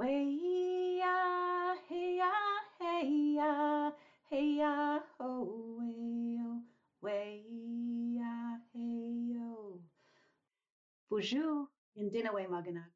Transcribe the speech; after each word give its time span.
Way 0.00 0.96
ya, 0.96 1.76
hey 1.86 2.16
ya, 2.16 2.32
hey 2.80 3.34
ya, 3.36 3.90
hey 4.30 4.56
ya, 4.56 4.98
ho, 5.18 5.76
way 5.78 6.38
yo, 6.40 6.62
way 7.02 7.44
ya, 8.16 8.56
hey 8.72 9.34
yo. 9.34 9.78
Bonjour, 11.10 11.68
Indinawe 11.98 12.48
Maganag. 12.48 12.88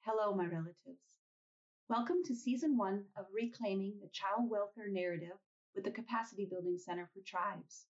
Hello, 0.00 0.34
my 0.34 0.44
relatives. 0.44 1.00
Welcome 1.88 2.22
to 2.26 2.36
season 2.36 2.76
one 2.76 3.06
of 3.16 3.24
Reclaiming 3.32 3.94
the 3.98 4.10
Child 4.12 4.50
Welfare 4.50 4.90
Narrative 4.90 5.38
with 5.74 5.84
the 5.84 5.90
Capacity 5.90 6.44
Building 6.44 6.76
Center 6.76 7.08
for 7.14 7.22
Tribes. 7.24 7.86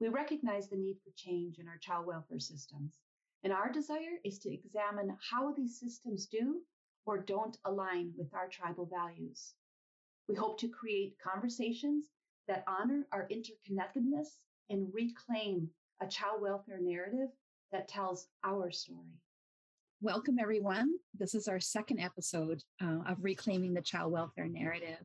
We 0.00 0.08
recognize 0.08 0.70
the 0.70 0.76
need 0.76 0.96
for 1.04 1.12
change 1.16 1.58
in 1.58 1.68
our 1.68 1.76
child 1.82 2.06
welfare 2.06 2.40
systems, 2.40 2.94
and 3.42 3.52
our 3.52 3.70
desire 3.70 4.16
is 4.24 4.38
to 4.38 4.50
examine 4.50 5.14
how 5.30 5.52
these 5.52 5.78
systems 5.78 6.24
do 6.24 6.62
or 7.06 7.18
don't 7.18 7.56
align 7.64 8.12
with 8.16 8.32
our 8.34 8.48
tribal 8.48 8.86
values. 8.86 9.54
We 10.28 10.34
hope 10.34 10.58
to 10.60 10.68
create 10.68 11.16
conversations 11.22 12.06
that 12.48 12.64
honor 12.66 13.06
our 13.12 13.28
interconnectedness 13.28 14.28
and 14.70 14.88
reclaim 14.92 15.68
a 16.00 16.06
child 16.06 16.40
welfare 16.40 16.80
narrative 16.80 17.28
that 17.72 17.88
tells 17.88 18.28
our 18.42 18.70
story. 18.70 19.20
Welcome, 20.00 20.38
everyone. 20.38 20.92
This 21.18 21.34
is 21.34 21.48
our 21.48 21.60
second 21.60 22.00
episode 22.00 22.62
uh, 22.82 23.00
of 23.06 23.18
Reclaiming 23.22 23.74
the 23.74 23.82
Child 23.82 24.12
Welfare 24.12 24.48
Narrative. 24.48 24.98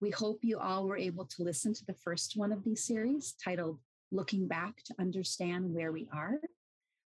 We 0.00 0.10
hope 0.10 0.40
you 0.42 0.58
all 0.58 0.86
were 0.86 0.98
able 0.98 1.24
to 1.24 1.42
listen 1.42 1.72
to 1.74 1.84
the 1.86 1.94
first 1.94 2.36
one 2.36 2.52
of 2.52 2.62
these 2.64 2.84
series 2.84 3.34
titled 3.42 3.78
Looking 4.12 4.46
Back 4.46 4.82
to 4.84 4.94
Understand 4.98 5.72
Where 5.72 5.90
We 5.90 6.08
Are. 6.12 6.38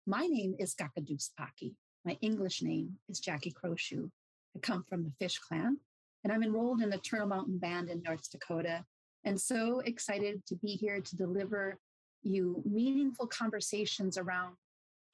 My 0.06 0.26
name 0.26 0.54
is 0.58 0.74
Gakadus 0.74 1.30
Paki. 1.38 1.74
My 2.04 2.16
English 2.22 2.62
name 2.62 2.94
is 3.10 3.20
Jackie 3.20 3.50
Crowshoe. 3.50 4.08
I 4.58 4.60
come 4.60 4.84
from 4.88 5.04
the 5.04 5.12
Fish 5.20 5.38
Clan, 5.38 5.76
and 6.24 6.32
I'm 6.32 6.42
enrolled 6.42 6.82
in 6.82 6.90
the 6.90 6.98
Turtle 6.98 7.28
Mountain 7.28 7.58
Band 7.58 7.88
in 7.88 8.02
North 8.02 8.28
Dakota. 8.28 8.84
And 9.22 9.40
so 9.40 9.80
excited 9.86 10.44
to 10.46 10.56
be 10.56 10.70
here 10.70 11.00
to 11.00 11.16
deliver 11.16 11.78
you 12.24 12.60
meaningful 12.66 13.28
conversations 13.28 14.18
around 14.18 14.56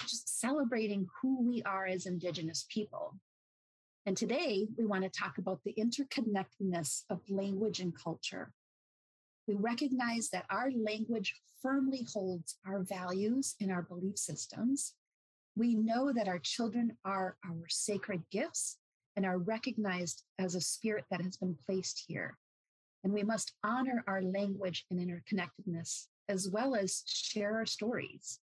just 0.01 0.41
celebrating 0.41 1.07
who 1.21 1.47
we 1.47 1.63
are 1.65 1.85
as 1.85 2.07
Indigenous 2.07 2.65
people. 2.71 3.19
And 4.07 4.17
today 4.17 4.67
we 4.79 4.87
want 4.87 5.05
to 5.05 5.11
talk 5.11 5.37
about 5.37 5.61
the 5.63 5.75
interconnectedness 5.79 7.03
of 7.11 7.21
language 7.29 7.81
and 7.81 7.93
culture. 7.95 8.51
We 9.47 9.57
recognize 9.57 10.31
that 10.31 10.47
our 10.49 10.71
language 10.71 11.35
firmly 11.61 12.07
holds 12.11 12.57
our 12.67 12.83
values 12.83 13.57
and 13.61 13.71
our 13.71 13.83
belief 13.83 14.17
systems. 14.17 14.95
We 15.55 15.75
know 15.75 16.13
that 16.15 16.29
our 16.29 16.39
children 16.39 16.97
are 17.05 17.37
our 17.45 17.67
sacred 17.69 18.23
gifts 18.31 18.79
and 19.17 19.25
are 19.25 19.39
recognized 19.39 20.23
as 20.39 20.55
a 20.55 20.61
spirit 20.61 21.05
that 21.11 21.23
has 21.23 21.37
been 21.37 21.57
placed 21.67 22.05
here. 22.07 22.37
And 23.05 23.13
we 23.13 23.23
must 23.23 23.53
honor 23.63 24.03
our 24.07 24.23
language 24.23 24.87
and 24.91 24.99
interconnectedness, 24.99 26.07
as 26.29 26.49
well 26.49 26.75
as 26.75 27.03
share 27.07 27.57
our 27.57 27.67
stories. 27.67 28.41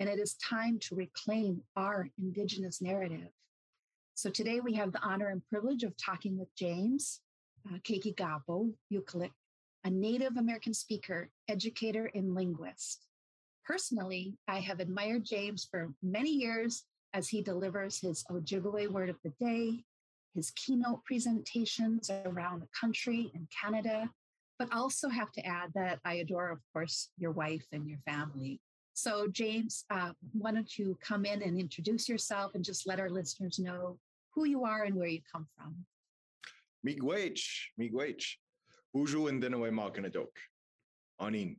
And 0.00 0.08
it 0.08 0.18
is 0.18 0.34
time 0.34 0.78
to 0.80 0.94
reclaim 0.94 1.62
our 1.76 2.08
Indigenous 2.18 2.82
narrative. 2.82 3.28
So 4.14 4.30
today 4.30 4.60
we 4.60 4.74
have 4.74 4.92
the 4.92 5.02
honor 5.02 5.28
and 5.28 5.42
privilege 5.48 5.82
of 5.82 5.96
talking 5.96 6.38
with 6.38 6.54
James 6.54 7.20
uh, 7.68 7.78
Keiki 7.78 8.14
Gabo 8.14 8.72
Vukelich, 8.92 9.30
a 9.84 9.90
Native 9.90 10.36
American 10.36 10.74
speaker, 10.74 11.30
educator, 11.48 12.10
and 12.14 12.34
linguist. 12.34 13.06
Personally, 13.64 14.36
I 14.46 14.60
have 14.60 14.80
admired 14.80 15.24
James 15.24 15.66
for 15.70 15.92
many 16.02 16.30
years 16.30 16.84
as 17.14 17.28
he 17.28 17.42
delivers 17.42 17.98
his 17.98 18.24
Ojibwe 18.30 18.88
word 18.88 19.08
of 19.08 19.16
the 19.24 19.32
day, 19.40 19.84
his 20.34 20.50
keynote 20.52 21.04
presentations 21.04 22.10
around 22.24 22.60
the 22.60 22.68
country 22.78 23.30
and 23.34 23.46
Canada, 23.50 24.10
but 24.58 24.72
also 24.72 25.08
have 25.08 25.30
to 25.32 25.46
add 25.46 25.70
that 25.74 26.00
I 26.04 26.14
adore, 26.14 26.50
of 26.50 26.58
course, 26.72 27.10
your 27.16 27.30
wife 27.30 27.64
and 27.72 27.88
your 27.88 28.00
family. 28.04 28.60
So, 28.94 29.28
James, 29.28 29.84
uh, 29.90 30.12
why 30.32 30.52
don't 30.52 30.78
you 30.78 30.98
come 31.00 31.24
in 31.24 31.42
and 31.42 31.58
introduce 31.58 32.08
yourself 32.08 32.54
and 32.54 32.64
just 32.64 32.86
let 32.86 33.00
our 33.00 33.10
listeners 33.10 33.58
know 33.58 33.98
who 34.34 34.44
you 34.44 34.64
are 34.64 34.84
and 34.84 34.94
where 34.94 35.08
you 35.08 35.20
come 35.32 35.46
from? 35.56 35.74
Miigwech, 36.86 37.40
miigwech. 37.80 38.24
Buju 38.94 39.28
and 39.28 39.42
Dinawe 39.42 39.70
Makanadok. 39.72 40.34
Anin. 41.20 41.56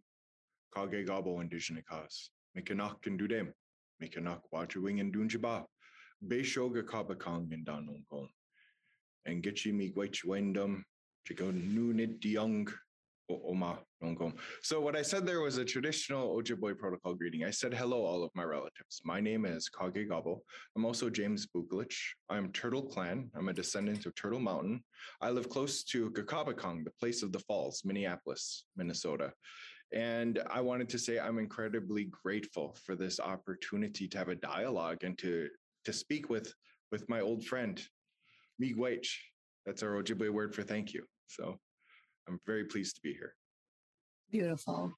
Kaagegaabaw 0.76 1.42
Indigenous. 1.42 2.30
Mikanak 2.58 3.06
and 3.06 3.20
Dudem. 3.20 3.52
Mikanak 4.02 4.42
Wajuing 4.54 5.02
and 5.02 5.14
Dunjaba. 5.14 5.66
Beshoga 6.26 6.84
Kabakang 6.84 7.52
and 7.52 7.66
Danongkong 7.66 8.30
and 9.26 9.44
Gitchi 9.44 9.74
mi 9.74 9.90
gwech 9.90 10.26
wendum, 10.26 10.84
chigo 11.26 11.52
nunid 11.52 12.24
young 12.24 12.68
oma 13.30 13.80
So 14.62 14.80
what 14.80 14.96
I 14.96 15.02
said 15.02 15.26
there 15.26 15.42
was 15.42 15.58
a 15.58 15.66
traditional 15.66 16.36
Ojibwe 16.36 16.78
protocol 16.78 17.16
greeting. 17.16 17.44
I 17.44 17.50
said 17.50 17.74
hello, 17.74 18.04
all 18.06 18.24
of 18.24 18.30
my 18.36 18.44
relatives. 18.44 19.02
My 19.04 19.20
name 19.20 19.46
is 19.46 19.68
Kaagegaabaw. 19.70 20.38
I'm 20.76 20.86
also 20.86 21.10
James 21.10 21.48
Vukelich. 21.48 21.96
I'm 22.30 22.52
Turtle 22.52 22.84
Clan. 22.84 23.32
I'm 23.36 23.50
a 23.50 23.54
descendant 23.54 24.06
of 24.06 24.14
Turtle 24.16 24.40
Mountain. 24.40 24.84
I 25.22 25.32
live 25.32 25.50
close 25.50 25.84
to 25.86 26.12
Kakabakong, 26.12 26.84
the 26.84 26.92
place 27.00 27.24
of 27.24 27.32
the 27.32 27.40
falls, 27.40 27.82
Minneapolis, 27.84 28.66
Minnesota. 28.76 29.34
And 29.92 30.42
I 30.50 30.62
wanted 30.62 30.90
to 30.90 31.00
say 31.00 31.20
I'm 31.20 31.40
incredibly 31.40 32.06
grateful 32.06 32.78
for 32.84 32.96
this 32.96 33.20
opportunity 33.20 34.08
to 34.08 34.18
have 34.18 34.30
a 34.30 34.36
dialogue 34.36 35.04
and 35.04 35.18
to 35.20 35.48
to 35.86 35.94
speak 35.94 36.30
with 36.30 36.54
with 36.92 37.08
my 37.10 37.22
old 37.22 37.44
friend 37.46 37.82
miigwech. 38.62 39.08
That's 39.66 39.84
our 39.84 40.02
Ojibwe 40.02 40.30
word 40.30 40.54
for 40.54 40.64
thank 40.64 40.94
you. 40.94 41.04
So 41.28 41.58
I'm 42.28 42.40
very 42.46 42.66
pleased 42.66 42.96
to 42.96 43.02
be 43.02 43.14
here. 43.14 43.34
Beautiful. 44.32 44.94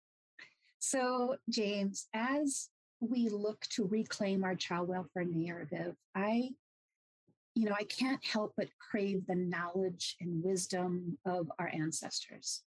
So, 0.80 1.36
James, 1.50 2.08
as 2.14 2.70
we 3.00 3.30
look 3.30 3.66
to 3.72 3.86
reclaim 3.86 4.44
our 4.44 4.56
child 4.56 4.88
welfare 4.90 5.26
narrative, 5.26 5.96
I, 6.16 6.50
you 7.56 7.66
know, 7.66 7.76
I 7.78 7.84
can't 7.84 8.24
help 8.26 8.54
but 8.58 8.68
crave 8.80 9.26
the 9.28 9.36
knowledge 9.36 10.16
and 10.22 10.44
wisdom 10.44 11.18
of 11.26 11.52
our 11.60 11.70
ancestors. 11.74 12.64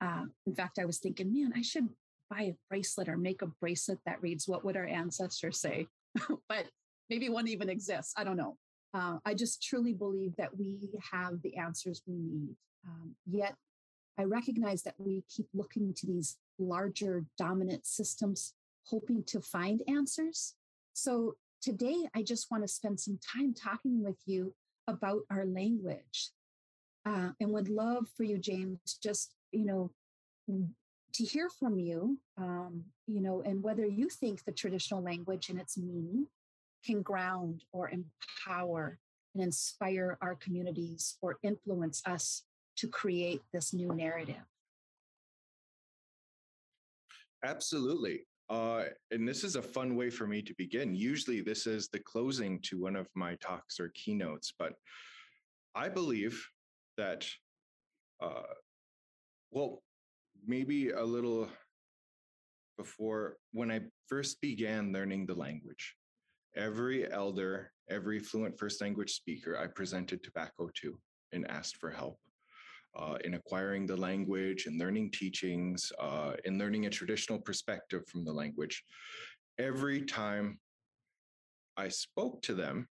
Uh, 0.00 0.24
in 0.46 0.54
fact, 0.54 0.78
I 0.78 0.84
was 0.84 0.98
thinking, 0.98 1.32
man, 1.32 1.52
I 1.54 1.62
should 1.62 1.88
buy 2.28 2.42
a 2.42 2.56
bracelet 2.68 3.08
or 3.08 3.16
make 3.16 3.42
a 3.42 3.46
bracelet 3.60 3.98
that 4.06 4.22
reads, 4.22 4.48
What 4.48 4.64
would 4.64 4.76
our 4.76 4.86
ancestors 4.86 5.60
say? 5.60 5.86
but 6.48 6.66
maybe 7.08 7.28
one 7.28 7.46
even 7.48 7.68
exists. 7.68 8.14
I 8.16 8.24
don't 8.24 8.36
know. 8.36 8.56
Uh, 8.94 9.18
I 9.24 9.34
just 9.34 9.62
truly 9.62 9.94
believe 9.94 10.36
that 10.36 10.56
we 10.56 10.90
have 11.12 11.40
the 11.42 11.56
answers 11.56 12.02
we 12.06 12.14
need. 12.14 12.56
Um, 12.86 13.14
yet 13.26 13.54
I 14.18 14.24
recognize 14.24 14.82
that 14.82 14.94
we 14.98 15.24
keep 15.34 15.46
looking 15.54 15.94
to 15.94 16.06
these 16.06 16.36
larger 16.58 17.24
dominant 17.38 17.86
systems, 17.86 18.54
hoping 18.84 19.24
to 19.24 19.40
find 19.40 19.80
answers. 19.88 20.54
So 20.92 21.36
today, 21.62 21.96
I 22.14 22.22
just 22.22 22.50
want 22.50 22.64
to 22.64 22.68
spend 22.68 23.00
some 23.00 23.18
time 23.34 23.54
talking 23.54 24.02
with 24.02 24.18
you 24.26 24.54
about 24.86 25.22
our 25.30 25.46
language. 25.46 26.30
Uh, 27.06 27.30
and 27.40 27.50
would 27.50 27.68
love 27.68 28.06
for 28.16 28.24
you, 28.24 28.38
James, 28.38 28.98
just, 29.02 29.34
you 29.50 29.64
know, 29.64 29.90
to 31.14 31.24
hear 31.24 31.48
from 31.48 31.78
you, 31.78 32.18
um, 32.36 32.84
you 33.06 33.20
know, 33.20 33.42
and 33.44 33.62
whether 33.62 33.86
you 33.86 34.08
think 34.08 34.44
the 34.44 34.52
traditional 34.52 35.02
language 35.02 35.48
and 35.48 35.58
its 35.58 35.76
meaning 35.76 36.26
can 36.84 37.02
ground 37.02 37.64
or 37.72 37.90
empower 37.90 38.98
and 39.34 39.42
inspire 39.42 40.18
our 40.20 40.34
communities 40.36 41.16
or 41.22 41.38
influence 41.42 42.02
us 42.06 42.42
to 42.76 42.88
create 42.88 43.42
this 43.52 43.72
new 43.72 43.94
narrative? 43.94 44.42
Absolutely. 47.44 48.26
Uh, 48.50 48.84
and 49.10 49.26
this 49.26 49.44
is 49.44 49.56
a 49.56 49.62
fun 49.62 49.96
way 49.96 50.10
for 50.10 50.26
me 50.26 50.42
to 50.42 50.54
begin. 50.58 50.94
Usually, 50.94 51.40
this 51.40 51.66
is 51.66 51.88
the 51.88 52.00
closing 52.00 52.60
to 52.62 52.80
one 52.80 52.96
of 52.96 53.08
my 53.14 53.36
talks 53.36 53.80
or 53.80 53.90
keynotes, 53.94 54.52
but 54.58 54.74
I 55.74 55.88
believe 55.88 56.46
that, 56.98 57.26
uh, 58.22 58.42
well, 59.50 59.82
maybe 60.46 60.90
a 60.90 61.02
little 61.02 61.48
before 62.76 63.36
when 63.52 63.70
I 63.70 63.80
first 64.08 64.40
began 64.40 64.92
learning 64.92 65.26
the 65.26 65.34
language, 65.34 65.94
Every 66.54 67.10
elder, 67.10 67.72
every 67.88 68.18
fluent 68.18 68.58
first 68.58 68.80
language 68.80 69.12
speaker 69.12 69.58
I 69.58 69.66
presented 69.66 70.22
tobacco 70.22 70.68
to 70.82 70.98
and 71.32 71.50
asked 71.50 71.76
for 71.76 71.90
help. 71.90 72.18
Uh, 72.94 73.16
in 73.24 73.34
acquiring 73.34 73.86
the 73.86 73.96
language 73.96 74.66
and 74.66 74.78
learning 74.78 75.10
teachings, 75.12 75.90
uh, 75.98 76.34
in 76.44 76.58
learning 76.58 76.84
a 76.84 76.90
traditional 76.90 77.40
perspective 77.40 78.06
from 78.06 78.22
the 78.22 78.32
language. 78.32 78.84
Every 79.58 80.02
time 80.02 80.58
I 81.78 81.88
spoke 81.88 82.42
to 82.42 82.54
them, 82.54 82.86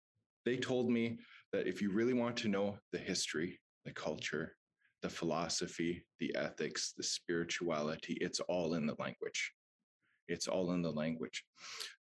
they 0.47 0.57
told 0.57 0.91
me 0.91 1.19
that 1.53 1.67
if 1.67 1.83
you 1.83 1.91
really 1.91 2.15
want 2.15 2.37
to 2.39 2.49
know 2.49 2.79
the 2.93 2.99
history, 2.99 3.61
the 3.85 3.93
culture, 3.93 4.57
the 5.03 5.11
philosophy, 5.11 6.03
the 6.19 6.35
ethics, 6.35 6.95
the 6.97 7.03
spirituality, 7.03 8.15
it's 8.23 8.41
all 8.41 8.75
in 8.75 8.87
the 8.87 8.97
language. 8.99 9.53
It's 10.31 10.49
all 10.49 10.73
in 10.73 10.81
the 10.81 10.91
language. 10.91 11.45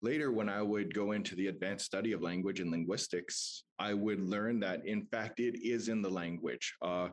Later, 0.03 0.31
when 0.33 0.49
I 0.49 0.63
would 0.63 0.95
go 0.95 1.13
into 1.13 1.35
the 1.35 1.47
advanced 1.47 1.87
study 1.87 2.13
of 2.13 2.23
language 2.23 2.61
and 2.61 2.71
linguistics, 2.71 3.65
I 3.79 3.95
would 3.95 4.21
learn 4.21 4.61
that, 4.61 4.87
in 4.87 5.07
fact, 5.07 5.41
it 5.41 5.57
is 5.63 5.89
in 5.89 6.03
the 6.03 6.11
language. 6.11 6.75
Uh, 6.83 7.09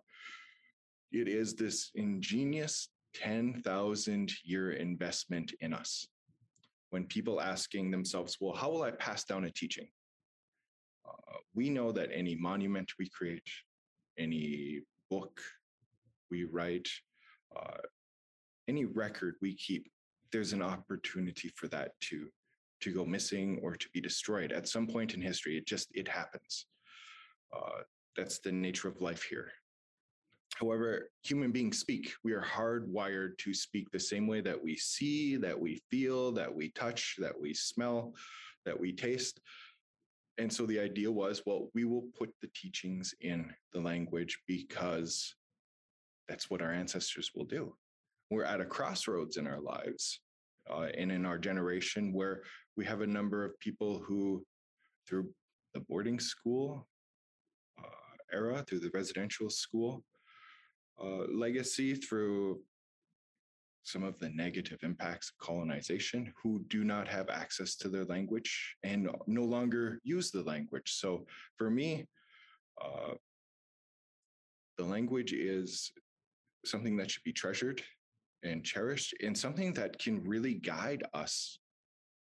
it 1.11 1.27
is 1.29 1.55
this 1.55 1.91
ingenious 1.95 2.89
10,000 3.13 4.31
year 4.43 4.73
investment 4.73 5.53
in 5.61 5.73
us. 5.73 6.05
When 6.89 7.05
people 7.05 7.41
asking 7.41 7.91
themselves, 7.91 8.37
well, 8.39 8.53
how 8.53 8.69
will 8.69 8.83
I 8.83 8.91
pass 8.91 9.23
down 9.23 9.45
a 9.45 9.51
teaching? 9.51 9.87
Uh, 11.07 11.37
we 11.53 11.69
know 11.69 11.91
that 11.93 12.09
any 12.13 12.35
monument 12.35 12.91
we 12.99 13.07
create, 13.09 13.49
any 14.17 14.81
book 15.09 15.39
we 16.29 16.43
write, 16.43 16.89
uh, 17.55 17.77
any 18.67 18.85
record 18.85 19.35
we 19.41 19.55
keep, 19.55 19.87
there's 20.35 20.51
an 20.51 20.61
opportunity 20.61 21.49
for 21.55 21.69
that 21.69 21.91
to 22.01 22.27
to 22.81 22.93
go 22.93 23.05
missing 23.05 23.57
or 23.63 23.73
to 23.73 23.87
be 23.93 24.01
destroyed 24.01 24.51
at 24.51 24.67
some 24.67 24.85
point 24.85 25.13
in 25.13 25.21
history. 25.21 25.57
It 25.57 25.65
just 25.65 25.87
it 25.93 26.09
happens. 26.09 26.65
Uh, 27.55 27.83
that's 28.17 28.39
the 28.39 28.51
nature 28.51 28.89
of 28.89 28.99
life 28.99 29.23
here. 29.23 29.49
However, 30.57 31.09
human 31.23 31.53
beings 31.53 31.79
speak. 31.79 32.11
We 32.25 32.33
are 32.33 32.41
hardwired 32.41 33.37
to 33.37 33.53
speak 33.53 33.89
the 33.91 33.99
same 33.99 34.27
way 34.27 34.41
that 34.41 34.61
we 34.61 34.75
see, 34.75 35.37
that 35.37 35.57
we 35.57 35.81
feel, 35.89 36.33
that 36.33 36.53
we 36.53 36.67
touch, 36.71 37.15
that 37.19 37.39
we 37.39 37.53
smell, 37.53 38.13
that 38.65 38.77
we 38.77 38.91
taste. 38.91 39.39
And 40.37 40.51
so 40.51 40.65
the 40.65 40.81
idea 40.81 41.09
was 41.09 41.43
well, 41.45 41.69
we 41.73 41.85
will 41.85 42.09
put 42.19 42.33
the 42.41 42.49
teachings 42.53 43.15
in 43.21 43.53
the 43.71 43.79
language 43.79 44.37
because 44.49 45.33
that's 46.27 46.49
what 46.49 46.61
our 46.61 46.73
ancestors 46.73 47.31
will 47.33 47.45
do. 47.45 47.73
We're 48.29 48.43
at 48.43 48.59
a 48.59 48.65
crossroads 48.65 49.37
in 49.37 49.47
our 49.47 49.61
lives 49.61 50.19
uh, 50.69 50.87
and 50.97 51.11
in 51.11 51.25
our 51.25 51.37
generation 51.37 52.13
where 52.13 52.41
we 52.77 52.85
have 52.85 53.01
a 53.01 53.07
number 53.07 53.43
of 53.43 53.59
people 53.59 54.03
who, 54.05 54.45
through 55.07 55.29
the 55.73 55.79
boarding 55.81 56.19
school 56.19 56.87
uh, 57.79 58.15
era, 58.33 58.63
through 58.67 58.79
the 58.79 58.91
residential 58.93 59.49
school 59.49 60.03
uh, 61.01 61.25
legacy, 61.33 61.95
through 61.95 62.59
some 63.83 64.03
of 64.03 64.17
the 64.17 64.29
negative 64.29 64.79
impacts 64.81 65.29
of 65.29 65.45
colonization 65.45 66.33
who 66.41 66.59
do 66.69 66.83
not 66.83 67.07
have 67.07 67.29
access 67.29 67.75
to 67.75 67.87
their 67.87 68.05
language 68.05 68.75
and 68.83 69.07
no 69.27 69.43
longer 69.43 69.99
use 70.03 70.31
the 70.31 70.41
language. 70.41 70.93
So 70.93 71.27
for 71.55 71.69
me, 71.69 72.07
uh, 72.83 73.13
the 74.77 74.83
language 74.83 75.33
is 75.33 75.91
something 76.65 76.97
that 76.97 77.11
should 77.11 77.23
be 77.23 77.31
treasured 77.31 77.81
and 78.45 78.63
cherished 78.63 79.13
and 79.23 79.37
something 79.37 79.73
that 79.73 79.99
can 79.99 80.23
really 80.23 80.55
guide 80.55 81.03
us 81.13 81.59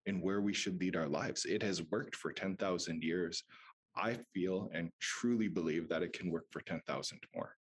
in 0.05 0.21
where 0.21 0.41
we 0.41 0.53
should 0.53 0.79
lead 0.79 0.95
our 0.95 1.07
lives. 1.07 1.45
It 1.45 1.61
has 1.63 1.81
worked 1.91 2.15
for 2.15 2.31
10,000 2.31 3.03
years. 3.03 3.43
I 3.95 4.17
feel 4.33 4.69
and 4.73 4.89
truly 4.99 5.47
believe 5.47 5.87
that 5.89 6.03
it 6.03 6.13
can 6.13 6.31
work 6.31 6.45
for 6.51 6.61
10,000 6.61 7.19
more. 7.35 7.55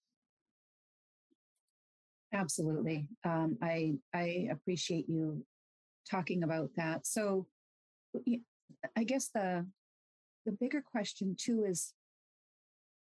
Absolutely. 2.32 3.08
Um, 3.26 3.58
I 3.62 3.96
I 4.14 4.50
appreciate 4.52 5.10
you 5.10 5.44
talking 6.10 6.44
about 6.44 6.70
that. 6.78 7.08
So, 7.08 7.48
I 8.96 9.04
guess 9.04 9.30
the 9.34 9.66
the 10.46 10.52
bigger 10.52 10.82
question 10.82 11.36
too 11.40 11.66
is 11.68 11.94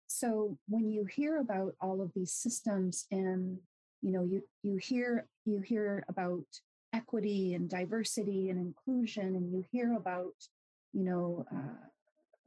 so 0.06 0.58
when 0.68 0.90
you 0.90 1.04
hear 1.04 1.38
about 1.38 1.74
all 1.80 2.00
of 2.00 2.12
these 2.14 2.32
systems 2.32 3.06
and 3.10 3.58
you 4.02 4.10
know 4.12 4.24
you 4.24 4.42
you 4.62 4.76
hear 4.76 5.26
you 5.44 5.60
hear 5.60 6.04
about 6.08 6.44
equity 6.92 7.54
and 7.54 7.70
diversity 7.70 8.50
and 8.50 8.58
inclusion 8.58 9.36
and 9.36 9.50
you 9.52 9.64
hear 9.70 9.94
about 9.94 10.34
you 10.92 11.04
know 11.04 11.46
uh, 11.50 11.86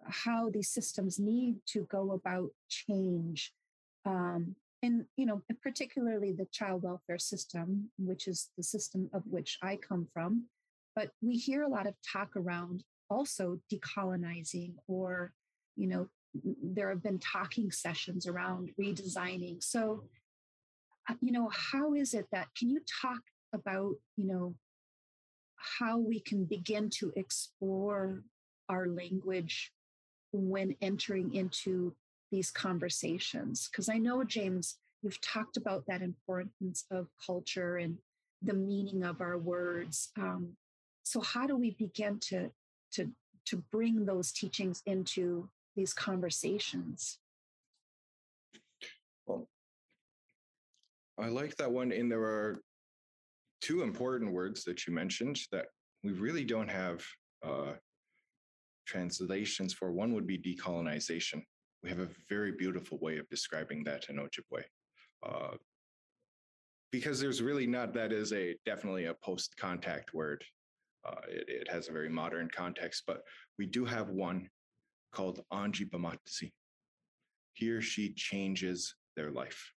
how 0.08 0.50
these 0.50 0.70
systems 0.70 1.18
need 1.18 1.56
to 1.66 1.88
go 1.90 2.12
about 2.12 2.50
change 2.70 3.54
um, 4.06 4.56
and 4.84 5.06
you 5.18 5.26
know 5.26 5.42
particularly 5.64 6.32
the 6.32 6.46
child 6.52 6.84
welfare 6.84 7.18
system 7.18 7.90
which 7.98 8.28
is 8.28 8.50
the 8.58 8.64
system 8.64 9.10
of 9.14 9.24
which 9.26 9.58
i 9.64 9.76
come 9.76 10.08
from. 10.14 10.44
But 10.96 11.12
we 11.22 11.36
hear 11.36 11.64
a 11.64 11.68
lot 11.68 11.88
of 11.88 11.96
talk 12.14 12.38
around 12.38 12.84
also 13.10 13.60
decolonizing 13.72 14.74
or 14.88 15.34
you 15.76 15.88
know 15.88 16.08
there 16.62 16.90
have 16.90 17.04
been 17.04 17.20
talking 17.20 17.72
sessions 17.72 18.28
around 18.28 18.72
redesigning. 18.80 19.64
So 19.64 20.04
you 21.22 21.32
know 21.32 21.50
how 21.50 21.94
is 21.94 22.14
it 22.14 22.28
that 22.32 22.48
can 22.58 22.70
you 22.70 22.82
talk 23.02 23.22
about 23.54 23.94
you 24.18 24.26
know 24.26 24.56
how 25.58 25.98
we 25.98 26.20
can 26.20 26.46
begin 26.46 26.90
to 26.90 27.12
explore 27.16 28.22
our 28.70 28.88
language 28.88 29.72
when 30.32 30.76
entering 30.82 31.34
into 31.34 31.96
these 32.32 32.52
conversations? 32.52 33.70
Because 33.72 33.90
i 33.90 33.98
know 33.98 34.24
james 34.24 34.78
you've 35.02 35.22
talked 35.22 35.58
about 35.58 35.86
that 35.88 36.02
importance 36.02 36.86
of 36.90 37.08
culture 37.24 37.78
and 37.78 37.98
the 38.42 38.54
meaning 38.54 39.04
of 39.04 39.22
our 39.22 39.38
words 39.38 40.12
um, 40.18 40.56
so 41.04 41.22
how 41.22 41.46
do 41.48 41.56
we 41.56 41.72
begin 41.72 42.20
to 42.20 42.50
to 42.92 43.10
to 43.46 43.58
bring 43.72 44.06
those 44.06 44.32
teachings 44.32 44.82
into 44.86 45.48
these 45.76 45.94
conversations 45.94 47.20
i 51.20 51.28
like 51.28 51.56
that 51.58 51.72
one 51.72 51.92
and 51.92 52.12
there 52.12 52.24
are 52.24 52.60
two 53.62 53.82
important 53.82 54.32
words 54.32 54.64
that 54.64 54.86
you 54.86 54.94
mentioned 54.94 55.40
that 55.52 55.68
we 56.04 56.12
really 56.12 56.44
don't 56.44 56.70
have 56.70 57.04
uh, 57.44 57.74
translations 58.86 59.74
for 59.74 59.92
one 59.92 60.14
would 60.14 60.28
be 60.28 60.38
decolonization 60.38 61.42
we 61.86 61.92
have 61.92 62.00
a 62.00 62.10
very 62.28 62.52
beautiful 62.52 62.98
way 63.00 63.20
of 63.20 63.30
describing 63.30 63.84
that 63.84 64.10
in 64.10 64.16
Ojibwe. 64.16 64.64
Uh, 65.24 65.56
because 66.92 67.20
there's 67.20 67.44
really 67.44 67.68
not 67.68 67.94
that 67.94 68.12
is 68.12 68.34
a 68.34 68.56
definitely 68.66 69.06
a 69.06 69.14
post 69.14 69.56
contact 69.56 70.12
word. 70.12 70.44
Uh, 71.08 71.22
it, 71.30 71.46
it, 71.48 71.72
has 71.72 71.88
a 71.88 71.92
very 71.92 72.10
modern 72.10 72.50
context, 72.50 73.04
but 73.06 73.22
we 73.60 73.68
do 73.68 73.86
have 73.86 74.10
one 74.10 74.50
called 75.14 75.42
Anji 75.54 75.88
Bamatzi. 75.88 76.52
He 77.54 77.70
or 77.70 77.84
she 77.84 78.14
changes 78.14 78.96
their 79.16 79.30
life. 79.30 79.72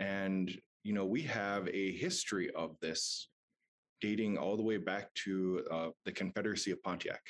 And, 0.00 0.50
you 0.82 0.92
know, 0.92 1.06
we 1.06 1.22
have 1.22 1.68
a 1.68 1.92
history 1.92 2.50
of 2.56 2.74
this 2.80 3.28
dating 4.00 4.38
all 4.38 4.56
the 4.56 4.62
way 4.64 4.78
back 4.78 5.14
to 5.26 5.62
uh, 5.70 5.88
the 6.04 6.12
Confederacy 6.12 6.72
of 6.72 6.82
Pontiac. 6.82 7.22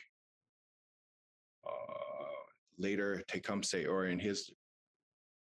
Later 2.80 3.22
Tecumseh, 3.28 3.86
or 3.86 4.06
in 4.06 4.18
his 4.18 4.50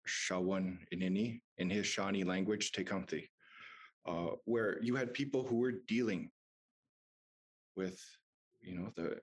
Shawan 0.07 0.77
Inini, 0.93 1.41
in 1.57 1.67
his 1.67 1.87
Shawnee 1.87 2.23
language, 2.23 2.71
Tecumseh, 2.71 3.23
uh, 4.05 4.35
where 4.45 4.79
you 4.83 4.95
had 4.95 5.15
people 5.15 5.43
who 5.43 5.57
were 5.57 5.73
dealing 5.87 6.29
with, 7.75 7.99
you 8.61 8.75
know, 8.75 8.91
the 8.95 9.17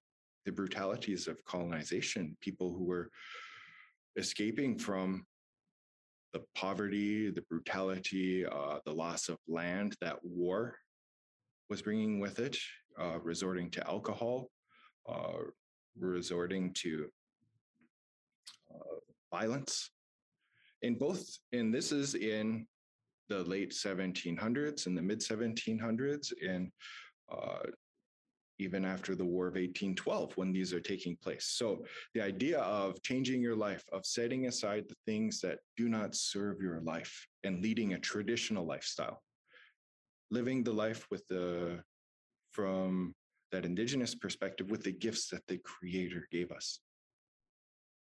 the 0.44 0.50
brutalities 0.50 1.28
of 1.28 1.44
colonization, 1.44 2.36
people 2.40 2.72
who 2.72 2.84
were 2.84 3.10
escaping 4.16 4.76
from 4.76 5.24
the 6.32 6.42
poverty, 6.54 7.30
the 7.30 7.42
brutality, 7.42 8.46
uh, 8.46 8.78
the 8.84 8.92
loss 8.92 9.28
of 9.28 9.38
land 9.48 9.96
that 10.00 10.16
war 10.22 10.76
was 11.68 11.82
bringing 11.82 12.20
with 12.20 12.38
it, 12.38 12.56
uh, 12.98 13.18
resorting 13.20 13.70
to 13.70 13.86
alcohol, 13.86 14.50
uh, 15.08 15.38
resorting 15.98 16.72
to 16.74 17.08
violence. 19.32 19.90
In 20.82 20.94
both, 20.94 21.24
and 21.52 21.74
this 21.74 21.92
is 21.92 22.14
in 22.14 22.66
the 23.28 23.44
late 23.44 23.70
1700s 23.70 24.86
and 24.86 24.96
the 24.96 25.02
mid 25.02 25.20
1700s, 25.20 26.32
and 26.46 26.70
uh, 27.30 27.60
even 28.60 28.84
after 28.84 29.14
the 29.14 29.24
War 29.24 29.46
of 29.46 29.54
1812 29.54 30.36
when 30.36 30.52
these 30.52 30.72
are 30.72 30.80
taking 30.80 31.16
place. 31.16 31.46
So 31.46 31.84
the 32.14 32.20
idea 32.20 32.60
of 32.60 33.02
changing 33.02 33.40
your 33.40 33.56
life, 33.56 33.84
of 33.92 34.04
setting 34.04 34.46
aside 34.46 34.84
the 34.88 34.96
things 35.06 35.40
that 35.40 35.58
do 35.76 35.88
not 35.88 36.14
serve 36.14 36.60
your 36.60 36.80
life 36.80 37.26
and 37.42 37.62
leading 37.62 37.94
a 37.94 37.98
traditional 37.98 38.66
lifestyle, 38.66 39.22
living 40.30 40.62
the 40.62 40.72
life 40.72 41.06
with 41.10 41.26
the 41.28 41.80
from 42.52 43.14
that 43.52 43.64
indigenous 43.64 44.14
perspective 44.14 44.70
with 44.70 44.82
the 44.82 44.92
gifts 44.92 45.28
that 45.28 45.46
the 45.46 45.58
creator 45.58 46.26
gave 46.30 46.50
us 46.52 46.80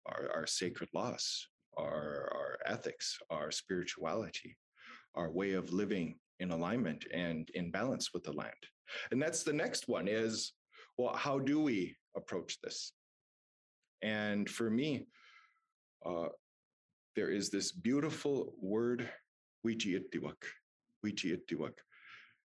our, 0.07 0.31
our 0.35 0.47
sacred 0.47 0.89
laws, 0.95 1.47
our, 1.77 2.31
our 2.35 2.59
ethics, 2.67 3.19
our 3.31 3.51
spirituality, 3.51 4.57
our 5.15 5.31
way 5.31 5.53
of 5.53 5.73
living 5.73 6.17
in 6.43 6.51
alignment 6.51 7.07
and 7.15 7.49
in 7.55 7.71
balance 7.71 8.13
with 8.13 8.25
the 8.25 8.33
land. 8.33 8.63
And 9.11 9.23
that's 9.23 9.43
the 9.43 9.53
next 9.53 9.89
one 9.89 10.09
is, 10.09 10.53
well, 10.99 11.15
how 11.15 11.39
do 11.39 11.63
we 11.63 11.97
approach 12.17 12.59
this? 12.61 12.93
And 14.03 14.51
for 14.51 14.69
me, 14.69 15.07
uh, 16.05 16.29
there 17.17 17.31
is 17.31 17.49
this 17.49 17.73
beautiful 17.73 18.55
word, 18.61 19.09
wichi 19.67 19.99
itiwak, 19.99 20.43
wichi 21.07 21.37
itiwak. 21.37 21.75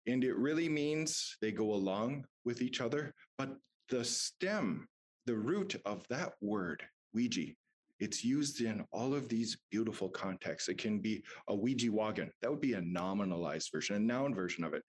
And 0.07 0.25
it 0.25 0.37
really 0.37 0.69
means 0.69 1.37
they 1.43 1.53
go 1.53 1.75
along 1.75 2.25
with 2.45 2.63
each 2.63 2.81
other. 2.81 3.13
But 3.37 3.57
the 3.89 4.05
stem, 4.05 4.89
the 5.27 5.37
root 5.37 5.77
of 5.85 6.07
that 6.09 6.33
word, 6.41 6.83
Ouija, 7.13 7.53
it's 8.01 8.25
used 8.25 8.63
in 8.63 8.85
all 8.93 9.15
of 9.15 9.29
these 9.29 9.59
beautiful 9.71 10.09
contexts. 10.09 10.69
It 10.69 10.79
can 10.79 10.99
be 10.99 11.23
a 11.49 11.55
Ouija 11.55 11.93
wagon. 11.93 12.31
That 12.41 12.51
would 12.51 12.61
be 12.61 12.73
a 12.73 12.81
nominalized 12.81 13.71
version, 13.71 13.97
a 13.97 14.01
noun 14.01 14.35
version 14.35 14.65
of 14.65 14.73
it. 14.73 14.83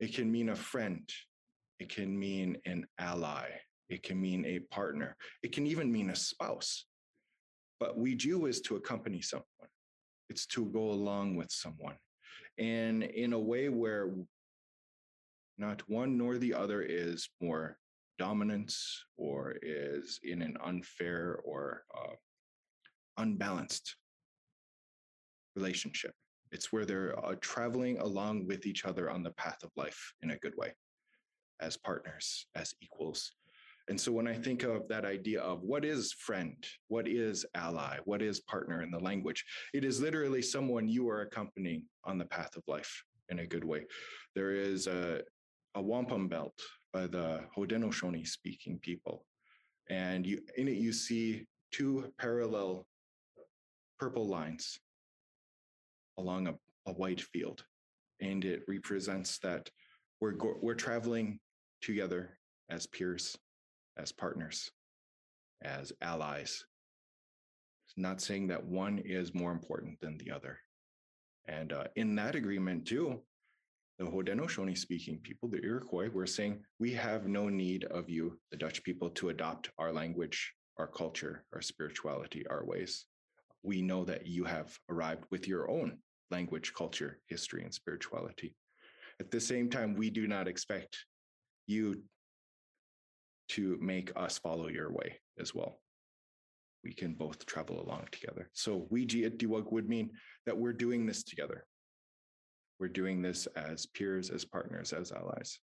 It 0.00 0.12
can 0.12 0.30
mean 0.30 0.48
a 0.48 0.56
friend. 0.56 1.08
It 1.78 1.88
can 1.88 2.18
mean 2.18 2.58
an 2.66 2.84
ally. 2.98 3.48
It 3.88 4.02
can 4.02 4.20
mean 4.20 4.44
a 4.44 4.58
partner. 4.74 5.16
It 5.44 5.52
can 5.52 5.66
even 5.66 5.92
mean 5.92 6.10
a 6.10 6.16
spouse. 6.16 6.86
But 7.78 7.96
Ouija 7.96 8.44
is 8.46 8.60
to 8.62 8.76
accompany 8.76 9.22
someone. 9.22 9.46
It's 10.28 10.46
to 10.46 10.66
go 10.66 10.90
along 10.90 11.36
with 11.36 11.50
someone. 11.50 11.96
And 12.58 13.04
in 13.04 13.32
a 13.32 13.38
way 13.38 13.68
where 13.68 14.10
not 15.58 15.88
one 15.88 16.18
nor 16.18 16.38
the 16.38 16.54
other 16.54 16.82
is 16.82 17.28
more 17.40 17.78
dominance 18.18 19.04
or 19.16 19.56
is 19.62 20.18
in 20.22 20.42
an 20.42 20.56
unfair 20.64 21.38
or 21.44 21.84
uh, 21.96 22.14
unbalanced 23.18 23.96
relationship. 25.56 26.14
It's 26.50 26.72
where 26.72 26.84
they're 26.84 27.18
uh, 27.24 27.34
traveling 27.40 27.98
along 27.98 28.46
with 28.46 28.66
each 28.66 28.84
other 28.84 29.10
on 29.10 29.22
the 29.22 29.32
path 29.32 29.62
of 29.62 29.70
life 29.76 30.12
in 30.22 30.30
a 30.30 30.38
good 30.38 30.54
way, 30.56 30.72
as 31.60 31.76
partners, 31.76 32.46
as 32.54 32.74
equals. 32.82 33.32
And 33.88 34.00
so 34.00 34.12
when 34.12 34.28
I 34.28 34.34
think 34.34 34.62
of 34.62 34.86
that 34.88 35.04
idea 35.04 35.40
of 35.40 35.62
what 35.62 35.84
is 35.84 36.12
friend, 36.12 36.56
what 36.88 37.08
is 37.08 37.44
ally, 37.54 37.98
what 38.04 38.22
is 38.22 38.40
partner 38.40 38.82
in 38.82 38.90
the 38.90 38.98
language, 38.98 39.44
it 39.74 39.84
is 39.84 40.00
literally 40.00 40.42
someone 40.42 40.88
you 40.88 41.08
are 41.08 41.22
accompanying 41.22 41.84
on 42.04 42.18
the 42.18 42.26
path 42.26 42.56
of 42.56 42.62
life 42.68 43.02
in 43.28 43.40
a 43.40 43.46
good 43.46 43.64
way. 43.64 43.84
There 44.34 44.52
is 44.52 44.86
a, 44.86 45.22
a 45.74 45.82
wampum 45.82 46.28
belt 46.28 46.54
by 46.92 47.06
the 47.06 47.40
Haudenosaunee 47.56 48.26
speaking 48.26 48.78
people. 48.78 49.24
And 49.90 50.26
you, 50.26 50.40
in 50.56 50.68
it, 50.68 50.76
you 50.76 50.92
see 50.92 51.46
two 51.72 52.12
parallel 52.18 52.86
purple 54.02 54.26
lines 54.26 54.80
along 56.18 56.48
a, 56.48 56.54
a 56.86 56.92
white 56.92 57.20
field. 57.20 57.64
And 58.20 58.44
it 58.44 58.62
represents 58.66 59.38
that 59.38 59.70
we're, 60.20 60.32
go- 60.32 60.58
we're 60.60 60.74
traveling 60.74 61.38
together 61.82 62.36
as 62.68 62.84
peers, 62.88 63.38
as 63.96 64.10
partners, 64.10 64.72
as 65.62 65.92
allies. 66.02 66.64
It's 67.86 67.96
not 67.96 68.20
saying 68.20 68.48
that 68.48 68.64
one 68.64 68.98
is 68.98 69.34
more 69.34 69.52
important 69.52 70.00
than 70.00 70.18
the 70.18 70.32
other. 70.32 70.58
And 71.46 71.72
uh, 71.72 71.84
in 71.94 72.16
that 72.16 72.34
agreement, 72.34 72.84
too, 72.84 73.20
the 74.00 74.06
Haudenosaunee 74.06 74.76
speaking 74.76 75.18
people, 75.18 75.48
the 75.48 75.62
Iroquois, 75.62 76.10
were 76.10 76.26
saying, 76.26 76.64
We 76.80 76.92
have 76.94 77.28
no 77.28 77.48
need 77.48 77.84
of 77.84 78.10
you, 78.10 78.36
the 78.50 78.56
Dutch 78.56 78.82
people, 78.82 79.10
to 79.10 79.28
adopt 79.28 79.70
our 79.78 79.92
language, 79.92 80.52
our 80.76 80.88
culture, 80.88 81.44
our 81.52 81.62
spirituality, 81.62 82.44
our 82.48 82.64
ways. 82.64 83.06
We 83.62 83.82
know 83.82 84.04
that 84.04 84.26
you 84.26 84.44
have 84.44 84.76
arrived 84.88 85.24
with 85.30 85.46
your 85.46 85.70
own 85.70 85.98
language, 86.30 86.72
culture, 86.74 87.20
history, 87.26 87.62
and 87.62 87.72
spirituality. 87.72 88.54
At 89.20 89.30
the 89.30 89.40
same 89.40 89.68
time, 89.70 89.94
we 89.94 90.10
do 90.10 90.26
not 90.26 90.48
expect 90.48 90.96
you 91.66 92.02
to 93.50 93.78
make 93.80 94.10
us 94.16 94.38
follow 94.38 94.68
your 94.68 94.90
way 94.90 95.20
as 95.38 95.54
well. 95.54 95.80
We 96.82 96.92
can 96.92 97.14
both 97.14 97.46
travel 97.46 97.80
along 97.80 98.08
together. 98.10 98.50
So, 98.54 98.86
Ouija 98.90 99.26
at 99.26 99.38
Diwag 99.38 99.70
would 99.70 99.88
mean 99.88 100.10
that 100.46 100.56
we're 100.56 100.72
doing 100.72 101.06
this 101.06 101.22
together 101.22 101.64
we're 102.82 102.88
doing 102.88 103.22
this 103.22 103.46
as 103.54 103.86
peers, 103.86 104.28
as 104.28 104.44
partners, 104.44 104.92
as 104.92 105.12
allies. 105.12 105.60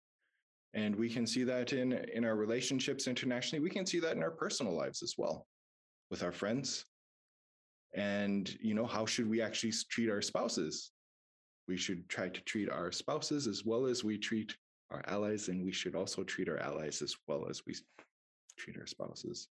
And 0.72 0.96
we 0.96 1.10
can 1.10 1.26
see 1.26 1.44
that 1.44 1.74
in, 1.74 1.92
in 1.92 2.24
our 2.24 2.36
relationships 2.36 3.06
internationally. 3.06 3.62
We 3.62 3.68
can 3.68 3.84
see 3.84 4.00
that 4.00 4.16
in 4.16 4.22
our 4.22 4.30
personal 4.30 4.74
lives 4.74 5.02
as 5.02 5.16
well 5.18 5.46
with 6.10 6.22
our 6.22 6.32
friends. 6.32 6.86
And, 7.94 8.48
you 8.60 8.74
know, 8.74 8.86
how 8.86 9.04
should 9.06 9.28
we 9.28 9.42
actually 9.42 9.72
treat 9.90 10.10
our 10.10 10.22
spouses? 10.22 10.92
We 11.68 11.76
should 11.76 12.08
try 12.08 12.28
to 12.28 12.40
treat 12.42 12.70
our 12.70 12.90
spouses 12.90 13.46
as 13.46 13.64
well 13.64 13.86
as 13.86 14.02
we 14.02 14.18
treat 14.18 14.56
our 14.90 15.02
allies, 15.06 15.48
and 15.48 15.64
we 15.64 15.72
should 15.72 15.94
also 15.94 16.22
treat 16.22 16.48
our 16.48 16.58
allies 16.58 17.02
as 17.02 17.14
well 17.28 17.46
as 17.48 17.62
we 17.66 17.74
treat 18.58 18.76
our 18.78 18.86
spouses. 18.86 19.48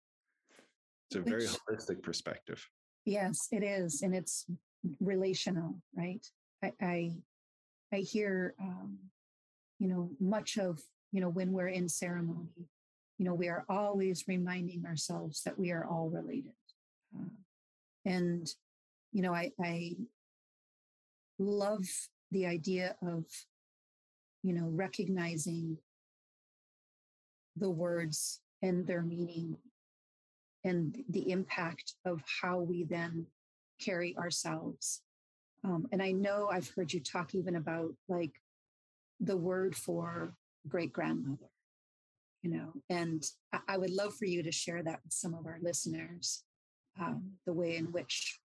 It's 1.09 1.17
a 1.17 1.19
Which, 1.19 1.29
very 1.29 1.47
holistic 1.47 2.01
perspective. 2.03 2.65
Yes, 3.05 3.47
it 3.51 3.63
is. 3.63 4.01
And 4.01 4.15
it's 4.15 4.45
relational, 4.99 5.75
right? 5.95 6.25
I, 6.63 6.73
I 6.81 7.11
I 7.93 7.97
hear, 7.97 8.55
um, 8.59 8.97
you 9.79 9.87
know, 9.87 10.09
much 10.19 10.57
of, 10.57 10.81
you 11.11 11.21
know, 11.21 11.29
when 11.29 11.51
we're 11.53 11.67
in 11.67 11.87
ceremony, 11.87 12.67
you 13.17 13.25
know, 13.25 13.33
we 13.33 13.47
are 13.47 13.63
always 13.69 14.25
reminding 14.27 14.85
ourselves 14.85 15.43
that 15.43 15.57
we 15.57 15.71
are 15.71 15.85
all 15.85 16.09
related. 16.09 16.51
Uh, 17.15 17.29
and, 18.05 18.47
you 19.11 19.21
know, 19.21 19.33
I, 19.33 19.51
I 19.61 19.95
love 21.39 21.85
the 22.31 22.45
idea 22.45 22.95
of, 23.01 23.25
you 24.43 24.53
know, 24.53 24.67
recognizing 24.69 25.77
the 27.55 27.69
words 27.69 28.41
and 28.61 28.85
their 28.85 29.01
meaning 29.01 29.57
and 30.63 30.97
the 31.09 31.31
impact 31.31 31.93
of 32.05 32.21
how 32.41 32.59
we 32.59 32.83
then 32.83 33.25
carry 33.79 34.15
ourselves. 34.17 35.01
Um, 35.63 35.87
and 35.91 36.01
I 36.01 36.11
know 36.11 36.49
I've 36.51 36.69
heard 36.75 36.91
you 36.93 36.99
talk 36.99 37.35
even 37.35 37.55
about 37.55 37.93
like 38.07 38.33
the 39.19 39.37
word 39.37 39.75
for 39.75 40.33
great 40.67 40.91
grandmother, 40.91 41.49
you 42.41 42.51
know, 42.51 42.73
and 42.89 43.23
I, 43.53 43.59
I, 43.69 43.77
would 43.77 43.91
love 43.91 44.15
for 44.15 44.25
you 44.25 44.43
to 44.43 44.51
share 44.51 44.83
that 44.83 44.99
with 45.03 45.13
some 45.13 45.33
of 45.33 45.45
our 45.45 45.59
listeners, 45.61 46.43
um, 46.99 47.31
the 47.45 47.53
way 47.53 47.75
in 47.75 47.85
which 47.85 48.39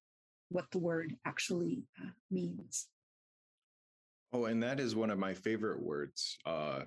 what 0.49 0.67
the 0.71 0.79
word 0.79 1.15
actually 1.25 1.83
uh, 2.01 2.11
means. 2.31 2.87
Oh, 4.33 4.45
and 4.45 4.63
that 4.63 4.81
is 4.81 4.95
one 4.95 5.11
of 5.11 5.19
my 5.19 5.35
favorite 5.35 5.83
words. 5.83 6.37
Uh, 6.45 6.83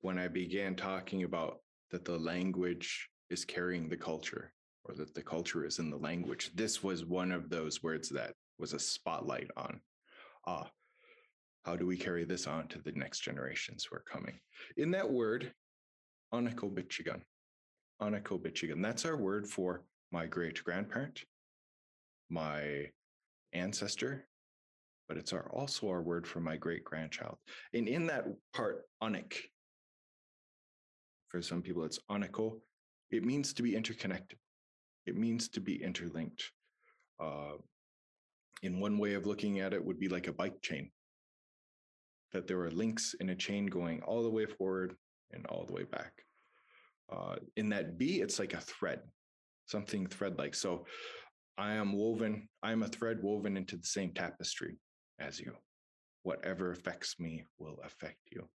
when 0.00 0.18
I 0.18 0.28
began 0.28 0.74
talking 0.74 1.22
about 1.24 1.58
that 1.90 2.04
the 2.04 2.18
language 2.18 3.08
is 3.30 3.44
carrying 3.44 3.88
the 3.88 3.96
culture 3.96 4.52
or 4.84 4.94
that 4.94 5.14
the 5.14 5.22
culture 5.22 5.64
is 5.64 5.78
in 5.78 5.90
the 5.90 5.96
language, 5.96 6.50
this 6.54 6.82
was 6.82 7.04
one 7.04 7.32
of 7.32 7.48
those 7.48 7.82
words 7.82 8.08
that 8.10 8.34
was 8.58 8.72
a 8.72 8.78
spotlight 8.78 9.50
on 9.56 9.80
ah 10.46 10.70
how 11.64 11.76
do 11.76 11.86
we 11.86 11.96
carry 11.96 12.24
this 12.24 12.46
on 12.46 12.66
to 12.68 12.80
the 12.80 12.92
next 12.92 13.20
generations 13.20 13.84
who 13.84 13.96
are 13.96 14.04
coming 14.10 14.38
in 14.76 14.90
that 14.90 15.10
word 15.10 15.52
anakobichigan 16.32 17.20
anakobichigan 18.00 18.82
that's 18.82 19.04
our 19.04 19.16
word 19.16 19.48
for 19.48 19.84
my 20.12 20.26
great 20.26 20.62
grandparent 20.62 21.24
my 22.30 22.86
ancestor 23.52 24.26
but 25.12 25.18
it's 25.18 25.34
our 25.34 25.46
also 25.50 25.88
our 25.88 26.00
word 26.00 26.26
for 26.26 26.40
my 26.40 26.56
great 26.56 26.84
grandchild. 26.84 27.36
And 27.74 27.86
in 27.86 28.06
that 28.06 28.24
part 28.54 28.84
anik 29.02 29.34
for 31.28 31.42
some 31.42 31.60
people 31.60 31.84
it's 31.84 31.98
anako 32.10 32.60
it 33.10 33.22
means 33.22 33.52
to 33.52 33.62
be 33.62 33.76
interconnected. 33.76 34.38
It 35.04 35.16
means 35.16 35.50
to 35.50 35.60
be 35.60 35.82
interlinked. 35.82 36.50
Uh, 37.20 37.56
in 38.62 38.80
one 38.80 38.96
way 38.96 39.12
of 39.12 39.26
looking 39.26 39.60
at 39.60 39.74
it 39.74 39.84
would 39.84 40.00
be 40.00 40.08
like 40.08 40.28
a 40.28 40.32
bike 40.32 40.62
chain. 40.62 40.90
That 42.32 42.46
there 42.46 42.62
are 42.62 42.70
links 42.70 43.14
in 43.20 43.28
a 43.28 43.34
chain 43.34 43.66
going 43.66 44.00
all 44.00 44.22
the 44.22 44.30
way 44.30 44.46
forward 44.46 44.96
and 45.32 45.44
all 45.46 45.66
the 45.66 45.74
way 45.74 45.84
back. 45.84 46.12
Uh, 47.12 47.36
in 47.56 47.68
that 47.68 47.98
b 47.98 48.22
it's 48.22 48.38
like 48.38 48.54
a 48.54 48.60
thread 48.60 49.00
something 49.72 50.06
thread 50.06 50.38
like 50.38 50.54
so 50.54 50.84
i 51.58 51.72
am 51.72 51.92
woven 51.92 52.48
i'm 52.62 52.82
a 52.84 52.88
thread 52.88 53.18
woven 53.22 53.56
into 53.56 53.76
the 53.76 53.86
same 53.86 54.12
tapestry 54.12 54.76
as 55.18 55.40
you. 55.40 55.52
Whatever 56.24 56.70
affects 56.70 57.18
me 57.18 57.44
will 57.58 57.78
affect 57.84 58.18
you. 58.30 58.48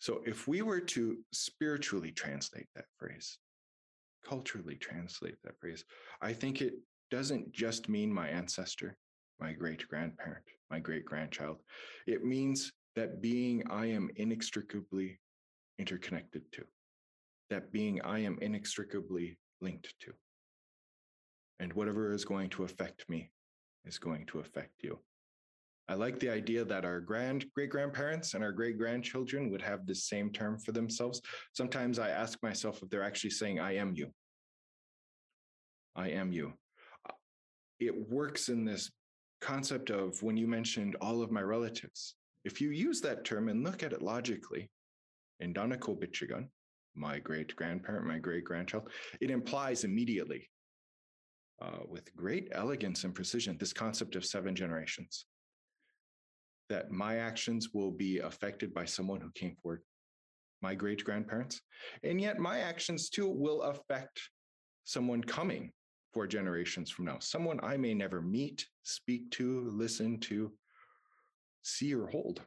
So 0.00 0.22
if 0.26 0.48
we 0.48 0.62
were 0.62 0.80
to 0.80 1.18
spiritually 1.32 2.12
translate 2.12 2.68
that 2.74 2.86
phrase 2.98 3.38
culturally 4.26 4.74
translate 4.74 5.36
that 5.44 5.58
phrase 5.60 5.84
i 6.20 6.32
think 6.32 6.60
it 6.60 6.74
doesn't 7.10 7.52
just 7.52 7.88
mean 7.88 8.12
my 8.12 8.28
ancestor, 8.28 8.96
my 9.40 9.52
great 9.52 9.86
grandparent, 9.88 10.44
my 10.70 10.78
great 10.78 11.04
grandchild. 11.04 11.58
It 12.06 12.24
means 12.24 12.72
that 12.96 13.22
being 13.22 13.62
I 13.70 13.86
am 13.86 14.10
inextricably 14.16 15.18
interconnected 15.78 16.42
to, 16.52 16.64
that 17.50 17.72
being 17.72 18.00
I 18.02 18.20
am 18.20 18.38
inextricably 18.40 19.38
linked 19.60 19.94
to. 20.00 20.12
And 21.60 21.72
whatever 21.72 22.12
is 22.12 22.24
going 22.24 22.50
to 22.50 22.64
affect 22.64 23.08
me 23.08 23.30
is 23.84 23.98
going 23.98 24.26
to 24.26 24.40
affect 24.40 24.82
you. 24.82 24.98
I 25.88 25.94
like 25.94 26.20
the 26.20 26.28
idea 26.28 26.64
that 26.64 26.84
our 26.84 27.00
grand 27.00 27.46
great 27.54 27.70
grandparents 27.70 28.34
and 28.34 28.44
our 28.44 28.52
great 28.52 28.76
grandchildren 28.76 29.50
would 29.50 29.62
have 29.62 29.86
the 29.86 29.94
same 29.94 30.30
term 30.30 30.58
for 30.58 30.72
themselves. 30.72 31.22
Sometimes 31.54 31.98
I 31.98 32.10
ask 32.10 32.42
myself 32.42 32.82
if 32.82 32.90
they're 32.90 33.02
actually 33.02 33.30
saying, 33.30 33.58
I 33.58 33.76
am 33.76 33.94
you. 33.94 34.12
I 35.96 36.10
am 36.10 36.32
you 36.32 36.52
uh, 37.08 37.14
it 37.80 38.08
works 38.08 38.50
in 38.50 38.64
this 38.64 38.90
concept 39.40 39.90
of 39.90 40.22
when 40.22 40.36
you 40.36 40.46
mentioned 40.46 40.96
all 41.00 41.22
of 41.22 41.30
my 41.30 41.40
relatives 41.40 42.14
if 42.44 42.60
you 42.60 42.70
use 42.70 43.00
that 43.00 43.24
term 43.24 43.48
and 43.48 43.62
look 43.62 43.82
at 43.82 43.92
it 43.92 44.02
logically, 44.02 44.70
in 45.40 45.52
Danako 45.52 45.98
Bichigan, 45.98 46.48
my 46.98 47.18
great 47.18 47.54
grandparent, 47.56 48.06
my 48.06 48.18
great 48.18 48.44
grandchild, 48.44 48.90
it 49.20 49.30
implies 49.30 49.84
immediately, 49.84 50.48
uh, 51.62 51.80
with 51.88 52.14
great 52.16 52.48
elegance 52.52 53.04
and 53.04 53.14
precision, 53.14 53.56
this 53.58 53.72
concept 53.72 54.16
of 54.16 54.24
seven 54.24 54.54
generations. 54.54 55.26
That 56.68 56.90
my 56.90 57.16
actions 57.16 57.70
will 57.72 57.90
be 57.90 58.18
affected 58.18 58.74
by 58.74 58.84
someone 58.84 59.20
who 59.20 59.30
came 59.34 59.56
forward, 59.62 59.82
my 60.60 60.74
great 60.74 61.04
grandparents, 61.04 61.60
and 62.02 62.20
yet 62.20 62.38
my 62.38 62.58
actions 62.58 63.08
too 63.08 63.28
will 63.28 63.62
affect 63.62 64.20
someone 64.84 65.22
coming 65.22 65.72
four 66.12 66.26
generations 66.26 66.90
from 66.90 67.04
now, 67.04 67.18
someone 67.20 67.60
I 67.62 67.76
may 67.76 67.94
never 67.94 68.20
meet, 68.20 68.66
speak 68.82 69.30
to, 69.32 69.70
listen 69.70 70.18
to, 70.20 70.52
see, 71.62 71.94
or 71.94 72.06
hold. 72.06 72.42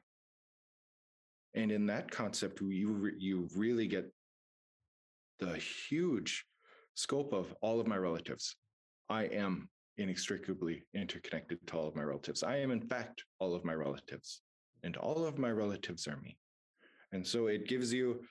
And 1.54 1.72
in 1.72 1.86
that 1.88 2.10
concept, 2.10 2.62
you 2.62 3.12
you 3.18 3.50
really 3.56 3.88
get 3.88 4.12
the 5.42 5.58
huge 5.58 6.46
scope 6.94 7.34
of 7.34 7.54
all 7.62 7.80
of 7.80 7.88
my 7.88 7.98
relatives. 7.98 8.56
I 9.10 9.24
am 9.24 9.68
inextricably 9.98 10.84
interconnected 10.94 11.58
to 11.68 11.78
all 11.78 11.88
of 11.88 11.96
my 11.96 12.04
relatives. 12.04 12.44
I 12.44 12.58
am, 12.58 12.72
in 12.72 12.82
fact, 12.82 13.26
all 13.40 13.56
of 13.56 13.66
my 13.66 13.74
relatives, 13.74 14.42
and 14.84 14.96
all 14.98 15.26
of 15.26 15.40
my 15.40 15.52
relatives 15.52 16.08
are 16.08 16.22
me. 16.22 16.38
And 17.12 17.26
so 17.26 17.48
it 17.48 17.68
gives 17.68 17.92
you 17.92 18.22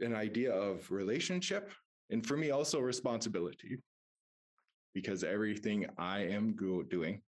an 0.00 0.14
idea 0.14 0.52
of 0.52 0.90
relationship, 0.90 1.72
and 2.10 2.24
for 2.24 2.36
me, 2.36 2.50
also 2.50 2.78
responsibility, 2.78 3.78
because 4.94 5.24
everything 5.24 5.86
I 5.96 6.20
am 6.20 6.54
doing, 6.90 7.22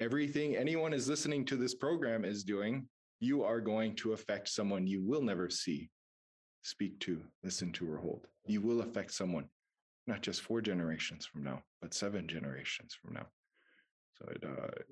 everything 0.00 0.56
anyone 0.56 0.92
is 0.92 1.08
listening 1.08 1.44
to 1.46 1.56
this 1.56 1.74
program 1.74 2.24
is 2.24 2.42
doing 2.42 2.88
you 3.20 3.44
are 3.44 3.60
going 3.60 3.94
to 3.96 4.12
affect 4.12 4.48
someone 4.48 4.86
you 4.86 5.02
will 5.02 5.22
never 5.22 5.48
see, 5.48 5.88
speak 6.64 6.98
to, 7.00 7.22
listen 7.42 7.70
to, 7.72 7.90
or 7.90 7.98
hold. 7.98 8.26
You 8.46 8.60
will 8.60 8.80
affect 8.80 9.12
someone, 9.12 9.48
not 10.06 10.22
just 10.22 10.42
four 10.42 10.60
generations 10.60 11.26
from 11.26 11.44
now, 11.44 11.62
but 11.80 11.94
seven 11.94 12.26
generations 12.26 12.96
from 13.00 13.14
now. 13.14 13.26
So 14.14 14.26
it 14.30 14.44
uh, 14.44 14.82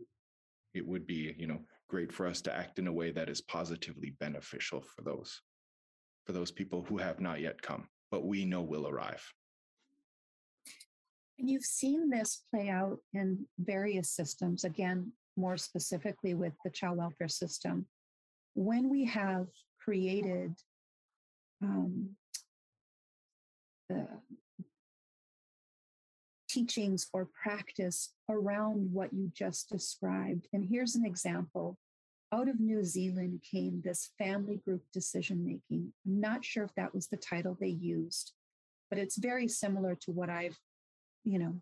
it 0.74 0.86
would 0.86 1.06
be 1.06 1.34
you 1.38 1.46
know 1.46 1.60
great 1.88 2.12
for 2.12 2.26
us 2.26 2.40
to 2.42 2.54
act 2.54 2.78
in 2.78 2.86
a 2.86 2.92
way 2.92 3.10
that 3.10 3.28
is 3.28 3.40
positively 3.40 4.14
beneficial 4.20 4.80
for 4.80 5.02
those 5.02 5.40
for 6.24 6.32
those 6.32 6.50
people 6.50 6.84
who 6.88 6.98
have 6.98 7.20
not 7.20 7.40
yet 7.40 7.60
come, 7.60 7.88
but 8.10 8.24
we 8.24 8.44
know 8.44 8.62
will 8.62 8.86
arrive. 8.86 9.24
And 11.38 11.50
you've 11.50 11.64
seen 11.64 12.08
this 12.08 12.42
play 12.50 12.68
out 12.68 12.98
in 13.12 13.46
various 13.58 14.10
systems, 14.10 14.62
again, 14.62 15.12
more 15.36 15.56
specifically 15.56 16.34
with 16.34 16.52
the 16.64 16.70
child 16.70 16.98
welfare 16.98 17.28
system 17.28 17.86
when 18.54 18.88
we 18.88 19.04
have 19.06 19.46
created 19.82 20.54
um, 21.62 22.10
teachings 26.52 27.08
or 27.12 27.28
practice 27.42 28.12
around 28.28 28.92
what 28.92 29.12
you 29.12 29.30
just 29.34 29.70
described. 29.70 30.48
And 30.52 30.64
here's 30.68 30.96
an 30.96 31.06
example. 31.06 31.78
Out 32.32 32.48
of 32.48 32.60
New 32.60 32.84
Zealand 32.84 33.42
came 33.50 33.80
this 33.82 34.10
family 34.18 34.60
group 34.64 34.82
decision 34.92 35.44
making. 35.44 35.92
I'm 36.06 36.20
not 36.20 36.44
sure 36.44 36.64
if 36.64 36.74
that 36.76 36.94
was 36.94 37.08
the 37.08 37.16
title 37.16 37.56
they 37.58 37.68
used, 37.68 38.32
but 38.90 38.98
it's 38.98 39.16
very 39.16 39.48
similar 39.48 39.94
to 40.02 40.12
what 40.12 40.30
I've, 40.30 40.58
you 41.24 41.38
know, 41.38 41.54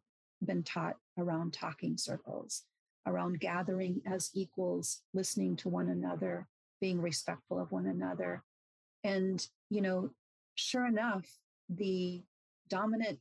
been 0.44 0.62
taught 0.62 0.96
around 1.18 1.52
talking 1.52 1.96
circles, 1.96 2.62
around 3.06 3.40
gathering 3.40 4.00
as 4.06 4.30
equals, 4.34 5.02
listening 5.12 5.56
to 5.56 5.68
one 5.68 5.88
another, 5.88 6.48
being 6.80 7.00
respectful 7.00 7.60
of 7.60 7.72
one 7.72 7.86
another. 7.86 8.42
And, 9.04 9.46
you 9.70 9.80
know, 9.80 10.10
sure 10.54 10.86
enough, 10.86 11.26
the 11.68 12.22
dominant 12.68 13.18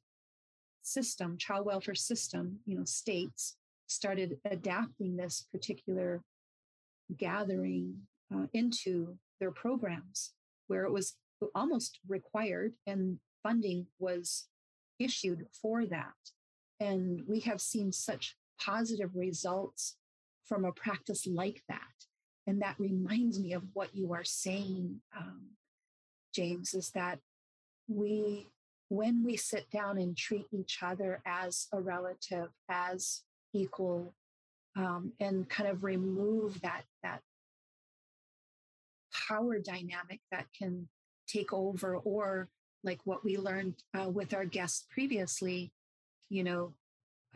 system, 0.82 1.38
child 1.38 1.66
welfare 1.66 1.96
system, 1.96 2.60
you 2.66 2.78
know, 2.78 2.86
states 2.86 3.56
started 3.88 4.38
adapting 4.46 5.16
this 5.16 5.48
particular 5.52 6.22
gathering 7.18 7.96
uh, 8.34 8.46
into 8.54 9.18
their 9.40 9.52
programs 9.52 10.34
where 10.68 10.84
it 10.84 10.92
was 10.92 11.16
almost 11.56 12.00
required 12.08 12.74
and 12.86 13.20
funding 13.42 13.88
was 13.98 14.48
issued 15.00 15.48
for 15.62 15.86
that. 15.86 16.14
And 16.80 17.24
we 17.28 17.40
have 17.42 17.62
seen 17.62 17.92
such 17.92 18.36
positive 18.62 19.16
results 19.16 19.96
from 20.46 20.66
a 20.66 20.72
practice 20.72 21.26
like 21.26 21.64
that. 21.70 21.80
And 22.48 22.62
that 22.62 22.80
reminds 22.80 23.40
me 23.40 23.54
of 23.54 23.64
what 23.74 23.96
you 23.96 24.14
are 24.14 24.24
saying, 24.24 25.02
um, 25.16 25.42
James, 26.40 26.74
is 26.74 26.92
that 26.92 27.20
we, 27.90 28.48
when 28.88 29.26
we 29.26 29.36
sit 29.36 29.70
down 29.72 29.98
and 29.98 30.16
treat 30.16 30.46
each 30.54 30.78
other 30.82 31.22
as 31.26 31.68
a 31.74 31.82
relative, 31.82 32.48
as 32.70 33.24
equal, 33.54 34.14
um, 34.78 35.12
and 35.20 35.50
kind 35.50 35.70
of 35.70 35.84
remove 35.84 36.62
that, 36.62 36.84
that 37.04 37.20
power 39.28 39.60
dynamic 39.60 40.22
that 40.32 40.46
can 40.58 40.88
take 41.28 41.52
over, 41.52 41.98
or 41.98 42.48
like 42.86 43.00
what 43.04 43.26
we 43.26 43.38
learned 43.38 43.76
uh, 44.00 44.08
with 44.08 44.34
our 44.34 44.46
guests 44.46 44.86
previously, 44.90 45.74
you 46.30 46.46
know, 46.46 46.74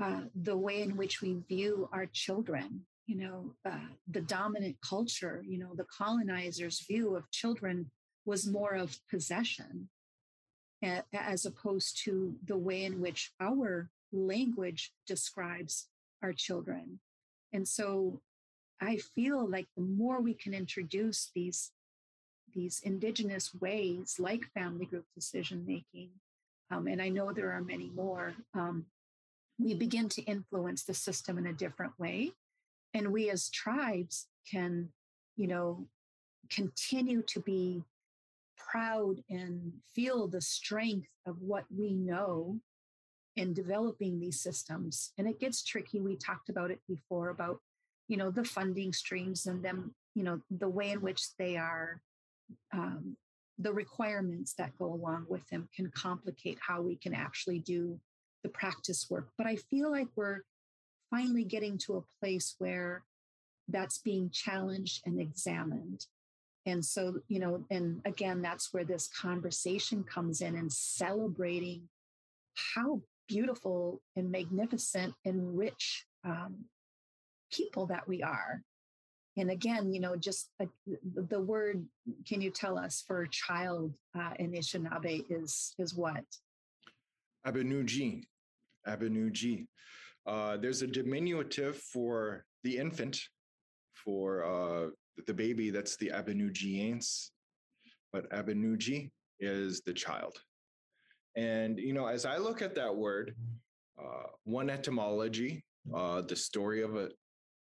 uh, 0.02 0.22
the 0.34 0.56
way 0.56 0.82
in 0.82 0.96
which 0.96 1.22
we 1.22 1.44
view 1.50 1.90
our 1.92 2.06
children 2.06 2.86
you 3.06 3.18
know, 3.18 3.52
uh, 3.70 3.90
the 4.10 4.22
dominant 4.22 4.78
culture, 4.82 5.44
you 5.46 5.60
know, 5.60 5.74
the 5.76 5.86
colonizers' 5.86 6.86
view 6.88 7.18
of 7.18 7.30
children 7.32 7.92
was 8.26 8.48
more 8.48 8.74
of 8.74 9.00
possession 9.10 9.90
as 11.14 11.46
opposed 11.46 11.98
to 12.04 12.36
the 12.46 12.58
way 12.58 12.84
in 12.84 13.00
which 13.00 13.32
our 13.40 13.90
language 14.12 14.92
describes 15.08 15.88
our 16.22 16.34
children. 16.34 17.00
And 17.54 17.66
so 17.66 18.22
I 18.82 18.98
feel 18.98 19.48
like 19.48 19.68
the 19.78 19.84
more 19.84 20.20
we 20.20 20.34
can 20.34 20.54
introduce 20.54 21.32
these 21.34 21.72
these 22.54 22.82
indigenous 22.84 23.52
ways 23.56 24.18
like 24.20 24.46
family 24.54 24.86
group 24.86 25.06
decision 25.16 25.66
making, 25.66 26.10
um, 26.70 26.86
and 26.86 27.02
I 27.02 27.10
know 27.10 27.34
there 27.34 27.52
are 27.52 27.64
many 27.64 27.90
more, 27.96 28.36
um, 28.54 28.86
we 29.58 29.74
begin 29.74 30.08
to 30.10 30.22
influence 30.24 30.84
the 30.84 30.94
system 30.94 31.40
in 31.40 31.48
a 31.48 31.54
different 31.54 31.98
way 31.98 32.34
and 32.94 33.12
we 33.12 33.30
as 33.30 33.50
tribes 33.50 34.28
can 34.50 34.90
you 35.36 35.48
know 35.48 35.86
continue 36.50 37.22
to 37.24 37.40
be 37.40 37.84
proud 38.58 39.18
and 39.30 39.74
feel 39.94 40.28
the 40.28 40.42
strength 40.42 41.10
of 41.26 41.42
what 41.42 41.66
we 41.76 41.94
know 41.94 42.60
in 43.36 43.54
developing 43.54 44.20
these 44.20 44.42
systems. 44.42 45.12
And 45.18 45.28
it 45.28 45.40
gets 45.40 45.64
tricky. 45.64 46.00
We 46.00 46.16
talked 46.16 46.50
about 46.50 46.72
it 46.72 46.80
before 46.88 47.30
about 47.30 47.60
you 48.08 48.18
know 48.18 48.32
the 48.32 48.44
funding 48.44 48.92
streams 48.94 49.46
and 49.46 49.64
them 49.64 49.96
you 50.14 50.24
know 50.24 50.42
the 50.52 50.68
way 50.68 50.92
in 50.92 51.02
which 51.02 51.36
they 51.38 51.56
are 51.56 52.02
um, 52.74 53.16
the 53.58 53.72
requirements 53.72 54.54
that 54.58 54.78
go 54.78 54.86
along 54.86 55.26
with 55.30 55.48
them 55.50 55.70
can 55.76 55.90
complicate 55.92 56.58
how 56.62 56.82
we 56.82 56.96
can 56.96 57.14
actually 57.14 57.60
do 57.60 58.00
the 58.44 58.50
practice 58.50 59.08
work. 59.10 59.30
But 59.38 59.48
i 59.48 59.56
feel 59.56 59.90
like 59.90 60.08
we're 60.16 60.42
finally 61.10 61.44
getting 61.44 61.78
to 61.78 61.98
a 61.98 62.20
place 62.20 62.56
where 62.58 63.04
that's 63.68 64.00
being 64.00 64.30
challenged 64.32 65.02
and 65.06 65.20
examined. 65.20 66.08
And 66.66 66.84
so, 66.84 67.20
you 67.28 67.40
know, 67.40 67.66
and 67.70 68.02
again, 68.06 68.42
that's 68.42 68.74
where 68.74 68.86
this 68.86 69.08
conversation 69.08 70.04
comes 70.04 70.42
in 70.42 70.56
and 70.56 70.72
celebrating 70.72 71.90
how 72.76 73.02
beautiful 73.28 74.02
and 74.16 74.32
magnificent 74.32 75.14
and 75.26 75.58
rich 75.58 76.06
um, 76.24 76.66
people 77.52 77.88
that 77.88 78.08
we 78.08 78.24
are. 78.24 78.62
And 79.36 79.50
again, 79.50 79.92
you 79.92 80.00
know, 80.00 80.16
just 80.16 80.52
uh, 80.62 80.66
the 81.30 81.40
word, 81.40 81.86
can 82.28 82.40
you 82.40 82.52
tell 82.52 82.78
us 82.78 83.04
for 83.06 83.26
child 83.26 83.94
uh, 84.18 84.32
in 84.38 84.52
Anishinaabe 84.52 85.26
is 85.30 85.74
is 85.80 85.96
what? 85.96 86.24
Abenuji. 87.46 88.24
Abenuji. 88.88 89.66
Uh, 90.26 90.58
there's 90.58 90.84
a 90.84 90.88
diminutive 90.88 91.78
for 91.78 92.46
the 92.64 92.78
infant, 92.78 93.20
for 93.94 94.44
uh, 94.46 94.90
the 95.28 95.34
baby, 95.34 95.70
that's 95.70 95.98
the 95.98 96.12
Abenujians, 96.14 97.30
but 98.12 98.30
Abenuji 98.32 99.12
is 99.40 99.82
the 99.82 99.94
child. 99.94 100.38
And, 101.36 101.80
you 101.80 101.94
know, 101.94 102.08
as 102.08 102.26
I 102.26 102.38
look 102.38 102.62
at 102.62 102.76
that 102.76 102.96
word, 102.96 103.36
uh, 104.00 104.28
one 104.44 104.70
etymology, 104.70 105.64
uh, 105.94 106.22
the 106.22 106.36
story 106.36 106.82
of 106.82 106.96
a 106.96 107.10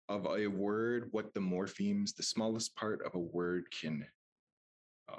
of 0.10 0.26
a 0.26 0.46
word, 0.48 1.08
what 1.12 1.34
the 1.34 1.40
morphemes, 1.40 2.14
the 2.16 2.24
smallest 2.24 2.76
part 2.76 3.02
of 3.06 3.16
a 3.16 3.20
word 3.20 3.64
can, 3.72 4.06
uh, 5.08 5.16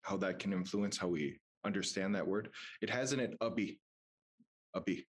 how 0.00 0.16
that 0.16 0.38
can 0.38 0.52
influence 0.52 0.96
how 0.96 1.08
we 1.08 1.38
understand 1.64 2.14
that 2.14 2.26
word. 2.26 2.48
It 2.80 2.88
has 2.88 3.12
in 3.12 3.20
it 3.20 3.34
abi, 3.42 3.78
abi, 4.74 5.06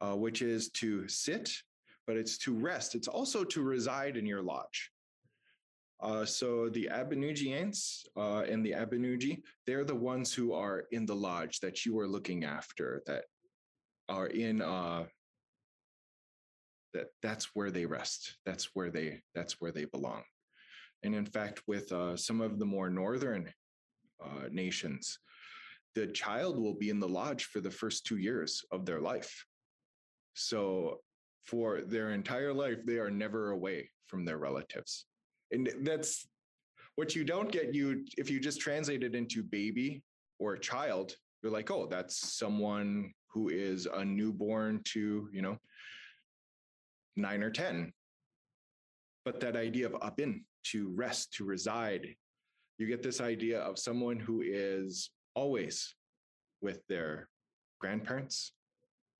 uh, 0.00 0.14
which 0.14 0.40
is 0.40 0.70
to 0.72 1.08
sit, 1.08 1.50
but 2.06 2.16
it's 2.16 2.38
to 2.38 2.54
rest. 2.54 2.94
It's 2.94 3.08
also 3.08 3.42
to 3.44 3.62
reside 3.62 4.16
in 4.16 4.24
your 4.24 4.42
lodge. 4.42 4.92
Uh, 6.00 6.24
so 6.24 6.68
the 6.68 6.88
Abenugians 6.92 8.04
uh, 8.16 8.44
and 8.48 8.64
the 8.64 8.72
Abenugi, 8.72 9.42
they're 9.66 9.84
the 9.84 9.94
ones 9.94 10.32
who 10.32 10.52
are 10.52 10.84
in 10.92 11.06
the 11.06 11.14
lodge 11.14 11.58
that 11.60 11.84
you 11.84 11.98
are 11.98 12.06
looking 12.06 12.44
after, 12.44 13.02
that 13.06 13.24
are 14.08 14.28
in 14.28 14.62
uh, 14.62 15.04
that 16.94 17.08
that's 17.20 17.54
where 17.54 17.70
they 17.70 17.84
rest. 17.84 18.36
That's 18.46 18.70
where 18.74 18.90
they 18.90 19.20
that's 19.34 19.60
where 19.60 19.72
they 19.72 19.86
belong. 19.86 20.22
And 21.02 21.14
in 21.14 21.26
fact, 21.26 21.62
with 21.66 21.90
uh, 21.92 22.16
some 22.16 22.40
of 22.40 22.58
the 22.58 22.64
more 22.64 22.90
northern 22.90 23.52
uh, 24.24 24.48
nations, 24.50 25.18
the 25.94 26.06
child 26.06 26.58
will 26.58 26.74
be 26.74 26.90
in 26.90 27.00
the 27.00 27.08
lodge 27.08 27.44
for 27.44 27.60
the 27.60 27.70
first 27.70 28.06
two 28.06 28.18
years 28.18 28.64
of 28.72 28.86
their 28.86 29.00
life. 29.00 29.44
So 30.34 31.00
for 31.44 31.80
their 31.80 32.10
entire 32.10 32.52
life, 32.52 32.78
they 32.84 32.98
are 32.98 33.10
never 33.10 33.50
away 33.50 33.90
from 34.06 34.24
their 34.24 34.38
relatives. 34.38 35.07
And 35.50 35.70
that's 35.82 36.26
what 36.96 37.14
you 37.14 37.24
don't 37.24 37.50
get 37.50 37.74
you 37.74 38.04
if 38.16 38.30
you 38.30 38.40
just 38.40 38.60
translate 38.60 39.02
it 39.02 39.14
into 39.14 39.42
baby 39.42 40.02
or 40.38 40.56
child, 40.56 41.14
you're 41.42 41.52
like, 41.52 41.70
oh, 41.70 41.86
that's 41.86 42.36
someone 42.36 43.12
who 43.28 43.48
is 43.48 43.86
a 43.86 44.04
newborn 44.04 44.80
to, 44.84 45.28
you 45.32 45.42
know, 45.42 45.58
nine 47.16 47.42
or 47.42 47.50
10. 47.50 47.92
But 49.24 49.40
that 49.40 49.56
idea 49.56 49.86
of 49.86 49.96
up 50.00 50.20
in, 50.20 50.44
to 50.72 50.88
rest, 50.94 51.34
to 51.34 51.44
reside, 51.44 52.08
you 52.78 52.86
get 52.86 53.02
this 53.02 53.20
idea 53.20 53.60
of 53.60 53.78
someone 53.78 54.18
who 54.18 54.42
is 54.44 55.10
always 55.34 55.94
with 56.60 56.86
their 56.88 57.28
grandparents, 57.80 58.52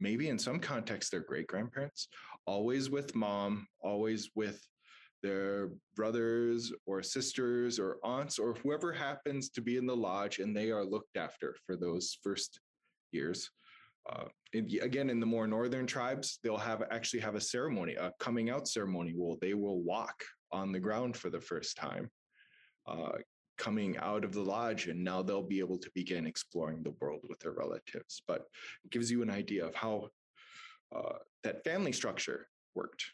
maybe 0.01 0.29
in 0.29 0.39
some 0.39 0.59
context, 0.59 1.11
their 1.11 1.21
great 1.21 1.47
grandparents, 1.47 2.09
always 2.47 2.91
with 2.91 3.15
mom, 3.15 3.67
always 3.81 4.31
with 4.35 4.61
their 5.23 5.71
brothers 5.97 6.73
or 6.87 7.03
sisters 7.03 7.79
or 7.79 7.99
aunts 8.03 8.39
or 8.39 8.55
whoever 8.55 8.93
happens 8.93 9.51
to 9.51 9.61
be 9.61 9.77
in 9.77 9.87
the 9.87 9.97
lodge, 9.97 10.39
and 10.39 10.57
they 10.57 10.71
are 10.71 10.85
looked 10.85 11.17
after 11.17 11.57
for 11.67 11.77
those 11.77 12.19
first 12.23 12.61
years. 13.13 13.51
Uh, 14.11 14.25
again, 14.55 15.11
in 15.11 15.21
the 15.21 15.27
more 15.27 15.47
northern 15.47 15.87
tribes, 15.87 16.39
they'll 16.43 16.57
have 16.57 16.83
actually 16.91 17.21
have 17.21 17.35
a 17.35 17.41
ceremony, 17.41 17.95
a 17.95 18.13
coming 18.19 18.49
out 18.49 18.67
ceremony. 18.67 19.13
Well, 19.17 19.37
they 19.41 19.55
will 19.55 19.83
walk 19.83 20.25
on 20.51 20.73
the 20.73 20.81
ground 20.81 21.17
for 21.17 21.31
the 21.31 21.41
first 21.41 21.77
time, 21.77 22.11
uh, 22.87 23.19
coming 23.59 23.99
out 23.99 24.25
of 24.25 24.33
the 24.33 24.41
lodge, 24.43 24.87
and 24.87 25.05
now 25.05 25.21
they'll 25.21 25.43
be 25.43 25.59
able 25.59 25.79
to 25.79 25.91
begin 25.95 26.27
exploring 26.27 26.83
the 26.83 26.95
world 27.01 27.21
with 27.29 27.39
their 27.41 27.53
relatives. 27.53 28.23
But 28.27 28.47
it 28.85 28.91
gives 28.91 29.11
you 29.11 29.21
an 29.23 29.31
idea 29.31 29.67
of 29.67 29.75
how 29.75 30.09
uh, 30.95 31.19
that 31.45 31.65
family 31.65 31.93
structure 31.93 32.47
worked 32.75 33.05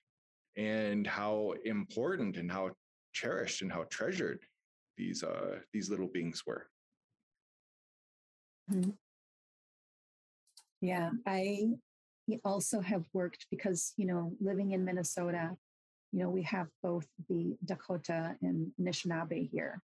and 0.57 1.07
how 1.07 1.55
important 1.65 2.37
and 2.37 2.51
how 2.51 2.71
cherished 3.13 3.63
and 3.63 3.73
how 3.73 3.85
treasured 3.91 4.41
these 4.97 5.23
uh, 5.23 5.59
these 5.73 5.91
little 5.91 6.09
beings 6.09 6.43
were. 6.47 6.69
Mm-hmm. 8.71 8.91
Yeah, 10.81 11.11
I 11.27 11.71
also 12.45 12.81
have 12.81 13.05
worked 13.13 13.47
because 13.51 13.93
you 13.97 14.07
know 14.07 14.33
living 14.41 14.73
in 14.73 14.85
Minnesota, 14.85 15.57
you 16.13 16.21
know 16.21 16.31
we 16.31 16.43
have 16.43 16.69
both 16.83 17.07
the 17.29 17.57
Dakota 17.65 18.37
and 18.43 18.73
Anishinaabe 18.81 19.51
here, 19.51 19.83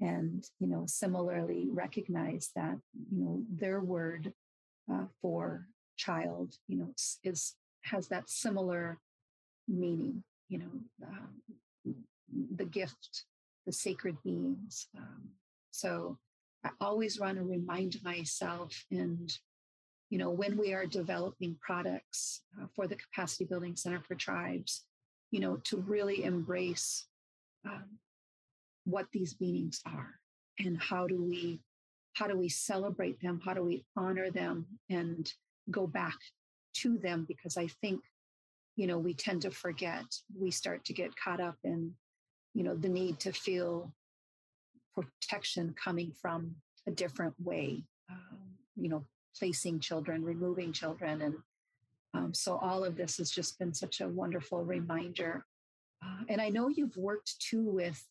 and 0.00 0.44
you 0.58 0.68
know 0.68 0.84
similarly 0.86 1.68
recognize 1.70 2.50
that 2.56 2.76
you 3.10 3.24
know 3.24 3.42
their 3.50 3.80
word 3.80 4.32
uh, 4.92 5.04
for 5.20 5.66
child, 5.96 6.54
you 6.68 6.78
know, 6.78 6.92
is 7.24 7.54
has 7.82 8.08
that 8.08 8.28
similar 8.28 8.98
meaning, 9.68 10.22
you 10.48 10.58
know, 10.58 11.06
um, 11.06 11.96
the 12.56 12.64
gift, 12.64 13.24
the 13.66 13.72
sacred 13.72 14.16
beings. 14.24 14.88
Um, 14.96 15.30
so 15.70 16.18
I 16.64 16.70
always 16.80 17.20
want 17.20 17.38
to 17.38 17.44
remind 17.44 18.02
myself 18.02 18.72
and 18.90 19.32
you 20.10 20.18
know 20.18 20.30
when 20.30 20.56
we 20.56 20.72
are 20.72 20.86
developing 20.86 21.56
products 21.60 22.42
uh, 22.60 22.66
for 22.74 22.86
the 22.86 22.96
capacity 22.96 23.44
building 23.44 23.76
center 23.76 24.00
for 24.00 24.14
tribes 24.14 24.84
you 25.30 25.40
know 25.40 25.56
to 25.64 25.78
really 25.78 26.24
embrace 26.24 27.06
um, 27.66 27.98
what 28.84 29.06
these 29.12 29.36
meanings 29.40 29.80
are 29.86 30.14
and 30.58 30.80
how 30.80 31.06
do 31.06 31.22
we 31.22 31.60
how 32.14 32.26
do 32.26 32.36
we 32.36 32.48
celebrate 32.48 33.20
them 33.20 33.40
how 33.44 33.52
do 33.52 33.62
we 33.62 33.84
honor 33.96 34.30
them 34.30 34.66
and 34.90 35.32
go 35.70 35.86
back 35.86 36.16
to 36.74 36.98
them 36.98 37.24
because 37.28 37.56
i 37.56 37.66
think 37.80 38.00
you 38.76 38.86
know 38.86 38.98
we 38.98 39.14
tend 39.14 39.42
to 39.42 39.50
forget. 39.50 40.04
We 40.38 40.50
start 40.50 40.84
to 40.84 40.92
get 40.92 41.16
caught 41.16 41.40
up 41.40 41.56
in 41.64 41.92
you 42.54 42.64
know 42.64 42.74
the 42.74 42.88
need 42.88 43.20
to 43.20 43.32
feel 43.32 43.92
protection 44.94 45.74
coming 45.82 46.10
from 46.10 46.54
a 46.86 46.90
different 46.90 47.34
way 47.38 47.84
um, 48.10 48.38
you 48.76 48.88
know 48.88 49.04
placing 49.38 49.78
children 49.78 50.24
removing 50.24 50.72
children 50.72 51.20
and 51.22 51.34
um, 52.14 52.32
so 52.32 52.56
all 52.56 52.82
of 52.82 52.96
this 52.96 53.18
has 53.18 53.30
just 53.30 53.58
been 53.58 53.74
such 53.74 54.00
a 54.00 54.08
wonderful 54.08 54.64
reminder. 54.64 55.44
Uh, 56.02 56.24
and 56.28 56.40
i 56.40 56.48
know 56.48 56.68
you've 56.68 56.96
worked 56.96 57.40
too 57.40 57.62
with 57.62 58.02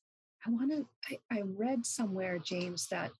i 0.45 0.49
want 0.49 0.71
to 0.71 0.85
I, 1.09 1.37
I, 1.37 1.41
read 1.45 1.85
somewhere 1.85 2.39
james 2.39 2.87
that 2.87 3.11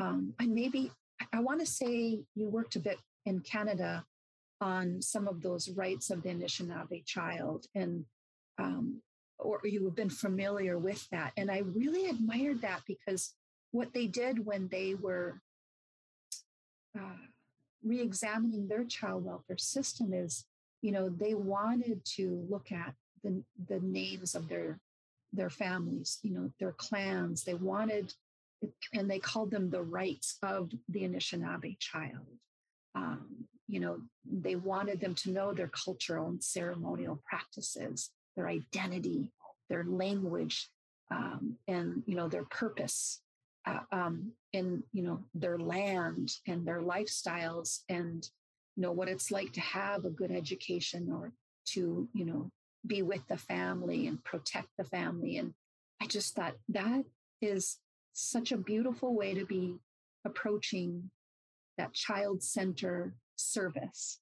um, 0.00 0.34
and 0.38 0.54
maybe 0.54 0.92
i 1.32 1.40
want 1.40 1.58
to 1.58 1.66
say 1.66 2.20
you 2.36 2.48
worked 2.48 2.76
a 2.76 2.80
bit 2.80 2.98
in 3.26 3.40
canada 3.40 4.04
on 4.60 5.00
some 5.00 5.28
of 5.28 5.42
those 5.42 5.70
rights 5.70 6.10
of 6.10 6.22
the 6.22 6.30
Anishinaabe 6.30 7.04
child 7.04 7.66
and 7.74 8.04
um, 8.58 9.00
or 9.38 9.60
you 9.64 9.84
have 9.84 9.94
been 9.94 10.10
familiar 10.10 10.78
with 10.78 11.08
that. 11.10 11.32
And 11.36 11.50
I 11.50 11.58
really 11.58 12.10
admired 12.10 12.60
that 12.62 12.80
because 12.86 13.34
what 13.70 13.92
they 13.92 14.06
did 14.06 14.44
when 14.44 14.68
they 14.68 14.94
were 14.94 15.40
uh, 16.98 17.26
re-examining 17.84 18.66
their 18.66 18.84
child 18.84 19.24
welfare 19.24 19.58
system 19.58 20.12
is, 20.12 20.44
you 20.82 20.90
know, 20.90 21.08
they 21.08 21.34
wanted 21.34 22.04
to 22.16 22.44
look 22.50 22.72
at 22.72 22.94
the, 23.22 23.42
the 23.68 23.80
names 23.80 24.34
of 24.34 24.48
their 24.48 24.80
their 25.32 25.50
families, 25.50 26.18
you 26.22 26.32
know, 26.32 26.50
their 26.58 26.72
clans. 26.72 27.44
They 27.44 27.52
wanted, 27.52 28.14
and 28.94 29.10
they 29.10 29.18
called 29.18 29.50
them 29.50 29.68
the 29.68 29.82
rights 29.82 30.38
of 30.42 30.70
the 30.88 31.02
Anishinaabe 31.02 31.78
child. 31.78 32.26
Um, 32.94 33.44
you 33.68 33.80
know, 33.80 34.00
they 34.24 34.56
wanted 34.56 35.00
them 35.00 35.14
to 35.14 35.30
know 35.30 35.52
their 35.52 35.68
cultural 35.68 36.28
and 36.28 36.42
ceremonial 36.42 37.22
practices, 37.28 38.10
their 38.34 38.48
identity, 38.48 39.30
their 39.68 39.84
language, 39.84 40.70
um, 41.10 41.56
and 41.68 42.02
you 42.06 42.14
know 42.14 42.28
their 42.28 42.44
purpose, 42.44 43.20
uh, 43.66 43.80
um, 43.92 44.32
and 44.54 44.82
you 44.92 45.02
know 45.02 45.20
their 45.34 45.58
land 45.58 46.32
and 46.46 46.66
their 46.66 46.80
lifestyles, 46.80 47.80
and 47.88 48.28
you 48.76 48.82
know 48.82 48.92
what 48.92 49.08
it's 49.08 49.30
like 49.30 49.52
to 49.52 49.60
have 49.60 50.04
a 50.04 50.10
good 50.10 50.30
education 50.30 51.10
or 51.12 51.32
to 51.66 52.08
you 52.14 52.24
know 52.24 52.50
be 52.86 53.02
with 53.02 53.26
the 53.28 53.36
family 53.36 54.06
and 54.06 54.22
protect 54.24 54.68
the 54.78 54.84
family. 54.84 55.36
And 55.36 55.52
I 56.00 56.06
just 56.06 56.34
thought 56.34 56.54
that 56.70 57.04
is 57.42 57.78
such 58.12 58.52
a 58.52 58.56
beautiful 58.56 59.14
way 59.14 59.34
to 59.34 59.44
be 59.44 59.76
approaching 60.24 61.10
that 61.76 61.92
child 61.92 62.42
center 62.42 63.14
service 63.38 64.20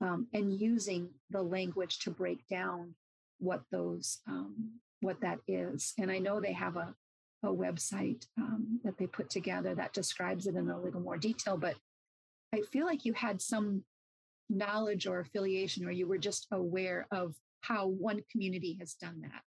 um, 0.00 0.26
and 0.32 0.52
using 0.52 1.10
the 1.30 1.42
language 1.42 1.98
to 2.00 2.10
break 2.10 2.46
down 2.48 2.94
what 3.38 3.62
those 3.70 4.18
um, 4.28 4.72
what 5.00 5.20
that 5.20 5.38
is. 5.46 5.94
And 5.98 6.10
i 6.10 6.18
know 6.18 6.40
they 6.40 6.52
have 6.52 6.76
a, 6.76 6.94
a 7.42 7.48
website 7.48 8.26
um, 8.36 8.80
that 8.84 8.98
they 8.98 9.06
put 9.06 9.30
together 9.30 9.74
that 9.74 9.92
describes 9.92 10.46
it 10.46 10.56
in 10.56 10.70
a 10.70 10.80
little 10.80 11.00
more 11.00 11.18
detail 11.18 11.56
but 11.56 11.76
i 12.54 12.60
feel 12.72 12.86
like 12.86 13.04
you 13.04 13.12
had 13.12 13.40
some 13.40 13.84
knowledge 14.50 15.06
or 15.06 15.20
affiliation 15.20 15.86
or 15.86 15.90
you 15.90 16.06
were 16.06 16.18
just 16.18 16.46
aware 16.52 17.06
of 17.10 17.34
how 17.60 17.86
one 17.86 18.22
community 18.30 18.76
has 18.80 18.94
done 18.94 19.20
that. 19.22 19.42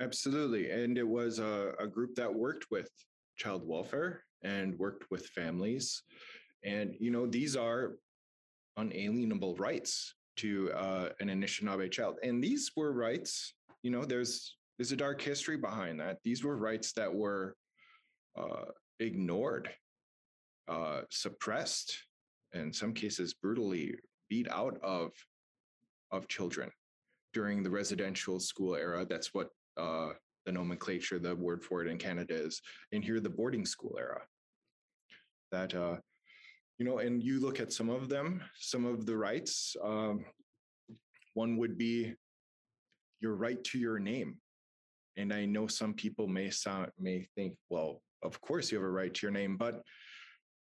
Absolutely 0.00 0.70
and 0.70 0.98
it 0.98 1.06
was 1.06 1.38
a, 1.38 1.72
a 1.78 1.86
group 1.86 2.14
that 2.16 2.32
worked 2.34 2.66
with 2.70 2.88
child 3.36 3.62
welfare 3.66 4.24
and 4.42 4.76
worked 4.78 5.10
with 5.10 5.26
families 5.28 6.02
and, 6.64 6.94
you 6.98 7.10
know, 7.10 7.26
these 7.26 7.56
are 7.56 7.96
unalienable 8.76 9.54
rights 9.56 10.14
to 10.36 10.72
uh, 10.72 11.08
an 11.20 11.28
Anishinaabe 11.28 11.90
child. 11.90 12.16
And 12.22 12.42
these 12.42 12.72
were 12.76 12.92
rights, 12.92 13.54
you 13.82 13.90
know, 13.90 14.04
there's 14.04 14.56
there's 14.76 14.92
a 14.92 14.96
dark 14.96 15.20
history 15.22 15.56
behind 15.56 16.00
that. 16.00 16.18
These 16.24 16.42
were 16.42 16.56
rights 16.56 16.92
that 16.94 17.14
were 17.14 17.54
uh, 18.36 18.64
ignored, 18.98 19.70
uh, 20.66 21.02
suppressed, 21.10 21.96
in 22.52 22.72
some 22.72 22.92
cases 22.92 23.34
brutally 23.34 23.94
beat 24.28 24.48
out 24.50 24.78
of 24.82 25.12
of 26.10 26.26
children 26.28 26.70
during 27.32 27.62
the 27.62 27.70
residential 27.70 28.40
school 28.40 28.74
era. 28.74 29.06
That's 29.08 29.32
what 29.32 29.50
uh, 29.76 30.10
the 30.46 30.52
nomenclature, 30.52 31.18
the 31.18 31.36
word 31.36 31.62
for 31.62 31.82
it 31.82 31.88
in 31.88 31.98
Canada 31.98 32.34
is. 32.34 32.60
And 32.92 33.04
here, 33.04 33.20
the 33.20 33.30
boarding 33.30 33.66
school 33.66 33.96
era. 33.98 34.22
That 35.52 35.74
uh, 35.74 35.96
you 36.78 36.84
know, 36.84 36.98
and 36.98 37.22
you 37.22 37.40
look 37.40 37.60
at 37.60 37.72
some 37.72 37.88
of 37.88 38.08
them, 38.08 38.42
some 38.58 38.84
of 38.84 39.06
the 39.06 39.16
rights. 39.16 39.76
Um, 39.82 40.24
one 41.34 41.56
would 41.56 41.76
be 41.78 42.14
your 43.20 43.34
right 43.34 43.62
to 43.64 43.78
your 43.78 43.98
name. 43.98 44.36
And 45.16 45.32
I 45.32 45.44
know 45.44 45.66
some 45.66 45.94
people 45.94 46.26
may 46.26 46.50
sound 46.50 46.90
may 46.98 47.26
think, 47.36 47.54
well, 47.70 48.02
of 48.22 48.40
course 48.40 48.70
you 48.70 48.78
have 48.78 48.86
a 48.86 48.90
right 48.90 49.14
to 49.14 49.26
your 49.26 49.32
name, 49.32 49.56
but 49.56 49.82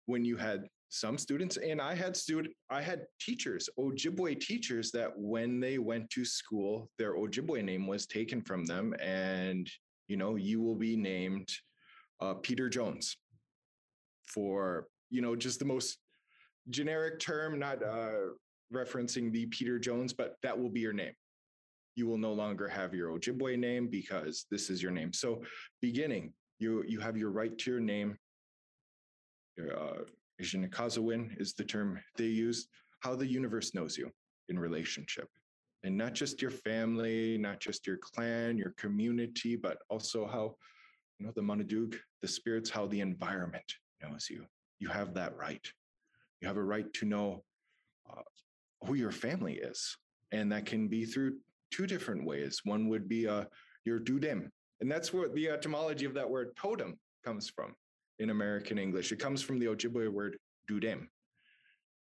when 0.06 0.24
you 0.24 0.38
had 0.38 0.68
some 0.90 1.18
students 1.18 1.58
and 1.58 1.82
I 1.82 1.96
had 1.96 2.16
student 2.16 2.54
I 2.70 2.82
had 2.82 3.06
teachers, 3.20 3.68
Ojibwe 3.80 4.40
teachers 4.40 4.92
that 4.92 5.12
when 5.16 5.60
they 5.60 5.80
went 5.80 6.10
to 6.12 6.24
school, 6.24 6.90
their 7.00 7.16
Ojibwe 7.16 7.64
name 7.64 7.88
was 7.88 8.06
taken 8.06 8.42
from 8.42 8.66
them 8.66 8.94
and 9.02 9.70
you 10.08 10.18
know, 10.18 10.36
you 10.36 10.62
will 10.62 10.76
be 10.76 10.96
named 10.96 11.50
uh, 12.22 12.36
Peter 12.36 12.70
Jones 12.70 13.18
for, 14.28 14.88
you 15.10 15.22
know, 15.22 15.36
just 15.36 15.60
the 15.60 15.66
most 15.66 15.98
generic 16.70 17.20
term, 17.20 17.60
not 17.60 17.84
uh, 17.84 18.34
referencing 18.74 19.32
the 19.32 19.46
Peter 19.48 19.80
Jones, 19.80 20.14
but 20.14 20.36
that 20.44 20.58
will 20.58 20.70
be 20.70 20.80
your 20.80 20.94
name. 20.94 21.14
You 21.96 22.08
will 22.08 22.18
no 22.18 22.34
longer 22.34 22.68
have 22.68 22.94
your 22.94 23.18
Ojibwe 23.18 23.58
name 23.58 23.88
because 23.88 24.46
this 24.52 24.70
is 24.70 24.82
your 24.82 24.92
name. 24.92 25.14
So, 25.14 25.42
beginning, 25.82 26.34
you 26.60 26.84
you 26.88 27.00
have 27.00 27.18
your 27.18 27.32
right 27.32 27.58
to 27.58 27.72
your 27.72 27.80
name. 27.80 28.18
Uh, 29.60 30.04
is 30.38 30.52
the 31.54 31.64
term 31.64 32.00
they 32.18 32.26
use. 32.26 32.68
How 33.00 33.16
the 33.16 33.26
universe 33.26 33.74
knows 33.74 33.98
you 33.98 34.12
in 34.50 34.60
relationship, 34.60 35.30
and 35.84 35.98
not 35.98 36.14
just 36.14 36.42
your 36.42 36.52
family, 36.52 37.38
not 37.38 37.62
just 37.62 37.88
your 37.88 37.98
clan, 37.98 38.58
your 38.58 38.74
community, 38.78 39.56
but 39.56 39.78
also 39.90 40.28
how 40.28 40.56
you 41.18 41.26
know 41.26 41.32
the 41.34 41.42
Manadug, 41.42 41.96
the 42.22 42.28
spirits, 42.28 42.70
how 42.70 42.88
the 42.88 43.00
environment 43.00 43.72
knows 44.02 44.28
you. 44.30 44.46
You 44.80 44.90
have 44.90 45.14
that 45.14 45.36
right. 45.38 45.66
You 46.42 46.48
have 46.48 46.58
a 46.58 46.64
right 46.64 46.92
to 46.94 47.06
know 47.06 47.44
uh, 48.10 48.22
who 48.86 48.96
your 48.96 49.12
family 49.12 49.54
is, 49.54 49.98
and 50.32 50.52
that 50.52 50.66
can 50.66 50.88
be 50.88 51.06
through 51.06 51.38
two 51.72 51.88
different 51.88 52.26
ways. 52.26 52.62
One 52.64 52.90
would 52.90 53.08
be 53.08 53.28
uh, 53.28 53.46
your 53.86 54.00
dudem, 54.00 54.50
and 54.82 54.92
that's 54.92 55.14
where 55.14 55.30
the 55.30 55.50
etymology 55.50 56.06
of 56.06 56.14
that 56.16 56.30
word 56.30 56.56
totem 56.56 57.00
comes 57.24 57.50
from 57.50 57.74
in 58.20 58.30
American 58.30 58.78
English. 58.78 59.12
It 59.12 59.20
comes 59.20 59.42
from 59.42 59.60
the 59.60 59.68
Ojibwe 59.68 60.10
word 60.10 60.38
dudem. 60.70 61.08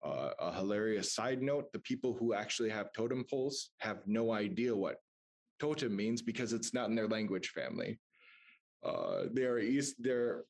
Uh, 0.04 0.30
a 0.38 0.52
hilarious 0.52 1.12
side 1.12 1.42
note 1.42 1.72
the 1.72 1.80
people 1.80 2.16
who 2.18 2.32
actually 2.32 2.70
have 2.70 2.92
totem 2.92 3.24
poles 3.28 3.70
have 3.78 3.98
no 4.06 4.32
idea 4.32 4.74
what 4.74 4.98
totem 5.58 5.94
means 5.96 6.22
because 6.22 6.52
it's 6.52 6.72
not 6.72 6.88
in 6.88 6.94
their 6.94 7.08
language 7.08 7.48
family. 7.48 7.98
Uh, 8.84 9.24
they're 9.32 9.58
east, 9.58 9.96
they're 9.98 10.44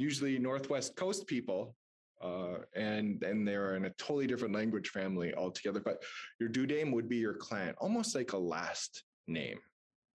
usually 0.00 0.38
Northwest 0.38 0.96
Coast 0.96 1.26
people, 1.26 1.76
uh, 2.22 2.58
and 2.74 3.22
and 3.22 3.46
they're 3.46 3.76
in 3.76 3.84
a 3.84 3.90
totally 3.90 4.26
different 4.26 4.54
language 4.54 4.88
family 4.88 5.34
altogether. 5.34 5.80
But 5.80 6.02
your 6.38 6.48
dudem 6.48 6.92
would 6.92 7.08
be 7.08 7.16
your 7.16 7.34
clan, 7.34 7.74
almost 7.78 8.14
like 8.14 8.32
a 8.32 8.38
last 8.38 9.04
name. 9.28 9.58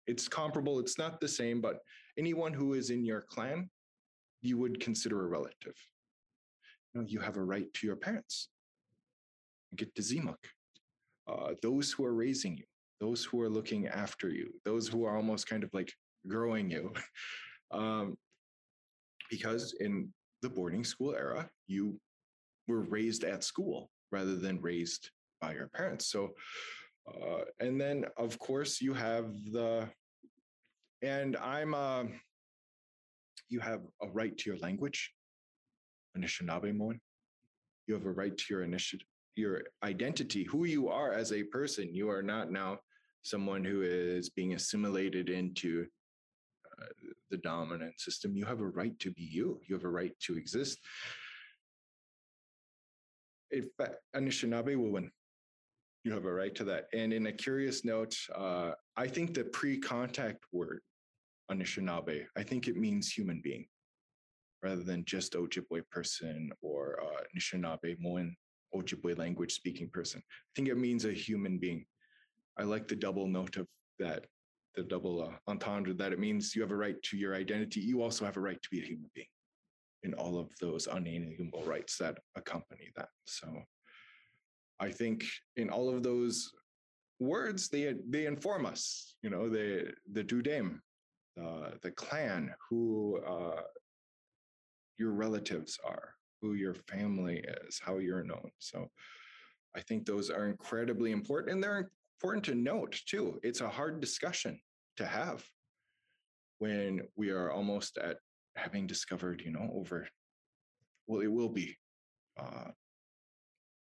It's 0.08 0.28
comparable. 0.28 0.80
It's 0.80 0.98
not 0.98 1.20
the 1.20 1.28
same, 1.28 1.62
but 1.62 1.80
anyone 2.18 2.54
who 2.54 2.74
is 2.74 2.90
in 2.90 3.06
your 3.06 3.22
clan, 3.22 3.70
you 4.42 4.58
would 4.58 4.80
consider 4.80 5.24
a 5.24 5.28
relative. 5.28 5.76
You, 6.94 7.02
know, 7.02 7.08
you 7.08 7.20
have 7.20 7.38
a 7.38 7.44
right 7.44 7.72
to 7.74 7.88
your 7.88 7.96
parents. 7.96 8.50
get 9.76 9.94
to 9.96 10.02
Zimuk. 10.02 10.38
Uh, 11.28 11.54
those 11.64 11.92
who 11.92 12.06
are 12.06 12.14
raising 12.14 12.56
you, 12.56 12.66
those 13.00 13.26
who 13.26 13.42
are 13.42 13.50
looking 13.50 13.88
after 13.88 14.30
you, 14.30 14.54
those 14.64 14.88
who 14.88 15.06
are 15.06 15.18
almost 15.18 15.48
kind 15.48 15.64
of 15.64 15.74
like 15.74 15.92
growing 16.28 16.70
you. 16.70 16.94
um, 17.72 18.16
because 19.30 19.74
in 19.80 20.10
the 20.42 20.50
boarding 20.50 20.84
school 20.84 21.14
era, 21.16 21.50
you 21.68 22.00
were 22.68 22.82
raised 22.82 23.24
at 23.24 23.44
school 23.44 23.90
rather 24.12 24.36
than 24.36 24.62
raised 24.62 25.10
by 25.42 25.54
your 25.54 25.68
parents. 25.68 26.08
So, 26.08 26.32
uh, 27.08 27.42
and 27.60 27.80
then 27.80 28.06
of 28.18 28.38
course 28.40 28.82
you 28.82 28.94
have 28.94 29.34
the, 29.52 29.90
and 31.02 31.38
I'm, 31.38 31.74
uh, 31.74 32.06
you 33.50 33.60
have 33.60 33.82
a 34.02 34.08
right 34.08 34.36
to 34.38 34.50
your 34.50 34.60
language, 34.60 35.12
Anishinaabe 36.18 36.76
Moan. 36.76 37.00
You 37.88 37.94
have 37.94 38.06
a 38.06 38.12
right 38.12 38.36
to 38.36 38.46
your 38.50 38.64
initiative, 38.64 39.06
your 39.36 39.62
identity, 39.84 40.44
who 40.44 40.66
you 40.66 40.90
are 40.90 41.14
as 41.14 41.32
a 41.32 41.44
person. 41.44 41.94
You 41.94 42.10
are 42.10 42.24
not 42.24 42.52
now 42.52 42.80
someone 43.22 43.64
who 43.64 43.84
is 43.84 44.30
being 44.30 44.54
assimilated 44.54 45.30
into 45.30 45.86
the 47.30 47.38
dominant 47.38 48.00
system. 48.00 48.36
You 48.36 48.46
have 48.46 48.62
a 48.62 48.68
right 48.68 48.98
to 49.00 49.12
be 49.12 49.24
you. 49.24 49.60
You 49.68 49.76
have 49.76 49.86
a 49.86 49.90
right 49.90 50.14
to 50.22 50.38
exist. 50.38 50.80
Fact, 53.78 53.96
Anishinaabe 54.16 54.76
woman, 54.76 55.12
you 56.04 56.12
have 56.12 56.26
a 56.26 56.34
right 56.34 56.54
to 56.56 56.64
that. 56.66 56.88
And 56.94 57.14
in 57.14 57.28
a 57.28 57.32
curious 57.32 57.86
note, 57.86 58.16
uh, 58.36 58.72
I 58.98 59.08
think 59.08 59.34
the 59.34 59.46
pre-contact 59.46 60.44
word 60.52 60.82
Anishinaabe, 61.52 62.26
I 62.36 62.44
think 62.44 62.68
it 62.68 62.76
means 62.76 63.12
human 63.12 63.40
being 63.44 63.66
rather 64.64 64.84
than 64.84 65.06
just 65.06 65.34
Ojibwe 65.34 65.88
person 65.90 66.52
or 66.62 67.00
uh, 67.02 67.22
Anishinaabe 67.36 67.98
Moan 68.00 68.36
Ojibwe 68.74 69.18
language 69.18 69.54
speaking 69.54 69.90
person. 69.90 70.22
I 70.28 70.52
think 70.56 70.68
it 70.68 70.78
means 70.78 71.06
a 71.06 71.14
human 71.14 71.58
being. 71.58 71.86
I 72.58 72.64
like 72.64 72.88
the 72.88 72.96
double 72.96 73.28
note 73.28 73.58
of 73.58 73.68
that 74.00 74.26
the 74.76 74.84
double 74.84 75.24
uh, 75.24 75.32
entendre 75.48 75.94
that 75.94 76.12
it 76.12 76.20
means 76.20 76.56
you 76.56 76.62
have 76.62 76.72
a 76.72 76.76
right 76.76 77.02
to 77.04 77.18
your 77.18 77.36
identity. 77.36 77.80
You 77.80 78.02
also 78.02 78.26
have 78.26 78.38
a 78.38 78.42
right 78.42 78.62
to 78.62 78.70
be 78.70 78.82
a 78.82 78.86
human 78.86 79.10
being 79.14 79.28
in 80.04 80.14
all 80.14 80.38
of 80.38 80.50
those 80.62 80.88
unalienable 80.88 81.64
rights 81.64 81.98
that 81.98 82.18
accompany 82.36 82.92
that. 82.96 83.10
So 83.26 83.48
I 84.80 84.92
think 84.92 85.26
in 85.56 85.70
all 85.70 85.90
of 85.90 86.04
those 86.04 86.52
words, 87.20 87.70
they 87.70 87.96
they 88.10 88.26
inform 88.26 88.66
us. 88.66 89.16
You 89.24 89.30
know, 89.30 89.50
the 89.50 89.94
the 90.12 90.24
dudem, 90.24 90.80
uh, 91.42 91.72
the 91.82 91.92
clan, 91.92 92.54
who 92.70 93.20
uh, 93.28 93.62
your 94.98 95.12
relatives 95.12 95.80
are, 95.84 96.14
who 96.42 96.54
your 96.54 96.76
family 96.76 97.44
is, 97.66 97.80
how 97.84 97.98
you're 97.98 98.24
known. 98.24 98.52
So 98.60 98.90
I 99.76 99.82
think 99.82 100.06
those 100.06 100.30
are 100.30 100.48
incredibly 100.48 101.12
important, 101.12 101.54
and 101.54 101.64
they're 101.64 101.90
important 102.22 102.46
to 102.46 102.56
note 102.56 103.02
too. 103.08 103.40
It's 103.44 103.62
a 103.62 103.70
hard 103.70 104.00
discussion 104.00 104.60
to 104.98 105.06
have 105.06 105.44
when 106.60 107.02
we 107.16 107.30
are 107.32 107.52
almost 107.52 107.98
at 107.98 108.18
having 108.56 108.88
discovered, 108.88 109.42
you 109.42 109.52
know, 109.52 109.70
over, 109.74 110.08
well, 111.08 111.22
it 111.22 111.32
will 111.32 111.50
be 111.50 111.76
uh, 112.40 112.70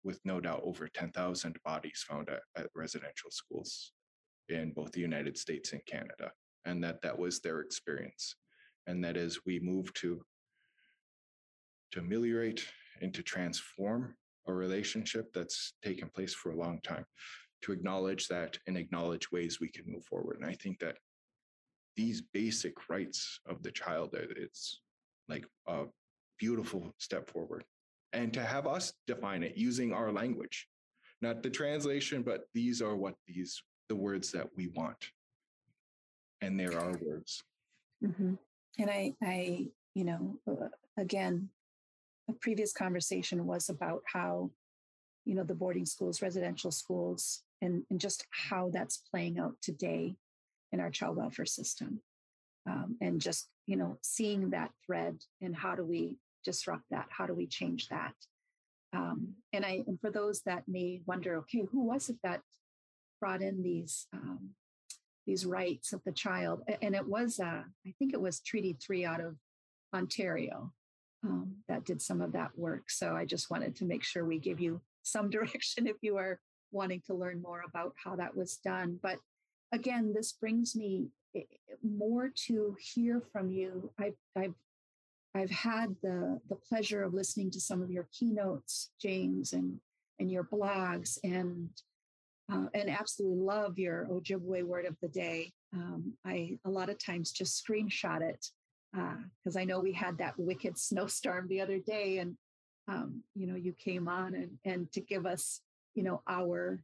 with 0.03 0.21
no 0.25 0.41
doubt 0.41 0.63
over 0.65 0.89
10,000 0.89 1.57
bodies 1.65 2.05
found 2.09 2.29
at, 2.29 2.41
at 2.57 2.67
residential 2.75 3.31
schools 3.31 3.93
in 4.49 4.73
both 4.73 4.93
the 4.93 5.01
United 5.01 5.39
States 5.39 5.73
and 5.73 5.85
Canada, 5.87 6.31
and 6.65 6.83
that 6.85 7.01
that 7.03 7.19
was 7.19 7.41
their 7.41 7.61
experience. 7.61 8.37
And 8.87 9.03
that 9.05 9.17
as 9.17 9.39
we 9.47 9.59
move 9.61 9.93
to 9.95 10.21
to 11.93 12.01
ameliorate 12.01 12.67
and 13.01 13.15
to 13.15 13.23
transform 13.23 14.15
a 14.47 14.53
relationship 14.53 15.33
that's 15.33 15.75
taken 15.83 16.09
place 16.09 16.35
for 16.35 16.51
a 16.51 16.57
long 16.57 16.81
time 16.83 17.07
to 17.63 17.73
acknowledge 17.73 18.29
that 18.29 18.59
and 18.67 18.77
acknowledge 18.77 19.31
ways 19.33 19.59
we 19.61 19.69
can 19.69 19.85
move 19.87 20.05
forward. 20.05 20.37
And 20.37 20.45
I 20.45 20.55
think 20.55 20.81
that 20.81 20.97
these 21.97 22.21
basic 22.21 22.89
rights 22.89 23.41
of 23.47 23.63
the 23.63 23.71
child, 23.71 24.15
it's 24.15 24.81
like 25.29 25.47
a 25.67 25.85
beautiful 26.39 26.93
step 26.99 27.31
forward. 27.31 27.65
And 28.13 28.33
to 28.35 28.45
have 28.45 28.67
us 28.67 28.93
define 29.07 29.43
it 29.43 29.57
using 29.57 29.93
our 29.93 30.13
language, 30.13 30.69
not 31.21 31.43
the 31.43 31.51
translation, 31.51 32.23
but 32.23 32.45
these 32.55 32.81
are 32.81 32.97
what 32.97 33.15
these, 33.27 33.63
the 33.89 33.97
words 33.97 34.31
that 34.33 34.49
we 34.57 34.69
want. 34.69 35.11
And 36.41 36.59
there 36.59 36.79
are 36.79 36.99
words. 37.01 37.43
Mm-hmm. 38.05 38.35
And 38.79 38.91
I, 38.91 39.15
I, 39.23 39.69
you 39.95 40.05
know, 40.05 40.37
uh, 40.49 40.69
again, 40.97 41.49
a 42.29 42.33
previous 42.33 42.73
conversation 42.73 43.47
was 43.47 43.69
about 43.69 44.03
how 44.07 44.51
you 45.25 45.35
know 45.35 45.45
the 45.45 45.55
boarding 45.55 45.87
schools 45.87 46.23
residential 46.23 46.71
schools 46.71 47.43
and, 47.63 47.83
and 47.91 48.01
just 48.01 48.27
how 48.31 48.71
that's 48.71 49.03
playing 49.11 49.39
out 49.39 49.55
today 49.63 50.17
in 50.75 50.81
our 50.81 50.91
child 50.91 51.17
welfare 51.17 51.47
system 51.47 52.01
um, 52.69 52.97
and 53.01 53.21
just 53.21 53.49
you 53.67 53.77
know 53.77 53.97
seeing 54.03 54.51
that 54.51 54.71
thread 54.85 55.17
and 55.41 55.55
how 55.55 55.75
do 55.75 55.85
we 55.85 56.19
disrupt 56.45 56.83
that? 56.91 57.07
How 57.09 57.27
do 57.27 57.33
we 57.33 57.47
change 57.47 57.89
that? 57.89 58.15
Um, 58.93 59.35
and 59.53 59.65
i 59.65 59.83
and 59.87 60.01
for 60.01 60.11
those 60.11 60.43
that 60.43 60.65
may 60.69 61.01
wonder 61.07 61.37
okay 61.39 61.65
who 61.71 61.85
was 61.85 62.09
it 62.11 62.17
that 62.23 62.43
brought 63.21 63.43
in 63.43 63.63
these 63.63 64.07
um, 64.13 64.51
these 65.27 65.47
rights 65.47 65.93
of 65.93 66.03
the 66.05 66.13
child? 66.13 66.63
And 66.83 66.95
it 66.95 67.07
was 67.07 67.41
uh, 67.41 67.63
i 67.87 67.95
think 67.99 68.13
it 68.13 68.21
was 68.21 68.41
treaty 68.41 68.77
3 68.85 69.05
out 69.05 69.21
of 69.21 69.37
ontario 69.95 70.73
um, 71.23 71.57
that 71.69 71.85
did 71.85 72.03
some 72.03 72.21
of 72.21 72.33
that 72.33 72.51
work. 72.57 72.91
So 72.91 73.15
i 73.15 73.25
just 73.25 73.51
wanted 73.51 73.77
to 73.77 73.85
make 73.85 74.05
sure 74.05 74.25
we 74.25 74.39
give 74.39 74.61
you 74.61 74.81
some 75.03 75.31
direction 75.37 75.87
if 75.87 75.97
you 76.03 76.17
are 76.17 76.41
wanting 76.73 77.03
to 77.07 77.15
learn 77.15 77.41
more 77.41 77.63
about 77.67 77.95
how 78.03 78.17
that 78.17 78.37
was 78.37 78.57
done. 78.57 78.99
But 79.01 79.19
again, 79.75 80.13
this 80.15 80.33
brings 80.33 80.75
me 80.75 81.09
eh, 81.37 81.41
eh, 81.41 81.75
more 81.83 82.31
to 82.47 82.77
hear 82.81 83.23
from 83.33 83.51
you. 83.51 83.91
I've, 83.99 84.17
I've, 84.37 84.55
I've 85.35 85.51
had 85.51 85.97
the, 86.03 86.41
the 86.49 86.57
pleasure 86.57 87.03
of 87.03 87.13
listening 87.13 87.51
to 87.51 87.61
some 87.61 87.83
of 87.83 87.91
your 87.91 88.09
keynotes, 88.13 88.91
James, 89.01 89.53
and, 89.53 89.81
and 90.21 90.31
your 90.31 90.45
blogs. 90.45 91.19
And 91.25 91.71
uh, 92.53 92.67
and 92.75 92.91
absolutely 92.91 93.39
love 93.39 93.79
your 93.79 94.07
Ojibwe 94.11 94.65
word 94.65 94.85
of 94.85 94.97
the 95.01 95.09
day. 95.09 95.53
Um, 95.73 96.13
I 96.27 96.59
a 96.65 96.71
lot 96.71 96.91
of 96.91 97.03
times 97.03 97.33
just 97.33 97.65
screenshot 97.65 98.21
it 98.21 98.47
because 98.93 99.57
uh, 99.57 99.61
I 99.61 99.65
know 99.65 99.81
we 99.81 99.93
had 99.93 100.19
that 100.19 100.39
wicked 100.39 100.79
snowstorm 100.79 101.49
the 101.49 101.63
other 101.63 101.79
day, 101.79 102.19
and 102.19 102.37
um, 102.87 103.23
you 103.35 103.47
know 103.47 103.57
you 103.57 103.73
came 103.73 104.09
on 104.09 104.35
and 104.35 104.51
and 104.65 104.93
to 104.93 105.01
give 105.01 105.25
us 105.25 105.63
you 105.95 106.03
know 106.03 106.23
our 106.29 106.83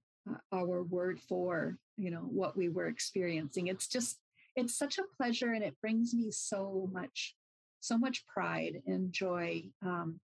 our 0.53 0.83
word 0.83 1.21
for 1.21 1.79
you 1.97 2.11
know 2.11 2.21
what 2.21 2.57
we 2.57 2.69
were 2.69 2.89
experiencing. 2.89 3.67
It's 3.67 3.89
just 3.89 4.19
it's 4.57 4.75
such 4.75 4.99
a 4.99 5.05
pleasure, 5.17 5.53
and 5.53 5.65
it 5.65 5.81
brings 5.81 6.15
me 6.15 6.31
so 6.31 6.89
much 6.93 7.35
so 7.81 7.97
much 7.97 8.27
pride 8.27 8.83
and 8.87 9.13
joy. 9.13 9.65
Um, 9.83 10.21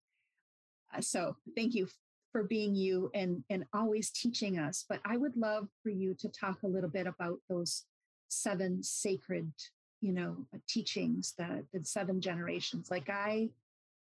uh, 0.95 1.01
so 1.01 1.37
thank 1.57 1.75
you 1.75 1.89
for 2.35 2.43
being 2.43 2.75
you 2.75 3.11
and 3.15 3.45
and 3.49 3.65
always 3.73 4.11
teaching 4.11 4.59
us 4.59 4.85
but 4.89 4.99
i 5.05 5.17
would 5.17 5.37
love 5.37 5.69
for 5.85 5.91
you 5.91 6.15
to 6.15 6.29
talk 6.29 6.65
a 6.65 6.67
little 6.67 6.91
bit 6.91 7.07
about 7.07 7.39
those 7.49 7.85
seven 8.29 8.83
sacred 8.83 9.53
you 10.01 10.13
know 10.13 10.45
uh, 10.53 10.59
teachings 10.69 11.35
that 11.39 11.63
the 11.73 11.85
seven 11.85 12.21
generations 12.21 12.91
like 12.91 13.09
i 13.09 13.49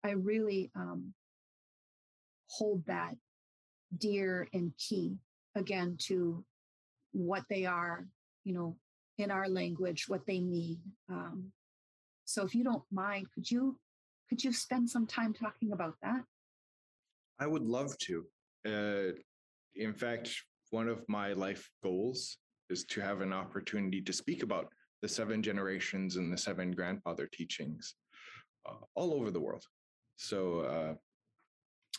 i 0.05 0.11
really 0.11 0.71
um 0.75 1.13
hold 2.47 2.85
that 2.85 3.15
dear 3.97 4.47
and 4.53 4.71
key 4.77 5.17
again 5.55 5.95
to 5.97 6.43
what 7.11 7.43
they 7.49 7.65
are 7.65 8.05
you 8.43 8.53
know 8.53 8.75
in 9.17 9.31
our 9.31 9.47
language 9.47 10.05
what 10.07 10.25
they 10.25 10.39
mean 10.39 10.79
um 11.09 11.51
so 12.25 12.43
if 12.43 12.53
you 12.53 12.63
don't 12.63 12.83
mind 12.91 13.25
could 13.33 13.49
you 13.49 13.77
could 14.29 14.43
you 14.43 14.51
spend 14.51 14.89
some 14.89 15.05
time 15.05 15.33
talking 15.33 15.71
about 15.71 15.95
that 16.01 16.23
I 17.39 17.47
would 17.47 17.63
love 17.63 17.97
to. 17.99 18.25
Uh, 18.65 19.11
in 19.75 19.93
fact, 19.93 20.29
one 20.71 20.87
of 20.87 21.03
my 21.07 21.33
life 21.33 21.69
goals 21.83 22.37
is 22.69 22.85
to 22.85 23.01
have 23.01 23.21
an 23.21 23.33
opportunity 23.33 24.01
to 24.01 24.13
speak 24.13 24.41
about 24.41 24.67
the 25.01 25.07
seven 25.07 25.43
generations 25.43 26.15
and 26.15 26.31
the 26.31 26.37
seven 26.37 26.71
grandfather 26.71 27.29
teachings 27.31 27.95
uh, 28.67 28.73
all 28.95 29.13
over 29.13 29.31
the 29.31 29.39
world. 29.39 29.63
So 30.15 30.59
uh, 30.61 30.93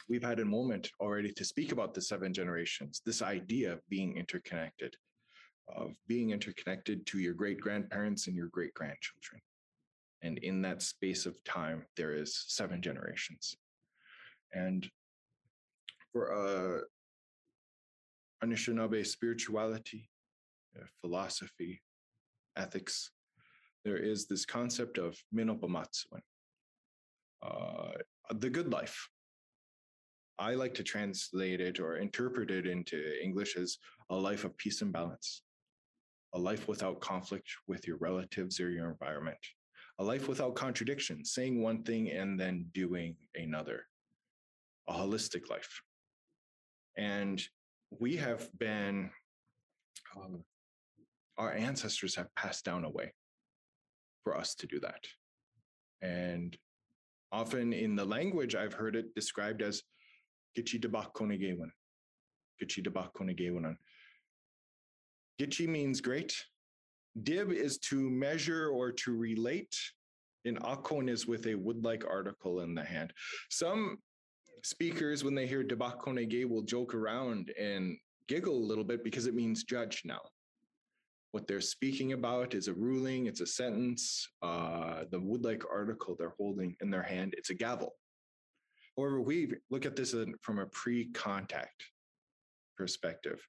we've 0.09 0.23
had 0.23 0.41
a 0.41 0.45
moment 0.45 0.91
already 1.01 1.33
to 1.33 1.45
speak 1.45 1.73
about 1.73 1.95
the 1.95 2.01
seven 2.01 2.33
generations, 2.33 3.03
this 3.05 3.23
idea 3.23 3.73
of 3.73 3.81
being 3.89 4.17
interconnected, 4.17 4.95
of 5.75 5.93
being 6.07 6.31
interconnected 6.31 7.07
to 7.07 7.19
your 7.19 7.35
great 7.35 7.61
grandparents 7.61 8.27
and 8.27 8.37
your 8.37 8.49
great 8.49 8.75
grandchildren. 8.75 9.41
And 10.23 10.39
in 10.39 10.63
that 10.63 10.83
space 10.83 11.27
of 11.27 11.43
time, 11.45 11.85
there 11.97 12.13
is 12.13 12.45
seven 12.49 12.81
generations. 12.81 13.57
And 14.53 14.89
for 16.13 16.33
uh, 16.33 16.81
Anishinaabe 18.47 19.07
spirituality, 19.07 20.09
uh, 20.79 20.85
philosophy, 21.01 21.83
ethics, 22.57 23.11
there 23.85 23.97
is 23.97 24.27
this 24.27 24.45
concept 24.45 24.99
of 24.99 25.17
mino-bimaadiziwin, 25.33 26.23
uh, 27.43 27.93
the 28.35 28.51
good 28.51 28.73
life. 28.73 29.09
I 30.39 30.55
like 30.55 30.75
to 30.75 30.83
translate 30.83 31.61
it 31.61 31.81
or 31.81 31.97
interpret 31.97 32.51
it 32.51 32.67
into 32.67 33.23
English 33.23 33.57
as 33.57 33.79
a 34.11 34.17
life 34.17 34.45
of 34.45 34.57
peace 34.59 34.83
and 34.83 34.93
balance, 34.93 35.43
a 36.35 36.39
life 36.39 36.69
without 36.69 37.01
conflict 37.01 37.49
with 37.67 37.87
your 37.87 37.97
relatives 37.97 38.61
or 38.61 38.71
your 38.71 38.91
environment, 38.91 39.39
a 39.99 40.05
life 40.05 40.29
without 40.29 40.55
contradiction, 40.55 41.25
saying 41.25 41.63
one 41.63 41.83
thing 41.83 42.11
and 42.11 42.39
then 42.39 42.67
doing 42.75 43.17
another, 43.35 43.87
a 44.89 44.93
holistic 44.93 45.49
life. 45.49 45.81
And 46.99 47.43
we 47.91 48.17
have 48.17 48.49
been, 48.59 49.11
um, 50.17 50.45
our 51.39 51.53
ancestors 51.53 52.15
have 52.17 52.35
passed 52.35 52.65
down 52.65 52.85
a 52.85 52.91
way 52.91 53.13
for 54.23 54.37
us 54.37 54.55
to 54.57 54.67
do 54.67 54.81
that. 54.81 55.05
And 56.03 56.57
often 57.33 57.73
in 57.73 57.97
the 57.97 58.05
language, 58.05 58.55
I've 58.55 58.75
heard 58.75 58.97
it 58.97 59.15
described 59.15 59.63
as 59.63 59.83
Gichi 60.57 60.81
debak 60.81 61.13
konegewan. 61.13 61.71
Debak 62.61 63.13
konegewanan. 63.13 63.77
Gichi 65.39 65.69
means 65.69 66.01
great. 66.01 66.35
Dib 67.23 67.53
is 67.53 67.79
to 67.79 68.11
measure 68.11 68.69
or 68.69 68.93
to 68.93 69.17
relate. 69.17 69.77
And 70.45 70.61
akon 70.61 71.11
is 71.11 71.27
with 71.27 71.47
a 71.47 71.55
wood-like 71.55 72.05
article 72.09 72.61
in 72.61 72.75
the 72.75 72.85
hand. 72.85 73.13
Some 73.51 73.99
speakers, 74.63 75.25
when 75.25 75.35
they 75.35 75.47
hear 75.47 75.65
Debakonege, 75.65 76.49
will 76.49 76.63
joke 76.63 76.95
around 76.95 77.53
and 77.59 77.97
giggle 78.29 78.57
a 78.57 78.69
little 78.69 78.85
bit 78.85 79.03
because 79.03 79.27
it 79.27 79.35
means 79.35 79.65
judge 79.65 80.03
now. 80.05 80.21
What 81.33 81.47
they're 81.47 81.61
speaking 81.61 82.13
about 82.13 82.55
is 82.55 82.69
a 82.69 82.75
ruling, 82.75 83.27
it's 83.27 83.41
a 83.41 83.47
sentence. 83.47 84.27
Uh, 84.41 85.05
the 85.11 85.21
wood-like 85.21 85.65
article 85.71 86.17
they're 86.17 86.35
holding 86.39 86.77
in 86.81 86.91
their 86.91 87.03
hand, 87.03 87.35
it's 87.37 87.51
a 87.51 87.55
gavel. 87.55 87.97
However, 88.97 89.21
we 89.21 89.53
look 89.71 89.85
at 89.85 89.97
this 89.97 90.15
from 90.41 90.59
a 90.59 90.67
pre-contact 90.67 91.85
perspective. 92.77 93.47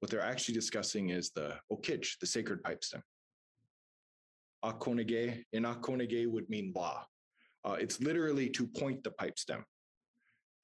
What 0.00 0.10
they're 0.10 0.20
actually 0.20 0.54
discussing 0.54 1.10
is 1.10 1.30
the 1.30 1.54
okich, 1.72 2.18
the 2.20 2.26
sacred 2.26 2.62
pipe 2.62 2.84
stem. 2.84 3.02
Akonege, 4.64 5.42
in 5.52 5.62
Akonege 5.64 6.26
would 6.26 6.48
mean 6.48 6.72
law. 6.74 7.04
Uh, 7.64 7.76
it's 7.80 8.00
literally 8.00 8.48
to 8.50 8.66
point 8.66 9.02
the 9.04 9.10
pipe 9.12 9.38
stem. 9.38 9.64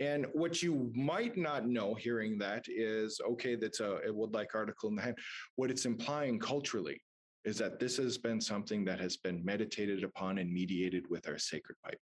And 0.01 0.27
what 0.33 0.63
you 0.63 0.91
might 0.95 1.37
not 1.37 1.67
know 1.67 1.95
hearing 1.95 2.39
that 2.39 2.65
is 2.69 3.21
okay, 3.33 3.55
that's 3.55 3.81
a, 3.81 3.99
a 4.07 4.13
wood 4.13 4.33
like 4.33 4.55
article 4.55 4.89
in 4.89 4.97
the 4.97 5.03
hand. 5.03 5.19
What 5.57 5.71
it's 5.71 5.85
implying 5.85 6.39
culturally 6.39 7.01
is 7.45 7.59
that 7.59 7.79
this 7.79 7.97
has 7.99 8.19
been 8.19 8.41
something 8.41 8.85
that 8.87 9.01
has 9.01 9.17
been 9.19 9.45
meditated 9.45 10.05
upon 10.05 10.39
and 10.39 10.53
mediated 10.53 11.05
with 11.09 11.29
our 11.29 11.39
sacred 11.39 11.77
pipe. 11.85 11.99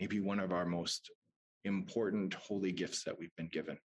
Maybe 0.00 0.20
one 0.20 0.40
of 0.40 0.52
our 0.52 0.66
most 0.66 1.10
important 1.64 2.34
holy 2.34 2.72
gifts 2.72 3.04
that 3.04 3.18
we've 3.18 3.34
been 3.36 3.48
given 3.48 3.78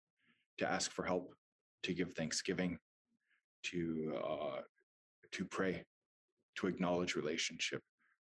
to 0.59 0.71
ask 0.71 0.91
for 0.91 1.05
help, 1.05 1.35
to 1.83 1.95
give 1.95 2.13
thanksgiving, 2.13 2.79
to 3.65 4.15
uh, 4.25 4.61
to 5.33 5.45
pray, 5.45 5.85
to 6.57 6.67
acknowledge 6.67 7.15
relationship 7.15 7.83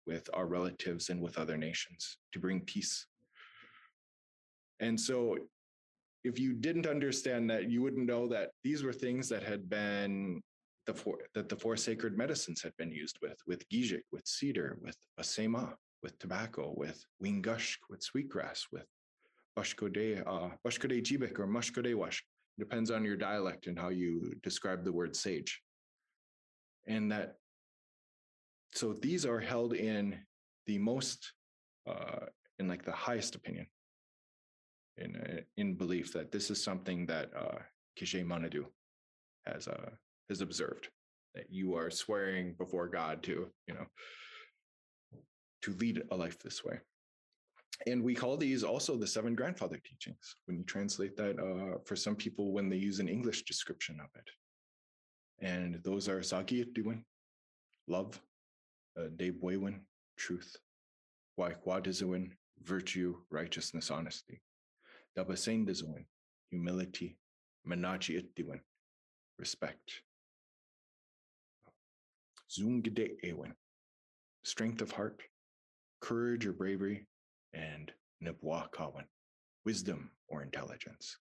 with 0.06 0.28
our 0.32 0.46
relatives 0.46 1.10
and 1.10 1.20
with 1.20 1.38
other 1.38 1.56
nations, 1.56 2.18
to 2.32 2.38
bring 2.38 2.60
peace. 2.60 3.06
And 4.80 4.98
so 4.98 5.36
if 6.24 6.38
you 6.38 6.54
didn't 6.54 6.86
understand 6.86 7.50
that, 7.50 7.70
you 7.70 7.82
wouldn't 7.82 8.06
know 8.06 8.28
that 8.28 8.50
these 8.62 8.82
were 8.82 8.92
things 8.92 9.28
that 9.28 9.42
had 9.42 9.68
been 9.68 10.40
the 10.86 10.94
four 10.94 11.18
that 11.34 11.48
the 11.48 11.56
four 11.56 11.76
sacred 11.76 12.16
medicines 12.16 12.62
had 12.62 12.76
been 12.76 12.90
used 12.90 13.18
with, 13.22 13.38
with 13.46 13.68
gijik, 13.68 14.02
with 14.12 14.26
cedar, 14.26 14.78
with 14.80 14.96
asema, 15.20 15.74
with 16.02 16.18
tobacco, 16.18 16.72
with 16.76 17.04
wingushk, 17.22 17.78
with 17.88 18.02
sweetgrass, 18.02 18.66
with 18.72 18.86
bashkode, 19.58 20.22
uh, 20.26 20.48
bashkode 20.66 21.02
jibik 21.02 21.38
or 21.38 21.46
mushkode 21.46 21.94
wash. 21.94 22.22
Depends 22.58 22.90
on 22.90 23.04
your 23.04 23.16
dialect 23.16 23.66
and 23.66 23.78
how 23.78 23.88
you 23.88 24.34
describe 24.42 24.84
the 24.84 24.92
word 24.92 25.16
sage. 25.16 25.60
And 26.86 27.10
that, 27.12 27.36
so 28.72 28.92
these 28.92 29.24
are 29.24 29.40
held 29.40 29.74
in 29.74 30.18
the 30.66 30.78
most, 30.78 31.32
uh, 31.88 32.26
in 32.58 32.68
like 32.68 32.84
the 32.84 32.92
highest 32.92 33.34
opinion 33.34 33.66
in 35.00 35.16
uh, 35.16 35.40
in 35.56 35.74
belief 35.74 36.12
that 36.12 36.30
this 36.30 36.50
is 36.50 36.62
something 36.62 37.06
that 37.06 37.30
uh, 37.36 37.58
Kishe 37.98 38.24
Manadu 38.24 38.64
has 39.46 39.66
uh, 39.66 39.90
has 40.28 40.40
observed 40.40 40.88
that 41.34 41.46
you 41.50 41.74
are 41.74 41.90
swearing 41.90 42.54
before 42.58 42.88
God 42.88 43.22
to 43.24 43.48
you 43.66 43.74
know 43.74 43.86
to 45.62 45.72
lead 45.74 46.02
a 46.10 46.16
life 46.16 46.38
this 46.38 46.64
way. 46.64 46.78
And 47.86 48.02
we 48.02 48.14
call 48.14 48.36
these 48.36 48.62
also 48.62 48.96
the 48.96 49.06
seven 49.06 49.34
grandfather 49.34 49.78
teachings 49.78 50.36
when 50.46 50.58
you 50.58 50.64
translate 50.64 51.16
that 51.16 51.38
uh, 51.38 51.78
for 51.84 51.96
some 51.96 52.14
people 52.14 52.52
when 52.52 52.68
they 52.68 52.76
use 52.76 53.00
an 53.00 53.08
English 53.08 53.44
description 53.44 53.98
of 54.00 54.10
it. 54.16 54.30
And 55.44 55.82
those 55.82 56.08
are 56.08 56.20
Zaagi'idiwin, 56.20 57.02
love, 57.88 58.20
uh, 58.98 59.08
truth, 60.18 60.56
Gwayakwaadiziwin, 61.38 62.32
virtue, 62.62 63.16
righteousness, 63.30 63.90
honesty. 63.90 64.42
Dabasendizowin, 65.16 66.04
humility, 66.50 67.16
Manaaji'idiwin, 67.66 68.60
respect. 69.38 70.02
Zungde 72.50 73.10
Ewen, 73.22 73.54
strength 74.44 74.82
of 74.82 74.90
heart, 74.90 75.22
courage 76.00 76.46
or 76.46 76.52
bravery, 76.52 77.06
and 77.54 77.92
Nibwaakaawin, 78.24 79.04
wisdom 79.64 80.10
or 80.28 80.42
intelligence. 80.42 81.16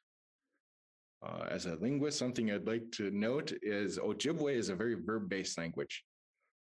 Uh, 1.26 1.46
as 1.50 1.66
a 1.66 1.76
linguist, 1.76 2.18
something 2.18 2.52
I'd 2.52 2.68
like 2.68 2.90
to 2.94 3.12
note 3.12 3.52
is 3.62 3.98
Ojibwe 3.98 4.54
is 4.54 4.70
a 4.70 4.76
very 4.76 4.96
verb-based 4.96 5.58
language. 5.58 6.04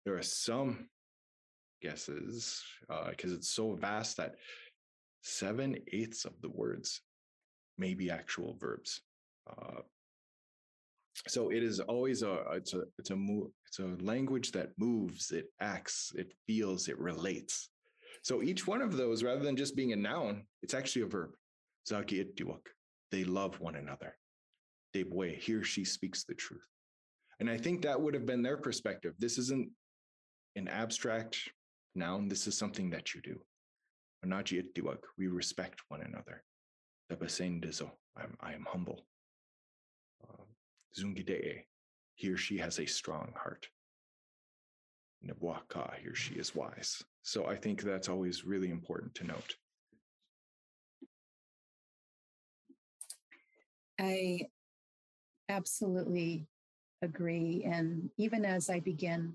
There 0.05 0.17
are 0.17 0.23
some 0.23 0.89
guesses 1.83 2.63
because 3.11 3.33
uh, 3.33 3.37
it's 3.37 3.51
so 3.51 3.75
vast 3.75 4.17
that 4.17 4.37
seven 5.23 5.77
eighths 5.93 6.25
of 6.25 6.33
the 6.41 6.49
words 6.49 7.03
may 7.77 7.93
be 7.95 8.11
actual 8.11 8.57
verbs. 8.59 9.03
Uh, 9.51 9.83
so 11.27 11.51
it 11.51 11.63
is 11.63 11.81
always 11.81 12.23
a 12.23 12.43
it's 12.53 12.75
a 12.75 12.83
it's 12.99 13.11
a 13.11 13.17
move 13.17 13.49
it's 13.67 13.79
a 13.79 14.05
language 14.05 14.53
that 14.53 14.71
moves 14.79 15.31
it 15.31 15.47
acts 15.61 16.13
it 16.15 16.33
feels 16.47 16.89
it 16.89 16.99
relates 16.99 17.71
so 18.27 18.43
each 18.43 18.67
one 18.67 18.83
of 18.83 18.97
those 18.97 19.23
rather 19.23 19.45
than 19.45 19.55
just 19.55 19.77
being 19.77 19.93
a 19.93 19.97
noun 19.97 20.43
it's 20.61 20.75
actually 20.75 21.03
a 21.03 21.07
verb. 21.07 21.31
They 23.13 23.23
love 23.23 23.61
one 23.61 23.77
another. 23.77 24.17
Debwe 24.93 25.39
he 25.39 25.55
or 25.55 25.63
she 25.63 25.85
speaks 25.85 26.25
the 26.25 26.35
truth. 26.35 26.67
And 27.39 27.49
i 27.49 27.57
think 27.57 27.83
that 27.83 28.01
would 28.01 28.15
have 28.15 28.27
been 28.27 28.43
their 28.43 28.57
perspective. 28.57 29.15
This 29.21 29.39
isn't 29.39 29.71
an 30.57 30.67
abstract 30.67 31.39
noun. 31.95 32.27
This 32.27 32.49
is 32.49 32.59
something 32.59 32.91
that 32.91 33.15
you 33.15 33.21
do. 33.23 33.41
We 35.17 35.29
respect 35.29 35.83
one 35.87 36.01
another. 36.01 36.43
I'm, 38.19 38.37
I 38.41 38.55
am 38.55 38.67
humble. 38.69 39.07
Um, 40.29 40.47
Zungidee, 40.99 41.61
he 42.17 42.31
or 42.33 42.37
she 42.37 42.59
has 42.59 42.81
a 42.81 42.87
strong 42.87 43.33
heart. 43.41 43.69
Nebuaka, 45.25 45.95
he 46.03 46.09
or 46.09 46.17
she 46.17 46.35
is 46.35 46.57
wise. 46.57 47.05
So 47.27 47.47
I 47.47 47.57
think 47.57 47.83
that's 47.83 48.09
always 48.09 48.47
really 48.47 48.71
important 48.71 49.13
to 49.17 49.25
note. 49.25 49.57
I 54.01 54.43
absolutely 55.49 56.47
agree. 57.03 57.65
And 57.65 58.11
even 58.17 58.45
as 58.45 58.71
I 58.71 58.79
begin 58.79 59.35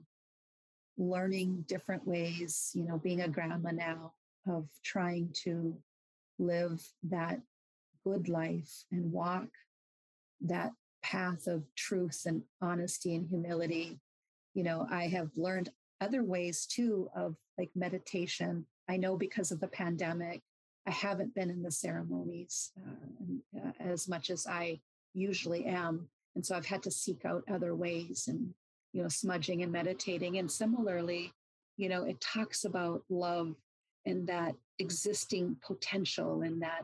learning 0.97 1.65
different 1.67 2.07
ways, 2.07 2.71
you 2.73 2.85
know, 2.85 2.97
being 2.97 3.21
a 3.21 3.27
grandma 3.27 3.71
now, 3.71 4.13
of 4.47 4.69
trying 4.85 5.29
to 5.43 5.77
live 6.39 6.81
that 7.03 7.41
good 8.05 8.29
life 8.29 8.71
and 8.93 9.11
walk 9.11 9.49
that 10.39 10.71
path 11.03 11.45
of 11.45 11.63
truth 11.75 12.21
and 12.25 12.41
honesty 12.61 13.15
and 13.15 13.27
humility. 13.27 13.99
You 14.53 14.63
know, 14.63 14.87
I 14.89 15.07
have 15.07 15.29
learned 15.35 15.69
other 15.99 16.23
ways 16.23 16.65
too 16.65 17.09
of 17.15 17.35
like 17.61 17.71
meditation. 17.75 18.65
I 18.89 18.97
know 18.97 19.15
because 19.15 19.51
of 19.51 19.59
the 19.59 19.67
pandemic, 19.67 20.41
I 20.87 20.91
haven't 20.91 21.35
been 21.35 21.49
in 21.49 21.61
the 21.61 21.71
ceremonies 21.71 22.71
uh, 22.83 23.59
uh, 23.59 23.71
as 23.79 24.07
much 24.07 24.29
as 24.29 24.47
I 24.47 24.79
usually 25.13 25.65
am. 25.65 26.09
And 26.35 26.45
so 26.45 26.55
I've 26.55 26.65
had 26.65 26.83
to 26.83 26.91
seek 26.91 27.23
out 27.25 27.43
other 27.49 27.75
ways 27.75 28.25
and, 28.27 28.53
you 28.93 29.03
know, 29.03 29.09
smudging 29.09 29.61
and 29.61 29.71
meditating. 29.71 30.37
And 30.37 30.51
similarly, 30.51 31.31
you 31.77 31.87
know, 31.87 32.03
it 32.03 32.19
talks 32.19 32.65
about 32.65 33.03
love 33.09 33.55
and 34.05 34.27
that 34.27 34.55
existing 34.79 35.57
potential 35.65 36.41
and 36.41 36.61
that, 36.63 36.81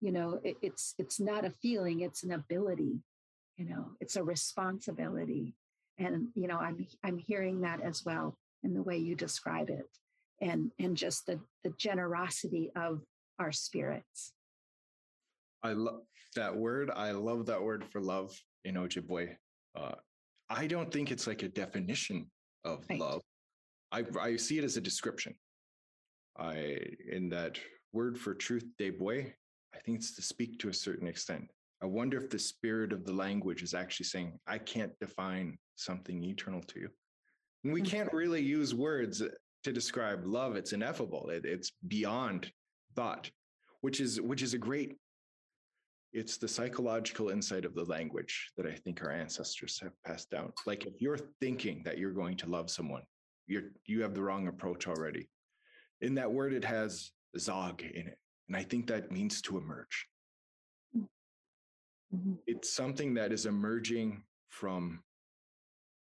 you 0.00 0.10
know, 0.10 0.40
it, 0.42 0.56
it's 0.60 0.94
it's 0.98 1.20
not 1.20 1.44
a 1.44 1.50
feeling, 1.50 2.00
it's 2.00 2.24
an 2.24 2.32
ability 2.32 3.00
you 3.56 3.64
know 3.64 3.92
it's 4.00 4.16
a 4.16 4.22
responsibility 4.22 5.54
and 5.98 6.28
you 6.34 6.46
know 6.46 6.58
i'm 6.58 6.86
i'm 7.02 7.18
hearing 7.18 7.62
that 7.62 7.80
as 7.82 8.04
well 8.04 8.36
in 8.62 8.74
the 8.74 8.82
way 8.82 8.96
you 8.96 9.14
describe 9.14 9.70
it 9.70 9.88
and 10.40 10.70
and 10.78 10.96
just 10.96 11.26
the 11.26 11.40
the 11.64 11.72
generosity 11.78 12.70
of 12.76 13.00
our 13.38 13.52
spirits 13.52 14.32
i 15.62 15.72
love 15.72 16.00
that 16.34 16.54
word 16.54 16.90
i 16.94 17.10
love 17.10 17.46
that 17.46 17.62
word 17.62 17.84
for 17.90 18.00
love 18.00 18.34
in 18.64 18.74
ojibwe 18.74 19.34
uh, 19.76 19.94
i 20.50 20.66
don't 20.66 20.92
think 20.92 21.10
it's 21.10 21.26
like 21.26 21.42
a 21.42 21.48
definition 21.48 22.26
of 22.64 22.84
right. 22.90 23.00
love 23.00 23.22
i 23.92 24.04
i 24.20 24.36
see 24.36 24.58
it 24.58 24.64
as 24.64 24.76
a 24.76 24.80
description 24.80 25.34
i 26.38 26.78
in 27.10 27.28
that 27.28 27.58
word 27.92 28.18
for 28.18 28.34
truth 28.34 28.66
debwe 28.78 29.32
i 29.74 29.78
think 29.78 29.98
it's 29.98 30.14
to 30.14 30.22
speak 30.22 30.58
to 30.58 30.68
a 30.68 30.74
certain 30.74 31.06
extent 31.06 31.50
I 31.82 31.86
wonder 31.86 32.16
if 32.16 32.30
the 32.30 32.38
spirit 32.38 32.92
of 32.92 33.04
the 33.04 33.12
language 33.12 33.62
is 33.62 33.74
actually 33.74 34.06
saying, 34.06 34.38
I 34.46 34.58
can't 34.58 34.98
define 34.98 35.58
something 35.74 36.22
eternal 36.24 36.62
to 36.62 36.80
you. 36.80 36.88
And 37.64 37.72
we 37.72 37.82
can't 37.82 38.08
mm-hmm. 38.08 38.16
really 38.16 38.42
use 38.42 38.74
words 38.74 39.22
to 39.66 39.72
describe 39.72 40.24
love. 40.24 40.54
It's 40.54 40.72
ineffable. 40.72 41.28
It, 41.28 41.44
it's 41.44 41.72
beyond 41.88 42.52
thought, 42.94 43.28
which 43.80 44.00
is 44.00 44.20
which 44.20 44.42
is 44.42 44.54
a 44.54 44.58
great. 44.58 44.96
It's 46.12 46.38
the 46.38 46.46
psychological 46.46 47.30
insight 47.30 47.64
of 47.64 47.74
the 47.74 47.84
language 47.84 48.52
that 48.56 48.64
I 48.64 48.72
think 48.72 49.02
our 49.02 49.10
ancestors 49.10 49.80
have 49.82 49.92
passed 50.04 50.30
down. 50.30 50.52
Like 50.66 50.86
if 50.86 50.94
you're 51.00 51.18
thinking 51.40 51.82
that 51.84 51.98
you're 51.98 52.12
going 52.12 52.36
to 52.38 52.48
love 52.48 52.70
someone, 52.70 53.02
you're 53.48 53.70
you 53.86 54.02
have 54.02 54.14
the 54.14 54.22
wrong 54.22 54.46
approach 54.46 54.86
already. 54.86 55.28
In 56.00 56.14
that 56.14 56.30
word, 56.30 56.52
it 56.52 56.64
has 56.64 57.10
zog 57.36 57.82
in 57.82 58.06
it, 58.06 58.18
and 58.46 58.56
I 58.56 58.62
think 58.62 58.86
that 58.86 59.10
means 59.10 59.42
to 59.42 59.58
emerge. 59.58 60.06
Mm-hmm. 62.14 62.34
It's 62.46 62.72
something 62.72 63.14
that 63.14 63.32
is 63.32 63.46
emerging 63.46 64.22
from 64.48 65.00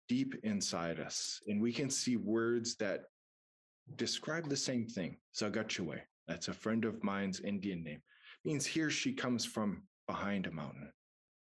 deep 0.08 0.34
inside 0.44 0.98
us. 0.98 1.40
And 1.46 1.60
we 1.60 1.72
can 1.74 1.90
see 1.90 2.16
words 2.16 2.74
that 2.76 3.02
describe 3.96 4.48
the 4.48 4.56
same 4.56 4.86
thing. 4.86 5.16
Zagachue, 5.36 6.00
that's 6.26 6.48
a 6.48 6.52
friend 6.52 6.84
of 6.84 7.02
mine's 7.02 7.40
Indian 7.40 7.82
name, 7.82 8.02
means 8.44 8.66
here 8.66 8.90
she 8.90 9.12
comes 9.12 9.44
from 9.44 9.82
behind 10.06 10.46
a 10.46 10.50
mountain 10.50 10.92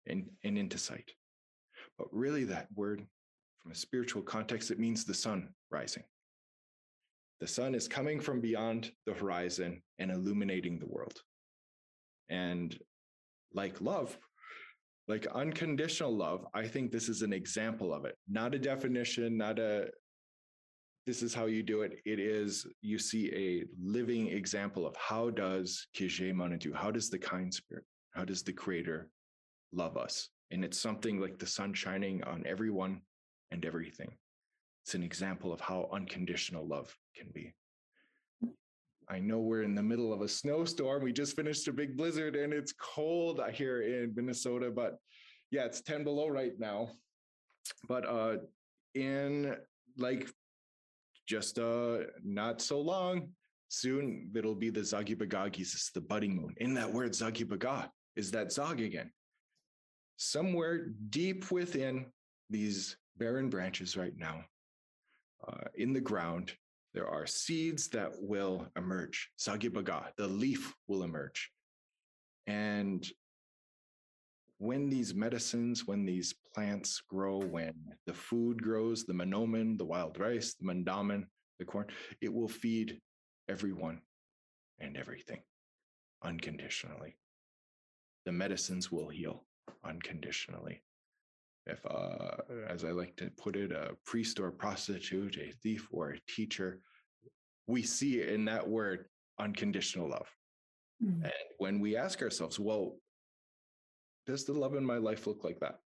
and, 0.07 0.29
and 0.43 0.57
into 0.57 0.77
sight. 0.77 1.11
But 1.97 2.07
really, 2.11 2.43
that 2.45 2.67
word, 2.75 3.05
from 3.61 3.71
a 3.71 3.75
spiritual 3.75 4.21
context, 4.21 4.71
it 4.71 4.79
means 4.79 5.03
the 5.03 5.13
sun 5.13 5.49
rising. 5.69 6.03
The 7.39 7.47
sun 7.47 7.75
is 7.75 7.87
coming 7.87 8.19
from 8.19 8.41
beyond 8.41 8.91
the 9.05 9.13
horizon 9.13 9.81
and 9.97 10.11
illuminating 10.11 10.79
the 10.79 10.87
world. 10.87 11.21
And 12.29 12.77
like 13.53 13.81
love, 13.81 14.17
like 15.09 15.25
unconditional 15.33 16.15
love 16.15 16.45
i 16.53 16.65
think 16.65 16.91
this 16.91 17.09
is 17.09 17.23
an 17.23 17.33
example 17.33 17.93
of 17.93 18.05
it 18.05 18.15
not 18.29 18.55
a 18.55 18.59
definition 18.59 19.35
not 19.35 19.59
a 19.59 19.89
this 21.09 21.23
is 21.23 21.33
how 21.33 21.47
you 21.47 21.63
do 21.63 21.81
it 21.81 21.93
it 22.05 22.19
is 22.19 22.67
you 22.83 22.99
see 22.99 23.31
a 23.33 23.65
living 23.81 24.27
example 24.27 24.85
of 24.85 24.95
how 24.95 25.31
does 25.31 25.87
kije 25.95 26.31
manatu 26.31 26.71
how 26.71 26.91
does 26.91 27.09
the 27.09 27.17
kind 27.17 27.51
spirit 27.51 27.83
how 28.11 28.23
does 28.23 28.43
the 28.43 28.53
creator 28.53 29.09
love 29.73 29.97
us 29.97 30.29
and 30.51 30.63
it's 30.63 30.79
something 30.79 31.19
like 31.19 31.39
the 31.39 31.47
sun 31.47 31.73
shining 31.73 32.23
on 32.25 32.43
everyone 32.45 33.01
and 33.49 33.65
everything 33.65 34.11
it's 34.83 34.93
an 34.93 35.01
example 35.01 35.51
of 35.51 35.59
how 35.59 35.89
unconditional 35.91 36.67
love 36.67 36.95
can 37.17 37.27
be 37.33 37.51
I 39.11 39.17
know 39.17 39.39
we're 39.39 39.63
in 39.63 39.73
the 39.73 39.89
middle 39.91 40.13
of 40.13 40.21
a 40.21 40.27
snowstorm. 40.27 41.01
We 41.01 41.11
just 41.11 41.35
finished 41.35 41.67
a 41.67 41.73
big 41.73 41.97
blizzard 41.97 42.35
and 42.35 42.53
it's 42.53 42.73
cold 42.73 43.41
here 43.51 43.81
in 43.81 44.13
Minnesota, 44.15 44.69
but 44.69 44.99
yeah, 45.49 45.65
it's 45.65 45.81
10 45.81 46.03
below 46.03 46.27
right 46.27 46.53
now. 46.59 46.91
But 47.87 48.05
uh 48.07 48.35
in 48.93 49.55
like 49.97 50.29
just 51.29 51.59
uh 51.59 51.99
not 52.23 52.59
so 52.59 52.81
long, 52.81 53.29
soon 53.67 54.29
it'll 54.35 54.55
be 54.55 54.71
the 54.71 54.79
Zagi 54.81 55.15
Bagagis, 55.15 55.73
it's 55.75 55.91
the 55.91 56.01
budding 56.01 56.35
moon. 56.35 56.55
In 56.57 56.73
that 56.73 56.91
word 56.91 57.11
Zagi 57.11 57.47
Baga 57.47 57.91
is 58.15 58.31
that 58.31 58.51
Zog 58.51 58.81
again. 58.81 59.11
Somewhere 60.17 60.87
deep 61.11 61.51
within 61.51 62.07
these 62.49 62.97
barren 63.17 63.49
branches 63.49 63.95
right 63.95 64.17
now, 64.17 64.43
uh, 65.47 65.65
in 65.75 65.93
the 65.93 66.01
ground, 66.01 66.51
there 66.93 67.07
are 67.07 67.27
seeds 67.27 67.87
that 67.89 68.11
will 68.19 68.67
emerge. 68.75 69.29
Sagibaga, 69.37 70.07
the 70.17 70.27
leaf 70.27 70.73
will 70.87 71.03
emerge. 71.03 71.51
And 72.47 73.07
when 74.59 74.89
these 74.89 75.13
medicines, 75.13 75.87
when 75.87 76.05
these 76.05 76.33
plants 76.53 77.01
grow, 77.09 77.39
when 77.39 77.73
the 78.05 78.13
food 78.13 78.61
grows, 78.61 79.05
the 79.05 79.13
manoomin, 79.13 79.77
the 79.77 79.85
wild 79.85 80.19
rice, 80.19 80.53
the 80.53 80.65
mandaamin, 80.65 81.25
the 81.57 81.65
corn, 81.65 81.87
it 82.21 82.31
will 82.33 82.47
feed 82.47 82.99
everyone 83.49 84.01
and 84.79 84.95
everything 84.95 85.39
unconditionally. 86.23 87.17
The 88.25 88.31
medicines 88.31 88.91
will 88.91 89.09
heal 89.09 89.45
unconditionally 89.83 90.83
if, 91.69 91.85
uh, 91.85 92.37
as 92.67 92.83
I 92.83 92.91
like 92.91 93.15
to 93.17 93.29
put 93.37 93.55
it, 93.55 93.71
a 93.71 93.95
priest 94.05 94.39
or 94.39 94.47
a 94.47 94.51
prostitute, 94.51 95.37
a 95.37 95.51
thief 95.63 95.87
or 95.91 96.11
a 96.11 96.19
teacher, 96.27 96.79
we 97.67 97.83
see 97.83 98.21
in 98.21 98.45
that 98.45 98.67
word 98.67 99.05
unconditional 99.39 100.09
love. 100.09 100.27
Mm-hmm. 101.03 101.23
And 101.23 101.33
when 101.59 101.79
we 101.79 101.95
ask 101.95 102.21
ourselves, 102.21 102.59
well, 102.59 102.97
does 104.29 104.45
the 104.45 104.53
love 104.53 104.75
in 104.75 104.85
my 104.85 104.97
life 104.97 105.25
look 105.25 105.43
like 105.43 105.59
that? 105.59 105.79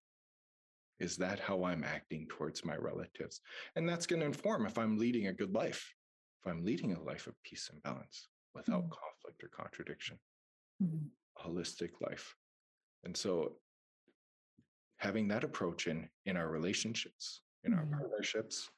Is 0.99 1.17
that 1.19 1.39
how 1.39 1.65
I'm 1.65 1.85
acting 1.85 2.27
towards 2.29 2.65
my 2.65 2.77
relatives? 2.77 3.41
And 3.77 3.87
that's 3.87 4.07
going 4.07 4.21
to 4.21 4.27
inform 4.27 4.67
if 4.67 4.79
I'm 4.79 4.97
leading 4.97 5.27
a 5.27 5.33
good 5.33 5.53
life, 5.53 5.95
if 6.41 6.51
I'm 6.51 6.65
leading 6.65 6.95
a 6.95 7.03
life 7.03 7.27
of 7.27 7.35
peace 7.43 7.69
and 7.71 7.83
balance 7.83 8.29
without 8.55 8.85
mm-hmm. 8.85 9.01
conflict 9.03 9.45
or 9.45 9.49
contradiction, 9.49 10.19
mm-hmm. 10.83 11.07
holistic 11.47 11.91
life. 12.01 12.35
And 13.05 13.15
so 13.15 13.57
having 14.97 15.29
that 15.29 15.45
approach 15.45 15.87
in 15.87 16.09
in 16.25 16.37
our 16.37 16.49
relationships 16.49 17.43
in 17.65 17.75
our 17.75 17.85
mm-hmm. 17.85 17.99
partnerships 17.99 18.69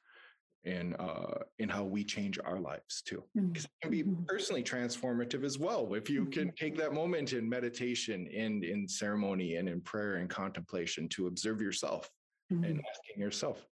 in 0.65 0.95
uh 0.95 1.39
in 1.59 1.67
how 1.67 1.83
we 1.83 2.05
change 2.05 2.39
our 2.45 2.57
lives 2.57 3.01
too 3.05 3.21
because 3.35 3.65
mm-hmm. 3.65 3.65
it 3.65 3.81
can 3.81 3.91
be 3.91 4.03
mm-hmm. 4.03 4.23
personally 4.23 4.63
transformative 4.63 5.43
as 5.43 5.59
well 5.59 5.93
if 5.93 6.09
you 6.09 6.25
can 6.25 6.53
take 6.53 6.77
that 6.77 6.93
moment 6.93 7.33
in 7.33 7.49
meditation 7.49 8.29
and 8.33 8.63
in 8.63 8.87
ceremony 8.87 9.57
and 9.57 9.67
in 9.67 9.81
prayer 9.81 10.15
and 10.15 10.29
contemplation 10.29 11.09
to 11.09 11.27
observe 11.27 11.61
yourself 11.61 12.09
and 12.61 12.79
Mhm. 12.79 12.83
asking 12.89 13.19
yourself, 13.21 13.65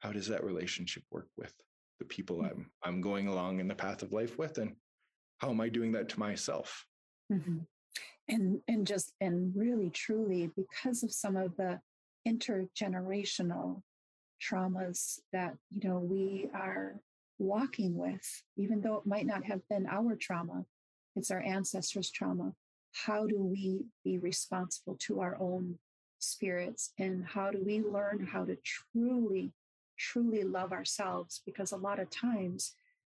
how 0.00 0.12
does 0.12 0.26
that 0.28 0.44
relationship 0.44 1.04
work 1.10 1.28
with 1.36 1.54
the 1.98 2.04
people 2.04 2.42
I'm 2.42 2.70
I'm 2.82 3.00
going 3.00 3.28
along 3.28 3.60
in 3.60 3.68
the 3.68 3.74
path 3.74 4.02
of 4.02 4.12
life 4.12 4.38
with, 4.38 4.58
and 4.58 4.76
how 5.38 5.50
am 5.50 5.60
I 5.60 5.68
doing 5.68 5.92
that 5.92 6.08
to 6.10 6.18
myself? 6.18 6.86
Mhm. 7.30 7.66
And 8.28 8.62
and 8.68 8.86
just 8.86 9.14
and 9.20 9.54
really 9.54 9.90
truly 9.90 10.48
because 10.56 11.02
of 11.02 11.12
some 11.12 11.36
of 11.36 11.56
the 11.56 11.80
intergenerational 12.26 13.82
traumas 14.42 15.20
that 15.32 15.56
you 15.70 15.88
know 15.88 15.98
we 15.98 16.48
are 16.54 17.00
walking 17.38 17.96
with, 17.96 18.42
even 18.56 18.80
though 18.80 18.96
it 18.96 19.06
might 19.06 19.26
not 19.26 19.44
have 19.44 19.60
been 19.68 19.86
our 19.86 20.16
trauma, 20.16 20.64
it's 21.16 21.30
our 21.30 21.40
ancestors' 21.40 22.10
trauma. 22.10 22.52
How 22.92 23.26
do 23.26 23.42
we 23.42 23.86
be 24.04 24.18
responsible 24.18 24.96
to 25.00 25.20
our 25.20 25.36
own 25.40 25.78
spirits 26.18 26.92
and 26.98 27.24
how 27.24 27.50
do 27.50 27.62
we 27.64 27.80
learn 27.80 28.26
how 28.30 28.44
to 28.44 28.56
truly, 28.64 29.52
truly 29.98 30.44
love 30.44 30.72
ourselves? 30.72 31.42
Because 31.44 31.72
a 31.72 31.76
lot 31.76 31.98
of 31.98 32.10
times 32.10 32.74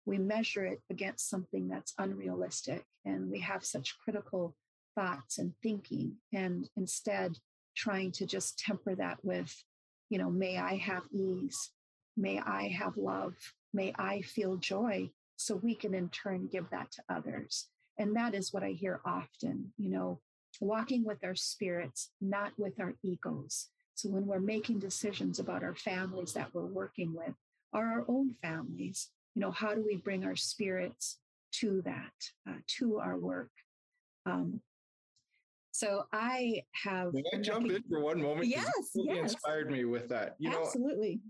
we 0.04 0.18
measure 0.18 0.64
it 0.64 0.82
against 0.90 1.28
something 1.28 1.68
that's 1.68 1.94
unrealistic 1.98 2.84
and 3.04 3.30
we 3.30 3.40
have 3.40 3.64
such 3.64 3.96
critical 4.04 4.54
thoughts 4.94 5.38
and 5.38 5.52
thinking 5.62 6.16
and 6.32 6.68
instead 6.76 7.38
trying 7.74 8.12
to 8.12 8.26
just 8.26 8.58
temper 8.58 8.94
that 8.94 9.18
with 9.24 9.64
you 10.12 10.18
know 10.18 10.30
may 10.30 10.58
i 10.58 10.76
have 10.76 11.04
ease. 11.10 11.70
May 12.18 12.38
i 12.38 12.68
have 12.68 12.98
love. 12.98 13.32
May 13.72 13.94
i 13.98 14.20
feel 14.20 14.56
joy 14.58 15.08
so 15.36 15.56
we 15.56 15.74
can 15.74 15.94
in 15.94 16.10
turn 16.10 16.50
give 16.52 16.68
that 16.70 16.92
to 16.92 17.02
others. 17.08 17.68
And 17.98 18.14
that 18.16 18.34
is 18.34 18.52
what 18.52 18.62
i 18.62 18.72
hear 18.82 19.00
often 19.06 19.72
you 19.78 19.88
know 19.88 20.20
walking 20.60 21.02
with 21.02 21.24
our 21.24 21.34
spirits 21.34 22.10
not 22.20 22.52
with 22.58 22.78
our 22.78 22.92
egos. 23.02 23.68
So 23.94 24.10
when 24.10 24.26
we're 24.26 24.52
making 24.54 24.80
decisions 24.80 25.38
about 25.38 25.62
our 25.62 25.74
families 25.74 26.34
that 26.34 26.52
we're 26.52 26.66
working 26.82 27.14
with 27.14 27.34
or 27.72 27.84
our 27.86 28.04
own 28.06 28.34
families 28.42 29.08
you 29.34 29.40
know 29.40 29.50
how 29.50 29.74
do 29.74 29.82
we 29.82 29.96
bring 29.96 30.24
our 30.26 30.36
spirits 30.36 31.18
to 31.60 31.80
that 31.86 32.18
uh, 32.46 32.60
to 32.78 32.98
our 32.98 33.16
work? 33.16 33.50
Um, 34.26 34.60
so 35.72 36.04
i 36.12 36.62
have 36.72 37.12
May 37.12 37.22
I 37.34 37.38
jump 37.38 37.70
in 37.70 37.82
for 37.88 38.00
one 38.00 38.20
moment? 38.22 38.46
Yes, 38.46 38.70
really 38.94 39.16
yes. 39.16 39.32
inspired 39.32 39.70
me 39.70 39.84
with 39.84 40.08
that. 40.10 40.36
You 40.38 40.50
know, 40.50 40.62
absolutely 40.62 41.20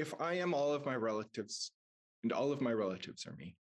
if 0.00 0.14
I 0.18 0.34
am 0.34 0.54
all 0.54 0.72
of 0.72 0.86
my 0.86 0.94
relatives, 0.96 1.72
and 2.22 2.32
all 2.32 2.52
of 2.52 2.62
my 2.62 2.72
relatives 2.72 3.26
are 3.26 3.34
me, 3.36 3.56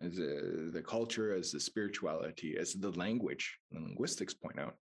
as 0.00 0.18
uh, 0.18 0.72
the 0.72 0.82
culture, 0.84 1.32
as 1.32 1.52
the 1.52 1.60
spirituality, 1.60 2.56
as 2.58 2.74
the 2.74 2.90
language, 2.92 3.56
the 3.70 3.80
linguistics 3.80 4.34
point 4.34 4.58
out, 4.58 4.74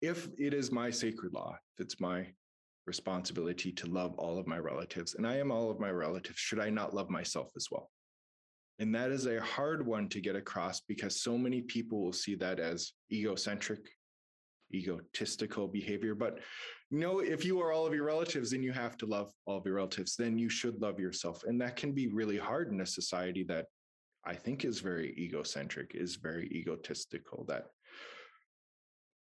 if 0.00 0.28
it 0.38 0.54
is 0.54 0.70
my 0.70 0.90
sacred 0.90 1.32
law, 1.32 1.56
if 1.76 1.84
it's 1.84 2.00
my 2.00 2.26
responsibility 2.86 3.72
to 3.72 3.86
love 3.86 4.14
all 4.18 4.38
of 4.38 4.46
my 4.46 4.58
relatives, 4.58 5.14
and 5.14 5.26
I 5.26 5.38
am 5.38 5.50
all 5.50 5.70
of 5.70 5.80
my 5.80 5.90
relatives, 5.90 6.38
should 6.38 6.60
I 6.60 6.70
not 6.70 6.94
love 6.94 7.10
myself 7.10 7.50
as 7.56 7.66
well? 7.70 7.90
And 8.78 8.94
that 8.94 9.10
is 9.10 9.26
a 9.26 9.40
hard 9.40 9.86
one 9.86 10.08
to 10.08 10.20
get 10.20 10.34
across 10.34 10.80
because 10.80 11.22
so 11.22 11.38
many 11.38 11.60
people 11.62 12.02
will 12.02 12.12
see 12.12 12.34
that 12.36 12.58
as 12.58 12.92
egocentric, 13.12 13.88
egotistical 14.72 15.68
behavior. 15.68 16.14
But 16.14 16.40
know, 16.90 17.20
if 17.20 17.44
you 17.44 17.60
are 17.60 17.72
all 17.72 17.86
of 17.86 17.94
your 17.94 18.04
relatives 18.04 18.52
and 18.52 18.62
you 18.62 18.72
have 18.72 18.96
to 18.98 19.06
love 19.06 19.32
all 19.46 19.58
of 19.58 19.66
your 19.66 19.76
relatives, 19.76 20.16
then 20.16 20.38
you 20.38 20.48
should 20.48 20.80
love 20.80 20.98
yourself. 20.98 21.44
And 21.44 21.60
that 21.60 21.76
can 21.76 21.92
be 21.92 22.08
really 22.08 22.36
hard 22.36 22.72
in 22.72 22.80
a 22.80 22.86
society 22.86 23.44
that 23.44 23.66
I 24.24 24.34
think 24.34 24.64
is 24.64 24.80
very 24.80 25.14
egocentric, 25.18 25.92
is 25.94 26.16
very 26.16 26.46
egotistical, 26.46 27.44
that 27.48 27.66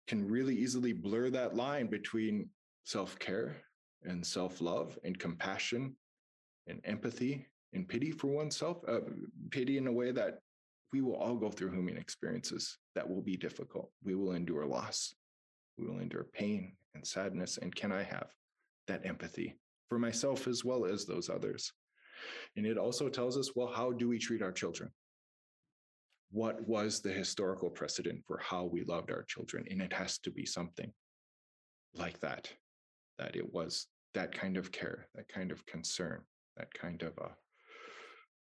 can 0.07 0.27
really 0.27 0.55
easily 0.55 0.93
blur 0.93 1.29
that 1.29 1.55
line 1.55 1.87
between 1.87 2.49
self 2.83 3.17
care 3.19 3.57
and 4.03 4.25
self 4.25 4.61
love 4.61 4.97
and 5.03 5.17
compassion 5.17 5.95
and 6.67 6.81
empathy 6.83 7.47
and 7.73 7.87
pity 7.87 8.11
for 8.11 8.27
oneself, 8.27 8.77
uh, 8.87 8.99
pity 9.51 9.77
in 9.77 9.87
a 9.87 9.91
way 9.91 10.11
that 10.11 10.39
we 10.91 11.01
will 11.01 11.15
all 11.15 11.35
go 11.35 11.49
through 11.49 11.71
human 11.71 11.97
experiences 11.97 12.77
that 12.95 13.07
will 13.07 13.21
be 13.21 13.37
difficult. 13.37 13.91
We 14.03 14.15
will 14.15 14.33
endure 14.33 14.65
loss, 14.65 15.13
we 15.77 15.87
will 15.87 15.99
endure 15.99 16.25
pain 16.33 16.75
and 16.95 17.05
sadness. 17.05 17.57
And 17.61 17.75
can 17.75 17.91
I 17.91 18.03
have 18.03 18.27
that 18.87 19.05
empathy 19.05 19.57
for 19.87 19.99
myself 19.99 20.47
as 20.47 20.65
well 20.65 20.85
as 20.85 21.05
those 21.05 21.29
others? 21.29 21.71
And 22.57 22.65
it 22.65 22.77
also 22.77 23.07
tells 23.07 23.37
us 23.37 23.55
well, 23.55 23.71
how 23.73 23.91
do 23.91 24.09
we 24.09 24.17
treat 24.17 24.41
our 24.41 24.51
children? 24.51 24.89
What 26.31 26.67
was 26.67 27.01
the 27.01 27.11
historical 27.11 27.69
precedent 27.69 28.23
for 28.27 28.39
how 28.39 28.65
we 28.65 28.83
loved 28.83 29.11
our 29.11 29.23
children? 29.23 29.65
And 29.69 29.81
it 29.81 29.93
has 29.93 30.19
to 30.19 30.31
be 30.31 30.45
something 30.45 30.91
like 31.95 32.19
that, 32.19 32.51
that 33.17 33.35
it 33.35 33.53
was 33.53 33.87
that 34.13 34.31
kind 34.31 34.57
of 34.57 34.71
care, 34.71 35.07
that 35.15 35.27
kind 35.27 35.51
of 35.51 35.65
concern, 35.65 36.21
that 36.57 36.73
kind 36.73 37.01
of 37.03 37.13
uh, 37.19 37.29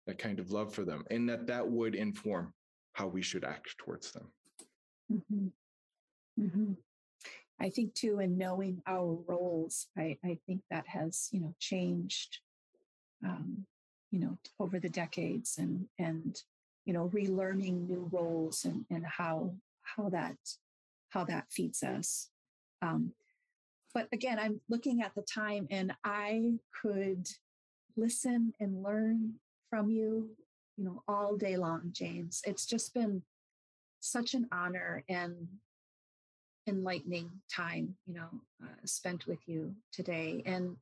that 0.08 0.18
kind 0.18 0.40
of 0.40 0.52
love 0.52 0.74
for 0.74 0.84
them, 0.84 1.04
and 1.12 1.30
that 1.30 1.48
that 1.48 1.68
would 1.68 1.96
inform 1.96 2.54
how 2.94 3.08
we 3.08 3.22
should 3.22 3.44
act 3.44 3.78
towards 3.78 4.12
them. 4.12 4.32
Mhm. 5.12 5.52
Mhm. 6.40 6.78
I 7.60 7.70
think 7.70 7.94
too, 7.94 8.20
in 8.20 8.38
knowing 8.38 8.82
our 8.86 9.14
roles, 9.28 9.88
I, 9.96 10.18
I 10.24 10.40
think 10.46 10.64
that 10.70 10.88
has, 10.88 11.30
you 11.32 11.40
know, 11.40 11.56
changed, 11.60 12.42
um, 13.24 13.66
you 14.12 14.20
know, 14.20 14.38
over 14.60 14.80
the 14.80 14.90
decades 14.90 15.58
and, 15.58 15.88
and, 15.98 16.42
you 16.86 16.94
know, 16.94 17.10
relearning 17.10 17.88
new 17.88 18.10
roles 18.12 18.66
and, 18.66 18.86
and 18.90 19.06
how, 19.06 19.56
how 19.84 20.10
that, 20.10 20.36
how 21.10 21.24
that 21.26 21.52
feeds 21.52 21.84
us. 21.84 22.30
Um, 22.82 23.14
but 23.94 24.10
again, 24.12 24.40
I'm 24.40 24.60
looking 24.68 25.02
at 25.02 25.16
the 25.16 25.22
time 25.22 25.68
and 25.70 25.94
I 26.04 26.60
could 26.82 27.30
listen 27.96 28.54
and 28.60 28.84
learn 28.84 29.40
from 29.74 29.90
you, 29.90 30.30
you 30.78 30.84
know, 30.84 31.02
all 31.08 31.36
day 31.36 31.58
long, 31.58 31.82
James. 31.94 32.44
It's 32.46 32.68
just 32.68 32.94
been 32.94 33.24
such 34.02 34.36
an 34.36 34.48
honor 34.52 35.04
and 35.10 35.48
enlightening 36.68 37.32
time, 37.52 37.96
you 38.06 38.14
know, 38.14 38.30
uh, 38.64 38.68
spent 38.86 39.26
with 39.26 39.40
you 39.48 39.74
today. 39.92 40.44
And, 40.46 40.78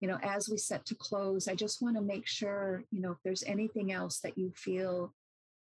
you 0.00 0.06
know, 0.06 0.20
as 0.22 0.48
we 0.48 0.56
set 0.56 0.86
to 0.86 0.94
close, 0.94 1.48
I 1.48 1.56
just 1.56 1.82
want 1.82 1.96
to 1.96 2.00
make 2.00 2.28
sure, 2.28 2.84
you 2.92 3.00
know, 3.00 3.10
if 3.10 3.18
there's 3.24 3.42
anything 3.42 3.90
else 3.90 4.20
that 4.20 4.38
you 4.38 4.52
feel, 4.54 5.12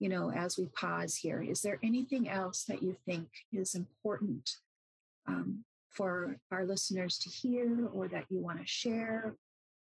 you 0.00 0.08
know, 0.08 0.32
as 0.32 0.56
we 0.56 0.64
pause 0.68 1.14
here, 1.14 1.42
is 1.42 1.60
there 1.60 1.78
anything 1.82 2.30
else 2.30 2.64
that 2.64 2.82
you 2.82 2.96
think 3.04 3.28
is 3.52 3.74
important 3.74 4.48
um, 5.28 5.62
for 5.90 6.38
our 6.50 6.64
listeners 6.64 7.18
to 7.18 7.28
hear 7.28 7.86
or 7.92 8.08
that 8.08 8.24
you 8.30 8.38
want 8.38 8.60
to 8.60 8.66
share? 8.66 9.36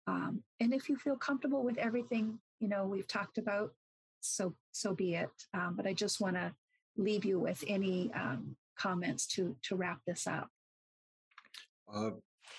Um, 0.09 0.43
and 0.59 0.74
if 0.74 0.88
you 0.88 0.97
feel 0.97 1.14
comfortable 1.14 1.62
with 1.62 1.78
everything, 1.78 2.41
you 2.61 2.68
know, 2.68 2.84
we've 2.86 3.08
talked 3.08 3.38
about, 3.38 3.72
so 4.20 4.54
so 4.70 4.94
be 4.94 5.14
it. 5.14 5.30
Um, 5.54 5.74
but 5.76 5.86
I 5.86 5.92
just 5.92 6.20
want 6.20 6.36
to 6.36 6.52
leave 6.96 7.24
you 7.24 7.40
with 7.40 7.64
any 7.66 8.11
um, 8.14 8.54
comments 8.78 9.26
to 9.28 9.56
to 9.64 9.76
wrap 9.76 10.00
this 10.06 10.26
up. 10.26 10.48
Uh, 11.92 12.11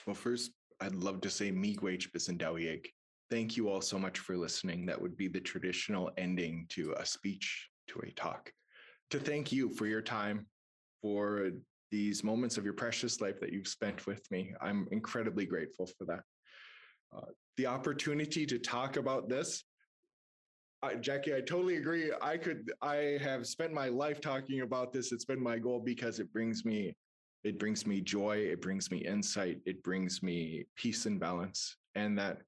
well, 0.06 0.16
first, 0.16 0.52
I'd 0.82 0.96
love 0.96 1.22
to 1.22 1.30
say 1.30 1.52
Miigwech 1.52 2.12
Bisendawieg. 2.12 2.88
Thank 3.30 3.56
you 3.56 3.70
all 3.70 3.82
so 3.82 3.98
much 3.98 4.20
for 4.20 4.36
listening. 4.36 4.86
That 4.88 5.02
would 5.02 5.16
be 5.16 5.30
the 5.30 5.40
traditional 5.40 6.12
ending 6.18 6.66
to 6.70 6.94
a 6.98 7.06
speech, 7.06 7.70
to 7.88 8.02
a 8.06 8.12
talk. 8.12 8.52
To 9.12 9.20
thank 9.20 9.52
you 9.52 9.70
for 9.70 9.86
your 9.86 10.02
time, 10.02 10.48
for 11.02 11.52
these 11.92 12.24
moments 12.24 12.58
of 12.58 12.66
your 12.66 12.74
precious 12.74 13.22
life 13.22 13.40
that 13.40 13.54
you've 13.54 13.68
spent 13.68 14.08
with 14.08 14.30
me. 14.32 14.54
I'm 14.62 14.88
incredibly 14.92 15.46
grateful 15.46 15.86
for 15.98 16.06
that. 16.06 16.22
Uh, 17.16 17.28
the 17.58 17.68
opportunity 17.68 18.46
to 18.46 18.58
talk 18.58 18.98
about 18.98 19.30
this 19.30 19.64
I, 20.84 20.96
Jackie, 20.96 21.36
I 21.36 21.42
totally 21.42 21.78
agree. 21.78 22.12
I 22.22 22.38
could, 22.38 22.72
I 22.82 23.20
have 23.22 23.46
spent 23.46 23.72
my 23.72 23.90
life 23.90 24.20
talking 24.20 24.62
about 24.62 24.92
this. 24.92 25.12
It's 25.12 25.26
been 25.26 25.42
my 25.42 25.60
goal 25.60 25.80
because 25.80 26.20
it 26.20 26.34
brings 26.34 26.66
me, 26.66 26.96
it 27.44 27.60
brings 27.60 27.86
me 27.86 28.02
joy. 28.02 28.38
It 28.38 28.62
brings 28.62 28.90
me 28.90 28.98
insight. 29.00 29.60
It 29.66 29.84
brings 29.84 30.24
me 30.24 30.66
peace 30.76 31.06
and 31.06 31.20
balance. 31.20 31.78
And 31.94 32.18
that 32.18 32.42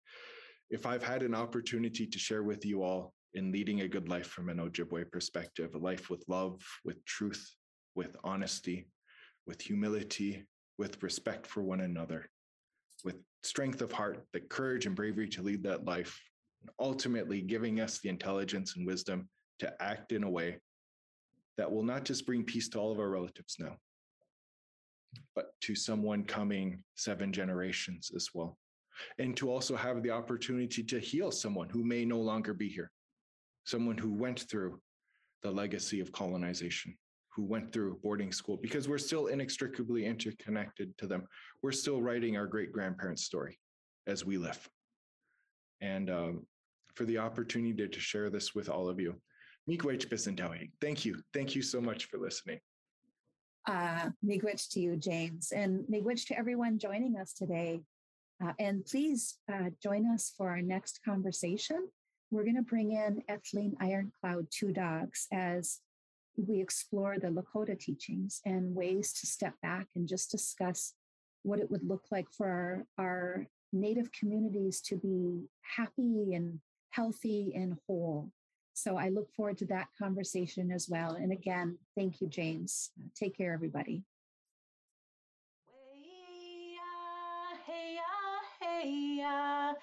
if 0.71 0.87
I've 0.87 1.03
had 1.03 1.21
an 1.21 1.35
opportunity 1.35 2.07
to 2.07 2.17
share 2.19 2.41
with 2.43 2.65
you 2.65 2.81
all 2.81 3.13
in 3.35 3.51
leading 3.51 3.81
a 3.81 3.87
good 3.87 4.09
life 4.09 4.27
from 4.27 4.49
an 4.49 4.57
Ojibwe 4.57 5.11
perspective, 5.11 5.75
a 5.75 5.77
life 5.77 6.09
with 6.09 6.23
love, 6.27 6.59
with 6.83 7.03
truth, 7.05 7.55
with 7.93 8.15
honesty, 8.23 8.87
with 9.45 9.61
humility, 9.61 10.43
with 10.79 11.01
respect 11.03 11.45
for 11.45 11.61
one 11.61 11.81
another, 11.81 12.27
with 13.03 13.15
strength 13.43 13.81
of 13.81 13.91
heart, 13.91 14.25
the 14.33 14.39
courage 14.39 14.87
and 14.87 14.95
bravery 14.95 15.27
to 15.29 15.43
lead 15.43 15.61
that 15.63 15.85
life, 15.85 16.19
ultimately 16.79 17.41
giving 17.41 17.79
us 17.79 17.99
the 17.99 18.09
intelligence 18.09 18.75
and 18.75 18.85
wisdom 18.85 19.27
to 19.59 19.73
act 19.81 20.11
in 20.11 20.23
a 20.23 20.29
way 20.29 20.57
that 21.57 21.71
will 21.71 21.83
not 21.83 22.03
just 22.03 22.25
bring 22.25 22.43
peace 22.43 22.69
to 22.69 22.79
all 22.79 22.91
of 22.91 22.99
our 22.99 23.09
relatives 23.09 23.57
now, 23.59 23.77
but 25.35 25.51
to 25.61 25.75
someone 25.75 26.23
coming 26.23 26.83
seven 26.95 27.31
generations 27.31 28.11
as 28.15 28.29
well. 28.33 28.57
And 29.17 29.35
to 29.37 29.51
also 29.51 29.75
have 29.75 30.03
the 30.03 30.11
opportunity 30.11 30.83
to 30.83 30.99
heal 30.99 31.31
someone 31.31 31.69
who 31.69 31.83
may 31.83 32.05
no 32.05 32.19
longer 32.19 32.53
be 32.53 32.69
here, 32.69 32.91
someone 33.65 33.97
who 33.97 34.13
went 34.13 34.41
through 34.41 34.79
the 35.41 35.51
legacy 35.51 35.99
of 35.99 36.11
colonization, 36.11 36.95
who 37.35 37.43
went 37.43 37.71
through 37.71 37.99
boarding 38.03 38.31
school 38.31 38.57
because 38.57 38.87
we're 38.87 38.97
still 38.97 39.27
inextricably 39.27 40.05
interconnected 40.05 40.95
to 40.97 41.07
them. 41.07 41.23
We're 41.61 41.71
still 41.71 42.01
writing 42.01 42.37
our 42.37 42.45
great 42.45 42.71
grandparents' 42.71 43.23
story 43.23 43.59
as 44.07 44.25
we 44.25 44.37
live. 44.37 44.69
And 45.81 46.09
um, 46.09 46.45
for 46.95 47.05
the 47.05 47.17
opportunity 47.17 47.87
to 47.87 47.99
share 47.99 48.29
this 48.29 48.53
with 48.55 48.69
all 48.69 48.89
of 48.89 48.99
you. 48.99 49.15
Thank 50.81 51.05
you. 51.05 51.21
Thank 51.33 51.55
you 51.55 51.61
so 51.61 51.79
much 51.79 52.05
for 52.05 52.17
listening. 52.17 52.59
Uh, 53.65 54.09
miigwech 54.25 54.69
to 54.71 54.81
you, 54.81 54.97
James, 54.97 55.53
and 55.55 55.85
miigwech 55.89 56.27
to 56.27 56.37
everyone 56.37 56.77
joining 56.77 57.17
us 57.17 57.33
today. 57.33 57.81
Uh, 58.43 58.51
and 58.59 58.85
please 58.85 59.37
uh, 59.51 59.69
join 59.81 60.05
us 60.11 60.33
for 60.37 60.49
our 60.49 60.61
next 60.61 60.99
conversation. 61.05 61.87
We're 62.29 62.43
going 62.43 62.57
to 62.57 62.61
bring 62.61 62.91
in 62.91 63.23
Ethleen 63.29 63.75
Iron 63.79 64.11
Cloud-Two 64.19 64.73
Dogs 64.73 65.27
as 65.31 65.79
we 66.35 66.59
explore 66.59 67.19
the 67.19 67.27
Lakota 67.27 67.79
teachings 67.79 68.41
and 68.45 68.75
ways 68.75 69.13
to 69.13 69.27
step 69.27 69.53
back 69.61 69.87
and 69.95 70.07
just 70.09 70.31
discuss 70.31 70.93
what 71.43 71.59
it 71.59 71.69
would 71.71 71.87
look 71.87 72.03
like 72.11 72.27
for 72.35 72.85
our, 72.97 73.05
our 73.05 73.47
Native 73.71 74.11
communities 74.11 74.81
to 74.81 74.97
be 74.97 75.45
happy 75.77 76.33
and 76.33 76.59
healthy 76.93 77.53
and 77.55 77.77
whole. 77.87 78.31
So 78.73 78.97
I 78.97 79.09
look 79.09 79.31
forward 79.31 79.57
to 79.59 79.65
that 79.67 79.87
conversation 79.97 80.71
as 80.71 80.89
well. 80.89 81.13
And 81.13 81.31
again, 81.31 81.77
thank 81.95 82.19
you, 82.21 82.27
James. 82.27 82.91
Take 83.15 83.37
care, 83.37 83.53
everybody. 83.53 84.03
Hey 85.67 86.75
ya, 86.75 87.55
hey 87.65 87.95
ya, 87.95 88.03
hey 88.59 89.15
ya, 89.17 89.73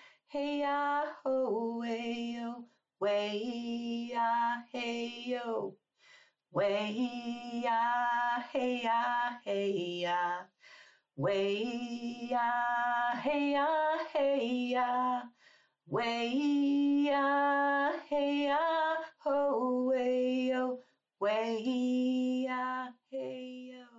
ya, 0.61 1.05
hey 1.23 4.09
ya, 4.11 4.63
hey 4.73 5.23
ya, 8.83 9.03
hey 9.45 10.03
ya, 10.03 10.45
ya, 12.31 12.51
hey 13.23 13.53
ya, 13.53 13.67
hey 14.13 14.71
ya, 14.73 15.23
Way 15.91 17.05
ya, 17.07 17.93
hey 18.11 18.47
ya, 18.47 18.59
ho, 19.25 19.87
way 19.91 20.49
yo, 20.51 20.81
way 21.21 22.45
ya, 22.47 22.89
hey 23.13 23.71
yo. 23.77 23.90